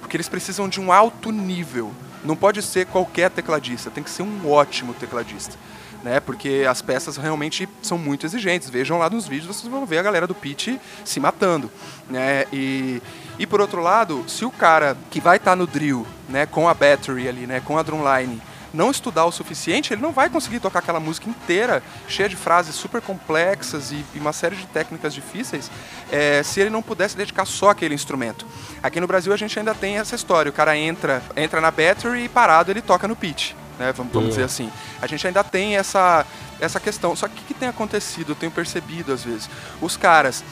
Porque 0.00 0.16
eles 0.16 0.28
precisam 0.28 0.68
de 0.68 0.80
um 0.80 0.92
alto 0.92 1.30
nível. 1.30 1.92
Não 2.24 2.34
pode 2.34 2.62
ser 2.62 2.86
qualquer 2.86 3.30
tecladista, 3.30 3.90
tem 3.90 4.02
que 4.02 4.10
ser 4.10 4.22
um 4.22 4.50
ótimo 4.50 4.94
tecladista 4.94 5.56
né? 6.02 6.20
Porque 6.20 6.64
as 6.68 6.82
peças 6.82 7.16
realmente 7.16 7.68
são 7.82 7.98
muito 7.98 8.26
exigentes. 8.26 8.70
Vejam 8.70 8.98
lá 8.98 9.10
nos 9.10 9.26
vídeos, 9.26 9.56
vocês 9.56 9.70
vão 9.70 9.84
ver 9.84 9.98
a 9.98 10.02
galera 10.02 10.26
do 10.26 10.34
pitch 10.34 10.78
se 11.04 11.20
matando, 11.20 11.70
né? 12.08 12.44
E, 12.52 13.02
e 13.38 13.46
por 13.46 13.60
outro 13.60 13.82
lado, 13.82 14.24
se 14.26 14.44
o 14.44 14.50
cara 14.50 14.96
que 15.10 15.20
vai 15.20 15.36
estar 15.36 15.52
tá 15.52 15.56
no 15.56 15.66
drill, 15.66 16.06
né, 16.28 16.46
com 16.46 16.68
a 16.68 16.74
battery 16.74 17.28
ali, 17.28 17.46
né, 17.46 17.60
com 17.60 17.78
a 17.78 17.82
drumline, 17.82 18.40
não 18.72 18.90
estudar 18.90 19.24
o 19.24 19.32
suficiente, 19.32 19.92
ele 19.92 20.02
não 20.02 20.12
vai 20.12 20.28
conseguir 20.28 20.60
tocar 20.60 20.80
aquela 20.80 21.00
música 21.00 21.28
inteira, 21.28 21.82
cheia 22.06 22.28
de 22.28 22.36
frases 22.36 22.74
super 22.74 23.00
complexas 23.00 23.92
e, 23.92 24.04
e 24.14 24.18
uma 24.18 24.32
série 24.32 24.56
de 24.56 24.66
técnicas 24.66 25.14
difíceis, 25.14 25.70
é, 26.10 26.42
se 26.42 26.60
ele 26.60 26.70
não 26.70 26.82
pudesse 26.82 27.16
dedicar 27.16 27.44
só 27.44 27.70
aquele 27.70 27.94
instrumento. 27.94 28.46
Aqui 28.82 29.00
no 29.00 29.06
Brasil 29.06 29.32
a 29.32 29.36
gente 29.36 29.58
ainda 29.58 29.74
tem 29.74 29.98
essa 29.98 30.14
história, 30.14 30.50
o 30.50 30.52
cara 30.52 30.76
entra, 30.76 31.22
entra 31.36 31.60
na 31.60 31.70
battery 31.70 32.24
e 32.24 32.28
parado 32.28 32.70
ele 32.70 32.82
toca 32.82 33.08
no 33.08 33.16
pitch 33.16 33.54
né? 33.78 33.92
Vamos, 33.92 34.12
vamos 34.12 34.30
dizer 34.30 34.42
assim. 34.42 34.70
A 35.00 35.06
gente 35.06 35.26
ainda 35.26 35.44
tem 35.44 35.76
essa, 35.76 36.26
essa 36.60 36.80
questão. 36.80 37.14
Só 37.14 37.28
que 37.28 37.40
o 37.40 37.44
que 37.44 37.54
tem 37.54 37.68
acontecido? 37.68 38.32
Eu 38.32 38.36
tenho 38.36 38.52
percebido 38.52 39.12
às 39.12 39.24
vezes. 39.24 39.48
Os 39.80 39.96
caras, 39.96 40.44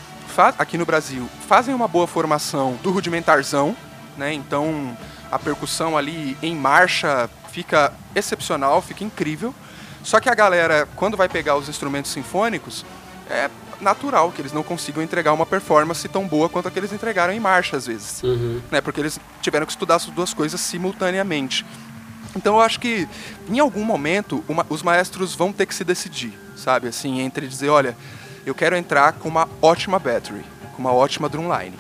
aqui 0.59 0.79
no 0.79 0.87
Brasil, 0.87 1.29
fazem 1.49 1.75
uma 1.75 1.89
boa 1.89 2.07
formação 2.07 2.79
do 2.83 2.91
rudimentarzão, 2.91 3.77
né? 4.17 4.33
Então 4.33 4.97
a 5.31 5.39
percussão 5.39 5.99
ali 5.99 6.37
em 6.41 6.55
marcha 6.55 7.29
fica 7.57 7.91
excepcional, 8.15 8.83
fica 8.83 9.03
incrível. 9.03 9.55
Só 10.03 10.21
que 10.21 10.29
a 10.29 10.35
galera, 10.35 10.87
quando 10.95 11.17
vai 11.17 11.27
pegar 11.27 11.57
os 11.57 11.71
instrumentos 11.71 12.11
sinfônicos, 12.11 12.85
é 13.31 13.49
natural 13.81 14.31
que 14.31 14.43
eles 14.43 14.53
não 14.53 14.63
consigam 14.63 15.03
entregar 15.03 15.33
uma 15.33 15.47
performance 15.47 16.07
tão 16.07 16.29
boa 16.29 16.51
quanto 16.51 16.69
a 16.69 16.71
que 16.71 16.79
eles 16.79 16.93
entregaram 16.93 17.33
em 17.33 17.41
marcha, 17.41 17.79
às 17.79 17.87
vezes. 17.87 18.23
Uhum. 18.23 18.61
Né? 18.71 18.83
Porque 18.83 19.01
eles 19.01 19.19
tiveram 19.41 19.65
que 19.65 19.73
estudar 19.73 19.95
as 19.95 20.05
duas 20.05 20.35
coisas 20.35 20.61
simultaneamente. 20.61 21.65
Então 22.37 22.57
eu 22.57 22.61
acho 22.61 22.79
que 22.79 23.09
em 23.49 23.59
algum 23.59 23.83
momento 23.83 24.45
uma, 24.47 24.67
os 24.69 24.83
maestros 24.83 25.35
vão 25.35 25.51
ter 25.51 25.65
que 25.65 25.75
se 25.75 25.83
decidir, 25.83 26.39
sabe? 26.57 26.89
Assim, 26.89 27.21
entre 27.21 27.49
dizer, 27.49 27.71
olha, 27.71 27.97
eu 28.45 28.55
quero 28.55 28.77
entrar 28.77 29.15
com 29.15 29.31
uma 29.31 29.49
ótima 29.63 29.99
battery, 29.99 30.45
com 30.75 30.83
uma 30.83 30.93
ótima 30.93 31.27
drumline, 31.27 31.77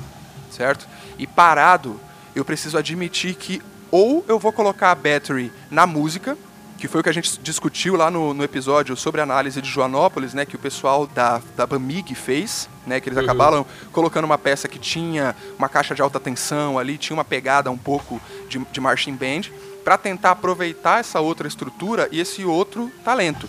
certo? 0.51 0.89
E 1.18 1.27
parado, 1.27 2.01
eu 2.35 2.47
preciso 2.47 2.79
admitir 2.79 3.35
que 3.35 3.61
ou 3.97 4.22
eu 4.28 4.38
vou 4.38 4.53
colocar 4.53 4.90
a 4.90 4.94
battery 4.94 5.51
na 5.70 5.86
música, 5.86 6.36
que 6.76 6.86
foi 6.86 7.01
o 7.01 7.03
que 7.03 7.09
a 7.09 7.14
gente 7.14 7.40
discutiu 7.40 7.97
lá 7.97 8.11
no, 8.11 8.34
no 8.34 8.44
episódio 8.44 8.94
sobre 8.94 9.22
a 9.22 9.24
análise 9.24 9.62
de 9.62 9.70
Joanópolis, 9.70 10.34
né, 10.34 10.44
que 10.44 10.55
o 10.55 10.59
pessoal 10.59 11.07
da, 11.07 11.40
da 11.57 11.66
Bamig 11.66 12.14
fez, 12.14 12.68
né, 12.86 13.01
que 13.01 13.09
eles 13.09 13.16
uhum. 13.16 13.24
acabaram 13.24 13.66
colocando 13.92 14.26
uma 14.26 14.36
peça 14.36 14.68
que 14.68 14.78
tinha 14.78 15.34
uma 15.59 15.66
caixa 15.66 15.94
de 15.94 16.03
alta 16.03 16.20
tensão 16.20 16.78
ali, 16.78 16.99
tinha 16.99 17.16
uma 17.16 17.24
pegada 17.24 17.70
um 17.70 17.78
pouco 17.78 18.20
de, 18.51 18.59
de 18.70 18.80
marching 18.82 19.14
band, 19.14 19.51
para 19.82 19.97
tentar 19.97 20.32
aproveitar 20.32 21.01
essa 21.01 21.18
outra 21.20 21.49
estrutura 21.49 22.07
e 22.12 22.20
esse 22.20 22.44
outro 22.44 22.92
talento. 23.03 23.49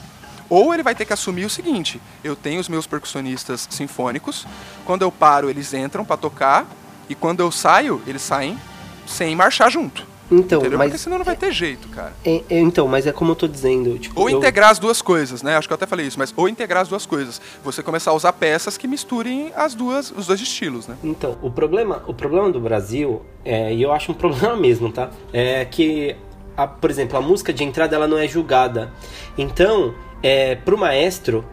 Ou 0.50 0.74
ele 0.74 0.82
vai 0.82 0.96
ter 0.96 1.04
que 1.04 1.12
assumir 1.12 1.44
o 1.44 1.50
seguinte: 1.50 2.00
eu 2.24 2.38
tenho 2.38 2.62
os 2.62 2.70
meus 2.70 2.88
percussionistas 2.88 3.68
sinfônicos, 3.70 4.48
quando 4.86 5.02
eu 5.02 5.12
paro, 5.12 5.50
eles 5.50 5.74
entram 5.74 6.06
para 6.06 6.16
tocar, 6.16 6.66
e 7.10 7.16
quando 7.16 7.42
eu 7.42 7.52
saio, 7.52 8.02
eles 8.08 8.22
saem 8.22 8.58
sem 9.06 9.36
marchar 9.36 9.70
junto. 9.70 10.16
Então, 10.30 10.60
Entendeu? 10.60 10.78
mas 10.78 10.90
Porque 10.90 11.04
senão 11.04 11.18
não 11.18 11.26
vai 11.26 11.36
ter 11.36 11.52
jeito, 11.52 11.88
cara. 11.90 12.14
É, 12.26 12.42
é, 12.50 12.60
então, 12.60 12.88
mas 12.88 13.08
é 13.08 13.12
como 13.12 13.32
eu 13.32 13.36
tô 13.36 13.48
dizendo. 13.48 13.98
Tipo, 13.98 14.20
ou 14.20 14.30
eu... 14.30 14.38
integrar 14.38 14.70
as 14.70 14.80
duas 14.80 15.02
coisas, 15.02 15.42
né? 15.42 15.56
Acho 15.56 15.68
que 15.68 15.74
eu 15.74 15.76
até 15.76 15.86
falei 15.86 16.06
isso, 16.06 16.20
mas 16.20 16.34
ou 16.36 16.50
integrar 16.50 16.82
as 16.82 16.90
duas 16.90 17.06
coisas. 17.06 17.42
Você 17.64 17.82
começar 17.82 18.12
a 18.12 18.14
usar 18.14 18.34
peças 18.34 18.78
que 18.78 18.88
misturem 18.88 19.52
as 19.56 19.74
duas, 19.74 20.12
os 20.12 20.28
dois 20.28 20.42
estilos, 20.42 20.88
né? 20.88 20.98
Então, 21.04 21.38
o 21.42 21.50
problema, 21.50 22.04
o 22.08 22.14
problema 22.14 22.52
do 22.52 22.60
Brasil, 22.60 23.22
é, 23.46 23.74
e 23.74 23.82
eu 23.82 23.92
acho 23.92 24.12
um 24.12 24.16
problema 24.16 24.56
mesmo, 24.56 24.92
tá? 24.92 25.10
É 25.32 25.64
que 25.64 26.16
a, 26.58 26.68
por 26.68 26.90
exemplo, 26.90 27.18
a 27.18 27.22
música 27.22 27.54
de 27.54 27.64
entrada 27.64 27.96
ela 27.96 28.08
não 28.08 28.18
é 28.18 28.28
julgada. 28.28 28.92
Então, 29.38 29.94
é, 30.22 30.56
pro 30.56 30.78
maestro, 30.78 31.46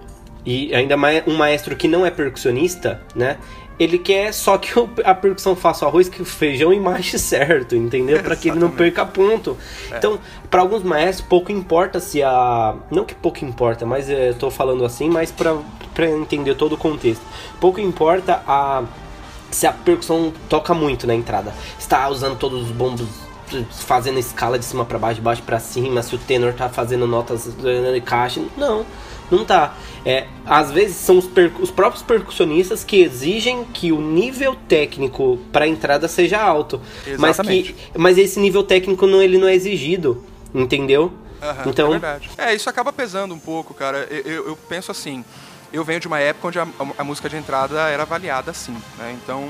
e 0.45 0.75
ainda 0.75 0.97
mais 0.97 1.22
um 1.27 1.35
maestro 1.35 1.75
que 1.77 1.89
não 1.89 2.05
é 2.05 2.11
percussionista, 2.11 3.01
né? 3.14 3.39
Ele 3.79 3.99
quer 3.99 4.33
só 4.33 4.57
que 4.57 4.72
a 5.05 5.14
percussão 5.14 5.57
faça 5.57 5.85
o 5.85 5.89
arroz, 5.89 6.09
que 6.09 6.22
o 6.22 6.25
feijão 6.25 6.72
e 6.72 6.79
marche 6.79 7.18
certo, 7.18 7.75
entendeu? 7.75 8.22
Para 8.22 8.37
que 8.37 8.49
ele 8.49 8.59
não 8.59 8.70
perca 8.70 9.05
ponto. 9.05 9.57
É. 9.91 9.99
Então, 9.99 10.18
para 10.51 10.61
alguns 10.61 10.83
maestros, 10.83 11.27
pouco 11.29 11.51
importa 11.51 11.99
se 11.99 12.22
a. 12.22 12.75
Não 12.91 13.05
que 13.05 13.14
pouco 13.14 13.45
importa, 13.45 13.85
mas 13.85 14.09
eu 14.09 14.35
tô 14.35 14.51
falando 14.51 14.85
assim, 14.85 15.09
mas 15.09 15.33
para 15.33 15.57
entender 16.09 16.55
todo 16.55 16.75
o 16.75 16.79
contexto. 16.79 17.22
Pouco 17.61 17.81
importa 17.81 18.43
a. 18.47 18.85
Se 19.51 19.66
a 19.66 19.72
percussão 19.72 20.33
toca 20.49 20.75
muito 20.75 21.07
na 21.07 21.14
entrada. 21.14 21.53
Está 21.79 22.09
usando 22.09 22.37
todos 22.37 22.64
os 22.64 22.70
bombos 22.70 23.07
fazendo 23.70 24.18
escala 24.18 24.59
de 24.59 24.64
cima 24.64 24.85
para 24.85 24.99
baixo, 24.99 25.16
de 25.16 25.20
baixo 25.20 25.43
para 25.43 25.61
cima, 25.61 26.03
se 26.03 26.14
o 26.14 26.18
tenor 26.18 26.55
tá 26.55 26.68
fazendo 26.68 27.07
notas 27.07 27.45
de 27.45 28.01
caixa. 28.01 28.43
Não, 28.57 28.85
não 29.31 29.45
tá. 29.45 29.77
É, 30.05 30.27
às 30.45 30.70
vezes 30.70 30.97
são 30.97 31.18
os, 31.18 31.29
os, 31.61 31.70
próprios 31.70 32.03
percussionistas 32.03 32.85
que 32.85 33.01
exigem 33.01 33.64
que 33.64 33.91
o 33.91 34.01
nível 34.01 34.55
técnico 34.68 35.39
para 35.51 35.66
entrada 35.66 36.07
seja 36.09 36.41
alto. 36.41 36.81
Mas, 37.18 37.39
que, 37.39 37.75
mas 37.97 38.18
esse 38.18 38.39
nível 38.39 38.62
técnico 38.62 39.07
não, 39.07 39.22
ele 39.22 39.39
não 39.39 39.49
é 39.49 39.55
exigido, 39.55 40.22
entendeu? 40.55 41.12
Uhum, 41.43 41.70
então, 41.70 41.89
é 41.89 41.91
verdade. 41.91 42.31
É, 42.37 42.55
isso 42.55 42.68
acaba 42.68 42.93
pesando 42.93 43.35
um 43.35 43.39
pouco, 43.39 43.72
cara. 43.72 44.07
Eu, 44.11 44.20
eu, 44.20 44.49
eu 44.49 44.57
penso 44.68 44.91
assim, 44.91 45.25
eu 45.72 45.83
venho 45.85 46.01
de 46.01 46.07
uma 46.07 46.20
época 46.20 46.49
onde 46.49 46.59
a, 46.59 46.62
a, 46.62 46.87
a 46.99 47.05
música 47.05 47.29
de 47.29 47.37
entrada 47.37 47.89
era 47.89 48.03
avaliada 48.03 48.51
assim, 48.51 48.77
né? 48.99 49.16
Então 49.22 49.49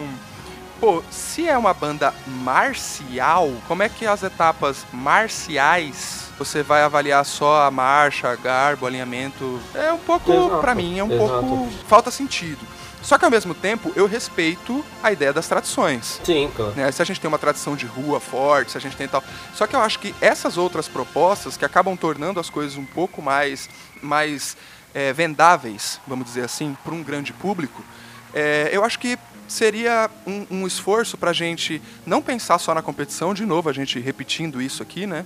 pô, 0.81 1.03
se 1.11 1.49
é 1.49 1.57
uma 1.57 1.75
banda 1.75 2.13
marcial, 2.27 3.51
como 3.67 3.83
é 3.83 3.89
que 3.89 4.07
as 4.07 4.23
etapas 4.23 4.85
marciais 4.93 6.25
você 6.39 6.63
vai 6.63 6.83
avaliar 6.83 7.25
só 7.25 7.67
a 7.67 7.71
marcha, 7.71 8.35
garbo, 8.37 8.87
alinhamento? 8.87 9.61
É 9.75 9.93
um 9.93 9.99
pouco, 9.99 10.59
para 10.61 10.75
mim, 10.75 10.99
é 10.99 11.05
um 11.05 11.13
exato. 11.13 11.47
pouco 11.47 11.73
falta 11.87 12.11
sentido. 12.11 12.67
Só 13.05 13.19
que 13.19 13.25
ao 13.25 13.31
mesmo 13.31 13.55
tempo 13.55 13.93
eu 13.95 14.07
respeito 14.07 14.83
a 15.03 15.13
ideia 15.13 15.33
das 15.33 15.47
tradições. 15.47 16.21
Sim, 16.25 16.51
claro. 16.57 16.73
Né? 16.75 16.91
Se 16.91 17.03
a 17.03 17.05
gente 17.05 17.21
tem 17.21 17.29
uma 17.29 17.39
tradição 17.39 17.77
de 17.77 17.85
rua 17.85 18.19
forte, 18.19 18.73
se 18.73 18.79
a 18.79 18.81
gente 18.81 18.97
tem 18.97 19.07
tal. 19.07 19.23
Só 19.55 19.67
que 19.67 19.77
eu 19.77 19.81
acho 19.81 19.99
que 19.99 20.15
essas 20.23 20.57
outras 20.57 20.89
propostas 20.89 21.57
que 21.57 21.67
acabam 21.67 21.97
tornando 21.97 22.41
as 22.41 22.49
coisas 22.49 22.79
um 22.79 22.85
pouco 22.87 23.21
mais, 23.21 23.69
mais 24.01 24.57
é, 24.95 25.13
vendáveis, 25.13 26.01
vamos 26.07 26.25
dizer 26.25 26.45
assim, 26.45 26.75
para 26.83 26.95
um 26.95 27.03
grande 27.03 27.33
público, 27.35 27.85
é, 28.33 28.71
eu 28.73 28.83
acho 28.83 28.99
que 28.99 29.19
seria 29.49 30.11
um, 30.27 30.47
um 30.51 30.67
esforço 30.67 31.17
para 31.17 31.31
a 31.31 31.35
gente 31.35 31.81
não 32.07 32.23
pensar 32.23 32.59
só 32.59 32.75
na 32.75 32.83
competição, 32.83 33.35
de 33.35 33.45
novo, 33.45 33.69
a 33.69 33.73
gente 33.73 33.99
repetindo 33.99 34.61
isso 34.61 34.83
aqui, 34.83 35.07
né? 35.07 35.25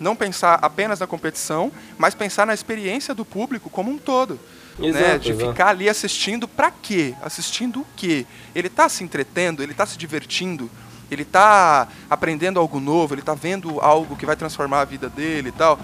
Não 0.00 0.16
pensar 0.16 0.58
apenas 0.62 1.00
na 1.00 1.06
competição, 1.06 1.70
mas 1.96 2.14
pensar 2.14 2.46
na 2.46 2.54
experiência 2.54 3.14
do 3.14 3.24
público 3.24 3.70
como 3.70 3.90
um 3.90 3.98
todo. 3.98 4.38
Né, 4.78 4.88
exato, 4.88 5.04
né? 5.04 5.18
De 5.18 5.30
exato. 5.30 5.50
ficar 5.50 5.68
ali 5.68 5.88
assistindo 5.88 6.48
para 6.48 6.70
quê? 6.70 7.14
Assistindo 7.22 7.80
o 7.80 7.86
quê? 7.96 8.26
Ele 8.54 8.66
está 8.66 8.88
se 8.88 9.04
entretendo, 9.04 9.62
ele 9.62 9.72
está 9.72 9.86
se 9.86 9.96
divertindo, 9.96 10.70
ele 11.10 11.22
está 11.22 11.86
aprendendo 12.08 12.58
algo 12.58 12.80
novo, 12.80 13.14
ele 13.14 13.20
está 13.20 13.34
vendo 13.34 13.80
algo 13.80 14.16
que 14.16 14.26
vai 14.26 14.34
transformar 14.34 14.80
a 14.80 14.84
vida 14.84 15.08
dele 15.08 15.50
e 15.50 15.52
tal. 15.52 15.78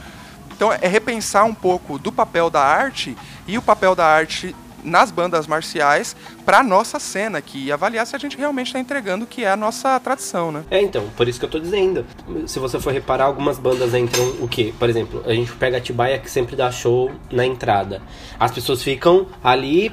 Então 0.51 0.72
é 0.72 0.89
repensar 0.89 1.45
um 1.45 1.55
pouco 1.55 1.99
do 1.99 2.11
papel 2.11 2.51
da 2.51 2.61
arte 2.61 3.16
e 3.47 3.57
o 3.57 3.62
papel 3.62 3.95
da 3.95 4.05
arte 4.05 4.57
nas 4.89 5.11
bandas 5.11 5.47
marciais 5.47 6.16
para 6.45 6.62
nossa 6.62 6.99
cena 6.99 7.39
aqui 7.39 7.66
e 7.66 7.72
avaliar 7.72 8.07
se 8.07 8.16
a 8.16 8.18
gente 8.18 8.36
realmente 8.36 8.68
está 8.68 8.80
entregando 8.80 9.24
o 9.24 9.28
que 9.28 9.45
é 9.45 9.51
a 9.51 9.57
nossa 9.57 9.99
tradição, 10.01 10.51
né? 10.51 10.64
É, 10.70 10.80
então, 10.80 11.09
por 11.16 11.28
isso 11.28 11.39
que 11.39 11.45
eu 11.45 11.51
tô 11.51 11.59
dizendo. 11.59 12.05
Se 12.47 12.59
você 12.59 12.80
for 12.80 12.93
reparar, 12.93 13.26
algumas 13.26 13.59
bandas 13.59 13.95
entram 13.95 14.24
o 14.41 14.49
quê? 14.49 14.72
Por 14.78 14.89
exemplo, 14.89 15.22
a 15.26 15.32
gente 15.32 15.53
pega 15.53 15.76
a 15.76 15.80
Tibaia 15.80 16.18
que 16.18 16.30
sempre 16.30 16.57
dá 16.57 16.70
show 16.70 17.11
na 17.30 17.45
entrada. 17.45 18.03
As 18.39 18.51
pessoas 18.51 18.82
ficam 18.82 19.26
ali 19.43 19.93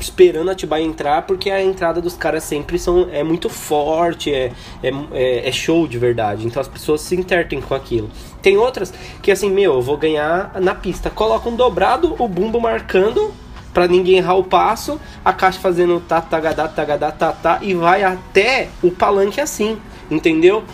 esperando 0.00 0.48
a 0.48 0.52
Atibaia 0.52 0.82
entrar, 0.82 1.22
porque 1.22 1.50
a 1.50 1.62
entrada 1.62 2.00
dos 2.00 2.14
caras 2.14 2.42
sempre 2.44 2.78
são, 2.78 3.08
é 3.12 3.22
muito 3.22 3.48
forte, 3.48 4.32
é, 4.32 4.52
é, 4.82 5.48
é, 5.48 5.52
show 5.52 5.86
de 5.86 5.98
verdade. 5.98 6.46
Então 6.46 6.60
as 6.60 6.68
pessoas 6.68 7.02
se 7.02 7.14
intertem 7.14 7.60
com 7.60 7.74
aquilo. 7.74 8.10
Tem 8.40 8.56
outras 8.56 8.92
que 9.22 9.30
assim, 9.30 9.50
meu, 9.50 9.74
eu 9.74 9.82
vou 9.82 9.96
ganhar 9.96 10.58
na 10.60 10.74
pista. 10.74 11.10
Coloca 11.10 11.48
um 11.48 11.56
dobrado, 11.56 12.14
o 12.18 12.26
bumbo 12.26 12.60
marcando 12.60 13.32
para 13.72 13.86
ninguém 13.86 14.16
errar 14.16 14.34
o 14.34 14.44
passo, 14.44 15.00
a 15.24 15.32
caixa 15.32 15.60
fazendo 15.60 16.00
tá, 16.00 16.20
tagadá, 16.20 16.68
tagadá, 16.68 17.12
tá, 17.12 17.32
tá, 17.32 17.58
e 17.62 17.74
vai 17.74 18.02
até 18.02 18.68
o 18.82 18.90
palanque 18.90 19.40
assim, 19.40 19.78
entendeu? 20.10 20.64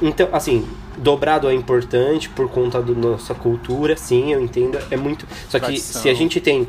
Então, 0.00 0.28
assim, 0.32 0.66
dobrado 0.96 1.48
é 1.48 1.54
importante 1.54 2.28
por 2.28 2.48
conta 2.50 2.80
da 2.80 2.92
nossa 2.92 3.34
cultura, 3.34 3.96
sim, 3.96 4.32
eu 4.32 4.40
entendo, 4.40 4.78
é 4.90 4.96
muito. 4.96 5.26
Só 5.48 5.58
que 5.58 5.66
Tradição. 5.66 6.02
se 6.02 6.08
a 6.08 6.14
gente 6.14 6.40
tem 6.40 6.68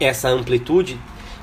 essa 0.00 0.28
amplitude 0.28 0.98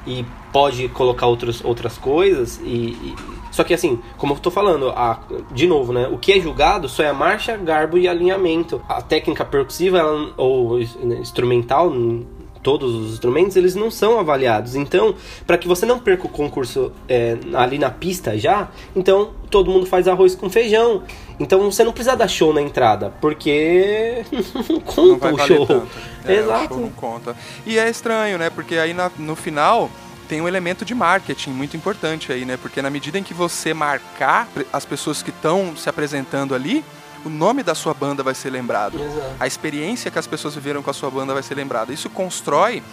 e 0.06 0.26
pode 0.52 0.88
colocar 0.90 1.26
outros, 1.26 1.64
outras 1.64 1.98
coisas 1.98 2.62
e, 2.64 2.92
e, 2.92 3.16
só 3.52 3.64
que 3.64 3.74
assim 3.74 4.00
como 4.18 4.34
eu 4.34 4.38
tô 4.38 4.52
falando 4.52 4.90
a, 4.90 5.20
de 5.52 5.66
novo 5.68 5.92
né 5.92 6.08
o 6.08 6.18
que 6.18 6.32
é 6.32 6.40
julgado 6.40 6.88
só 6.88 7.04
é 7.04 7.10
a 7.10 7.14
marcha 7.14 7.58
garbo 7.58 7.98
e 7.98 8.08
alinhamento 8.08 8.82
a 8.88 9.02
técnica 9.02 9.44
percussiva 9.44 9.98
ela, 9.98 10.32
ou 10.38 10.80
instrumental 10.80 11.92
todos 12.66 12.96
os 12.96 13.14
instrumentos, 13.14 13.56
eles 13.56 13.76
não 13.76 13.92
são 13.92 14.20
avaliados. 14.20 14.76
Então, 14.76 15.14
para 15.46 15.56
que 15.56 15.68
você 15.68 15.86
não 15.86 16.00
perca 16.00 16.26
o 16.26 16.30
concurso 16.30 16.92
é, 17.08 17.38
ali 17.54 17.78
na 17.78 17.92
pista 17.92 18.36
já, 18.36 18.70
então 18.96 19.30
todo 19.52 19.70
mundo 19.70 19.86
faz 19.86 20.08
arroz 20.08 20.34
com 20.34 20.50
feijão. 20.50 21.04
Então 21.40 21.60
você 21.70 21.84
não 21.84 21.92
precisa 21.92 22.18
dar 22.18 22.28
show 22.28 22.52
na 22.52 22.64
entrada, 22.64 23.14
porque 23.22 24.26
não 24.68 24.80
conta 24.80 25.28
não 25.28 25.36
o 25.36 25.48
show. 25.48 25.68
Tanto. 25.68 25.88
É, 26.26 26.38
Exato. 26.38 26.66
O 26.66 26.68
show 26.70 26.80
não 26.80 26.90
conta. 26.90 27.36
E 27.68 27.78
é 27.78 27.88
estranho, 27.88 28.40
né? 28.40 28.50
Porque 28.50 28.78
aí 28.78 28.96
na, 28.96 29.12
no 29.20 29.36
final 29.36 29.92
tem 30.28 30.42
um 30.42 30.48
elemento 30.48 30.84
de 30.84 30.96
marketing 30.96 31.52
muito 31.52 31.78
importante 31.78 32.32
aí, 32.32 32.46
né? 32.46 32.58
Porque 32.58 32.82
na 32.82 32.90
medida 32.90 33.20
em 33.20 33.24
que 33.24 33.34
você 33.34 33.76
marcar 33.76 34.48
as 34.74 34.86
pessoas 34.86 35.22
que 35.22 35.30
estão 35.30 35.78
se 35.78 35.88
apresentando 35.88 36.56
ali, 36.56 36.84
o 37.26 37.30
nome 37.30 37.64
da 37.64 37.74
sua 37.74 37.94
banda 37.94 38.22
vai 38.22 38.36
ser 38.36 38.52
lembrado. 38.52 39.02
Exato. 39.02 39.36
A 39.40 39.48
experiência 39.48 40.12
que 40.12 40.20
as 40.20 40.28
pessoas 40.28 40.54
viveram 40.54 40.84
com 40.84 40.90
a 40.90 40.94
sua 40.94 41.10
banda 41.10 41.34
vai 41.34 41.44
ser 41.44 41.56
lembrada. 41.56 41.92
Isso 41.92 42.10
constrói 42.10 42.84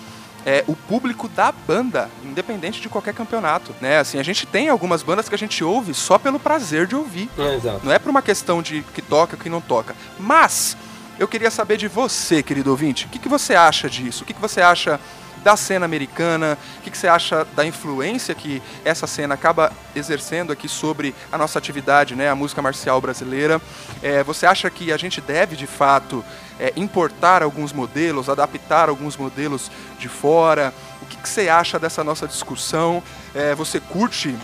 é, 0.44 0.64
o 0.66 0.74
público 0.74 1.28
da 1.28 1.52
banda, 1.52 2.10
independente 2.24 2.80
de 2.80 2.88
qualquer 2.88 3.14
campeonato, 3.14 3.74
né? 3.80 3.98
Assim, 3.98 4.18
a 4.18 4.22
gente 4.22 4.46
tem 4.46 4.68
algumas 4.68 5.02
bandas 5.02 5.28
que 5.28 5.34
a 5.34 5.38
gente 5.38 5.62
ouve 5.62 5.94
só 5.94 6.18
pelo 6.18 6.40
prazer 6.40 6.86
de 6.86 6.96
ouvir. 6.96 7.28
É, 7.38 7.60
não 7.84 7.92
é 7.92 7.98
por 7.98 8.10
uma 8.10 8.22
questão 8.22 8.62
de 8.62 8.82
que 8.94 9.02
toca, 9.02 9.36
que 9.36 9.48
não 9.48 9.60
toca. 9.60 9.94
Mas 10.18 10.76
eu 11.18 11.28
queria 11.28 11.50
saber 11.50 11.76
de 11.76 11.86
você, 11.86 12.42
querido 12.42 12.70
ouvinte, 12.70 13.06
o 13.06 13.08
que, 13.08 13.18
que 13.18 13.28
você 13.28 13.54
acha 13.54 13.88
disso? 13.88 14.24
O 14.24 14.26
que, 14.26 14.34
que 14.34 14.40
você 14.40 14.60
acha 14.60 14.98
da 15.42 15.56
cena 15.56 15.84
americana? 15.84 16.58
O 16.78 16.82
que, 16.82 16.90
que, 16.90 16.98
você 16.98 17.08
acha 17.08 17.46
da 17.56 17.64
influência 17.64 18.34
que 18.34 18.62
essa 18.84 19.06
cena 19.06 19.34
acaba 19.34 19.72
exercendo 19.94 20.52
aqui 20.52 20.68
sobre 20.68 21.14
a 21.30 21.38
nossa 21.38 21.58
atividade, 21.58 22.14
né, 22.14 22.28
a 22.28 22.34
música 22.34 22.62
marcial 22.62 23.00
brasileira? 23.00 23.60
É, 24.02 24.22
você 24.22 24.46
acha 24.46 24.70
que 24.70 24.92
a 24.92 24.96
gente 24.96 25.20
deve, 25.20 25.56
de 25.56 25.66
fato, 25.66 26.24
é, 26.58 26.72
importar 26.76 27.42
alguns 27.42 27.72
modelos, 27.72 28.28
adaptar 28.28 28.88
alguns 28.88 29.16
modelos 29.16 29.70
de 29.98 30.08
fora? 30.08 30.72
O 31.02 31.06
que, 31.06 31.16
que 31.16 31.28
você 31.28 31.48
acha 31.48 31.78
dessa 31.78 32.04
nossa 32.04 32.26
discussão? 32.26 33.02
É, 33.34 33.54
você 33.54 33.80
curte 33.80 34.36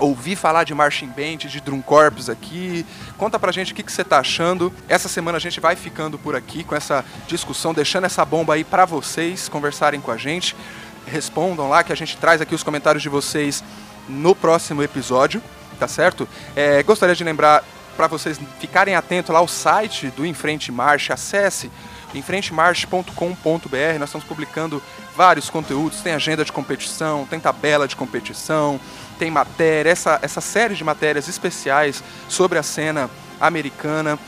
ouvir 0.00 0.34
falar 0.34 0.64
de 0.64 0.74
marching 0.74 1.06
band, 1.08 1.36
de 1.36 1.60
drum 1.60 1.80
corps 1.80 2.28
aqui. 2.28 2.84
Conta 3.16 3.38
pra 3.38 3.52
gente 3.52 3.72
o 3.72 3.74
que, 3.76 3.82
que 3.82 3.92
você 3.92 4.02
tá 4.02 4.18
achando. 4.18 4.72
Essa 4.88 5.08
semana 5.08 5.36
a 5.36 5.40
gente 5.40 5.60
vai 5.60 5.76
ficando 5.76 6.18
por 6.18 6.34
aqui 6.34 6.64
com 6.64 6.74
essa 6.74 7.04
discussão, 7.28 7.72
deixando 7.72 8.06
essa 8.06 8.24
bomba 8.24 8.54
aí 8.54 8.64
para 8.64 8.84
vocês 8.84 9.48
conversarem 9.48 10.00
com 10.00 10.10
a 10.10 10.16
gente. 10.16 10.56
Respondam 11.06 11.68
lá 11.68 11.84
que 11.84 11.92
a 11.92 11.96
gente 11.96 12.16
traz 12.16 12.40
aqui 12.40 12.54
os 12.54 12.62
comentários 12.62 13.02
de 13.02 13.08
vocês 13.08 13.62
no 14.08 14.34
próximo 14.34 14.82
episódio, 14.82 15.42
tá 15.78 15.86
certo? 15.86 16.28
É, 16.56 16.82
gostaria 16.82 17.14
de 17.14 17.22
lembrar 17.22 17.62
para 17.96 18.06
vocês 18.06 18.40
ficarem 18.58 18.94
atentos 18.94 19.32
lá 19.32 19.40
ao 19.40 19.48
site 19.48 20.08
do 20.08 20.24
Enfrente 20.24 20.72
Marcha, 20.72 21.14
acesse 21.14 21.70
enfrentemarche.com.br. 22.14 23.98
Nós 23.98 24.08
estamos 24.08 24.26
publicando 24.26 24.82
vários 25.16 25.50
conteúdos, 25.50 26.00
tem 26.00 26.12
agenda 26.12 26.44
de 26.44 26.52
competição, 26.52 27.26
tem 27.28 27.38
tabela 27.38 27.86
de 27.86 27.94
competição, 27.94 28.80
tem 29.20 29.30
matéria, 29.30 29.90
essa, 29.90 30.18
essa 30.22 30.40
série 30.40 30.74
de 30.74 30.82
matérias 30.82 31.28
especiais 31.28 32.02
sobre 32.26 32.58
a 32.58 32.62
cena 32.62 33.10
americana. 33.38 34.18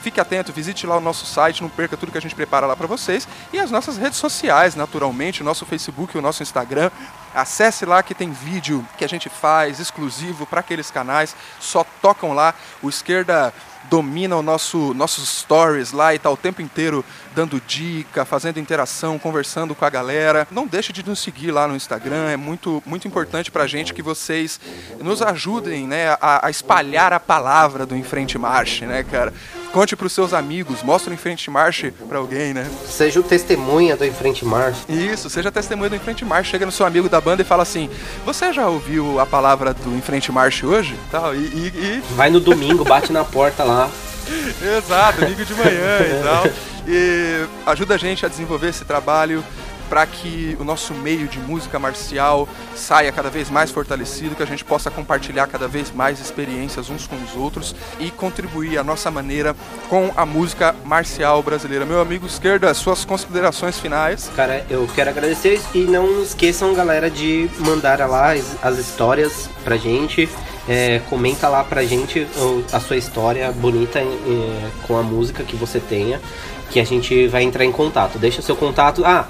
Fique 0.00 0.18
atento, 0.18 0.54
visite 0.54 0.86
lá 0.86 0.96
o 0.96 1.00
nosso 1.00 1.26
site, 1.26 1.60
não 1.60 1.68
perca 1.68 1.98
tudo 1.98 2.10
que 2.10 2.16
a 2.16 2.20
gente 2.20 2.34
prepara 2.34 2.66
lá 2.66 2.74
para 2.74 2.86
vocês. 2.86 3.28
E 3.52 3.58
as 3.58 3.70
nossas 3.70 3.98
redes 3.98 4.16
sociais, 4.18 4.74
naturalmente, 4.74 5.42
o 5.42 5.44
nosso 5.44 5.66
Facebook 5.66 6.16
o 6.16 6.22
nosso 6.22 6.42
Instagram. 6.42 6.90
Acesse 7.34 7.84
lá 7.84 8.02
que 8.02 8.14
tem 8.14 8.30
vídeo 8.30 8.82
que 8.96 9.04
a 9.04 9.08
gente 9.08 9.28
faz 9.28 9.80
exclusivo 9.80 10.46
para 10.46 10.60
aqueles 10.60 10.90
canais. 10.90 11.36
Só 11.60 11.84
tocam 12.00 12.32
lá. 12.32 12.54
O 12.80 12.88
Esquerda 12.88 13.52
domina 13.90 14.36
o 14.36 14.42
nosso 14.42 14.92
nossos 14.94 15.28
stories 15.28 15.92
lá 15.92 16.14
e 16.14 16.18
tá 16.18 16.30
o 16.30 16.36
tempo 16.36 16.62
inteiro 16.62 17.04
dando 17.34 17.60
dica, 17.66 18.24
fazendo 18.24 18.58
interação, 18.58 19.18
conversando 19.18 19.74
com 19.74 19.84
a 19.84 19.90
galera. 19.90 20.46
Não 20.50 20.66
deixe 20.66 20.92
de 20.92 21.06
nos 21.06 21.20
seguir 21.20 21.50
lá 21.50 21.68
no 21.68 21.76
Instagram, 21.76 22.28
é 22.28 22.36
muito 22.36 22.82
muito 22.84 23.06
importante 23.06 23.50
pra 23.50 23.66
gente 23.66 23.94
que 23.94 24.02
vocês 24.02 24.60
nos 25.00 25.22
ajudem, 25.22 25.86
né, 25.86 26.16
a, 26.20 26.46
a 26.46 26.50
espalhar 26.50 27.12
a 27.12 27.20
palavra 27.20 27.86
do 27.86 27.96
Enfrente 27.96 28.38
Marche, 28.38 28.86
né, 28.86 29.02
cara? 29.02 29.32
Conte 29.72 29.94
para 29.94 30.06
os 30.06 30.12
seus 30.12 30.32
amigos, 30.32 30.82
mostre 30.82 31.12
o 31.12 31.14
Enfrente 31.14 31.50
Marche 31.50 31.90
para 32.08 32.18
alguém, 32.18 32.54
né? 32.54 32.66
Seja 32.86 33.20
o 33.20 33.22
testemunha 33.22 33.96
do 33.96 34.04
Enfrente 34.04 34.44
Marche. 34.44 34.80
Isso, 34.88 35.28
seja 35.28 35.52
testemunha 35.52 35.90
do 35.90 35.96
Enfrente 35.96 36.24
Marche. 36.24 36.50
Chega 36.50 36.64
no 36.64 36.72
seu 36.72 36.86
amigo 36.86 37.08
da 37.08 37.20
banda 37.20 37.42
e 37.42 37.44
fala 37.44 37.62
assim: 37.62 37.90
Você 38.24 38.52
já 38.52 38.66
ouviu 38.66 39.20
a 39.20 39.26
palavra 39.26 39.74
do 39.74 39.94
Enfrente 39.94 40.32
Marche 40.32 40.64
hoje? 40.64 40.96
Tal, 41.10 41.34
e, 41.34 41.38
e, 41.38 41.72
e... 41.74 42.02
Vai 42.14 42.30
no 42.30 42.40
domingo, 42.40 42.84
bate 42.84 43.12
na 43.12 43.24
porta 43.24 43.62
lá. 43.62 43.90
Exato, 44.78 45.20
domingo 45.20 45.44
de 45.44 45.54
manhã 45.54 45.98
e 46.00 46.22
tal. 46.24 46.46
E 46.86 47.46
ajuda 47.66 47.94
a 47.94 47.98
gente 47.98 48.24
a 48.24 48.28
desenvolver 48.28 48.68
esse 48.68 48.84
trabalho 48.84 49.44
para 49.88 50.06
que 50.06 50.56
o 50.60 50.64
nosso 50.64 50.94
meio 50.94 51.26
de 51.28 51.38
música 51.38 51.78
marcial 51.78 52.48
saia 52.76 53.10
cada 53.10 53.30
vez 53.30 53.50
mais 53.50 53.70
fortalecido, 53.70 54.34
que 54.34 54.42
a 54.42 54.46
gente 54.46 54.64
possa 54.64 54.90
compartilhar 54.90 55.46
cada 55.46 55.66
vez 55.66 55.90
mais 55.90 56.20
experiências 56.20 56.90
uns 56.90 57.06
com 57.06 57.16
os 57.16 57.34
outros 57.36 57.74
e 57.98 58.10
contribuir 58.10 58.78
a 58.78 58.84
nossa 58.84 59.10
maneira 59.10 59.54
com 59.88 60.10
a 60.16 60.26
música 60.26 60.74
marcial 60.84 61.42
brasileira. 61.42 61.84
Meu 61.84 62.00
amigo 62.00 62.26
esquerda, 62.26 62.72
suas 62.74 63.04
considerações 63.04 63.78
finais. 63.78 64.30
Cara, 64.36 64.64
eu 64.68 64.88
quero 64.94 65.10
agradecer 65.10 65.60
e 65.74 65.80
não 65.80 66.22
esqueçam, 66.22 66.74
galera, 66.74 67.10
de 67.10 67.50
mandar 67.58 67.98
lá 68.08 68.32
as 68.62 68.78
histórias 68.78 69.48
pra 69.64 69.76
gente. 69.76 70.28
É, 70.68 71.00
comenta 71.08 71.48
lá 71.48 71.64
pra 71.64 71.82
gente 71.82 72.26
a 72.70 72.78
sua 72.78 72.98
história 72.98 73.50
bonita 73.52 74.00
é, 74.00 74.70
com 74.86 74.98
a 74.98 75.02
música 75.02 75.42
que 75.42 75.56
você 75.56 75.80
tenha, 75.80 76.20
que 76.70 76.78
a 76.78 76.84
gente 76.84 77.26
vai 77.26 77.42
entrar 77.42 77.64
em 77.64 77.72
contato. 77.72 78.18
Deixa 78.18 78.42
seu 78.42 78.54
contato. 78.54 79.02
Ah, 79.02 79.26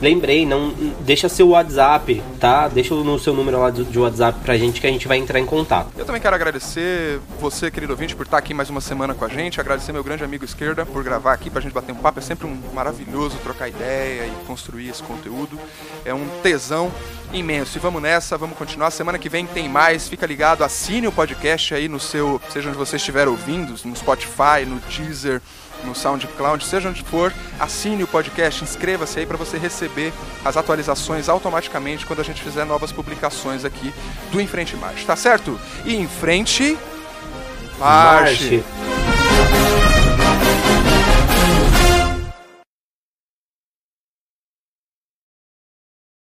lembrei, 0.00 0.44
não 0.44 0.72
deixa 1.00 1.28
seu 1.28 1.48
WhatsApp, 1.48 2.22
tá? 2.38 2.68
Deixa 2.68 2.94
no 2.94 3.18
seu 3.18 3.34
número 3.34 3.58
lá 3.60 3.70
de 3.70 3.98
WhatsApp 3.98 4.40
pra 4.40 4.56
gente 4.56 4.80
que 4.80 4.86
a 4.86 4.90
gente 4.90 5.08
vai 5.08 5.18
entrar 5.18 5.38
em 5.38 5.46
contato. 5.46 5.88
Eu 5.96 6.04
também 6.04 6.20
quero 6.20 6.34
agradecer 6.34 7.20
você, 7.40 7.70
querido 7.70 7.92
ouvinte, 7.92 8.14
por 8.14 8.24
estar 8.24 8.38
aqui 8.38 8.52
mais 8.52 8.70
uma 8.70 8.80
semana 8.80 9.14
com 9.14 9.24
a 9.24 9.28
gente. 9.28 9.60
Agradecer 9.60 9.92
meu 9.92 10.04
grande 10.04 10.24
amigo 10.24 10.44
Esquerda 10.44 10.84
por 10.84 11.02
gravar 11.02 11.32
aqui 11.32 11.50
pra 11.50 11.60
gente 11.60 11.72
bater 11.72 11.92
um 11.92 11.96
papo. 11.96 12.18
É 12.18 12.22
sempre 12.22 12.46
um 12.46 12.58
maravilhoso 12.74 13.38
trocar 13.38 13.68
ideia 13.68 14.26
e 14.26 14.46
construir 14.46 14.88
esse 14.88 15.02
conteúdo. 15.02 15.58
É 16.04 16.12
um 16.12 16.26
tesão 16.42 16.90
imenso. 17.32 17.78
E 17.78 17.80
vamos 17.80 18.02
nessa, 18.02 18.36
vamos 18.36 18.56
continuar. 18.56 18.90
Semana 18.90 19.18
que 19.18 19.28
vem 19.28 19.46
tem 19.46 19.68
mais. 19.68 20.08
Fica 20.08 20.26
ligado, 20.26 20.62
assine 20.62 21.06
o 21.06 21.12
podcast 21.12 21.74
aí 21.74 21.88
no 21.88 22.00
seu, 22.00 22.40
seja 22.50 22.68
onde 22.68 22.78
você 22.78 22.96
estiver 22.96 23.28
ouvindo, 23.28 23.74
no 23.84 23.96
Spotify, 23.96 24.64
no 24.66 24.80
Deezer 24.80 25.40
no 25.84 25.94
SoundCloud, 25.94 26.64
seja 26.64 26.88
onde 26.88 27.02
for, 27.02 27.32
assine 27.58 28.02
o 28.02 28.06
podcast, 28.06 28.62
inscreva-se 28.62 29.18
aí 29.18 29.26
para 29.26 29.36
você 29.36 29.58
receber 29.58 30.12
as 30.44 30.56
atualizações 30.56 31.28
automaticamente 31.28 32.06
quando 32.06 32.20
a 32.20 32.24
gente 32.24 32.42
fizer 32.42 32.64
novas 32.64 32.92
publicações 32.92 33.64
aqui 33.64 33.92
do 34.30 34.40
Em 34.40 34.46
Frente 34.46 34.76
Marche, 34.76 35.04
tá 35.04 35.16
certo? 35.16 35.58
E 35.84 35.94
em 35.94 36.08
frente 36.08 36.76
marche. 37.78 38.62
marche. 38.62 39.85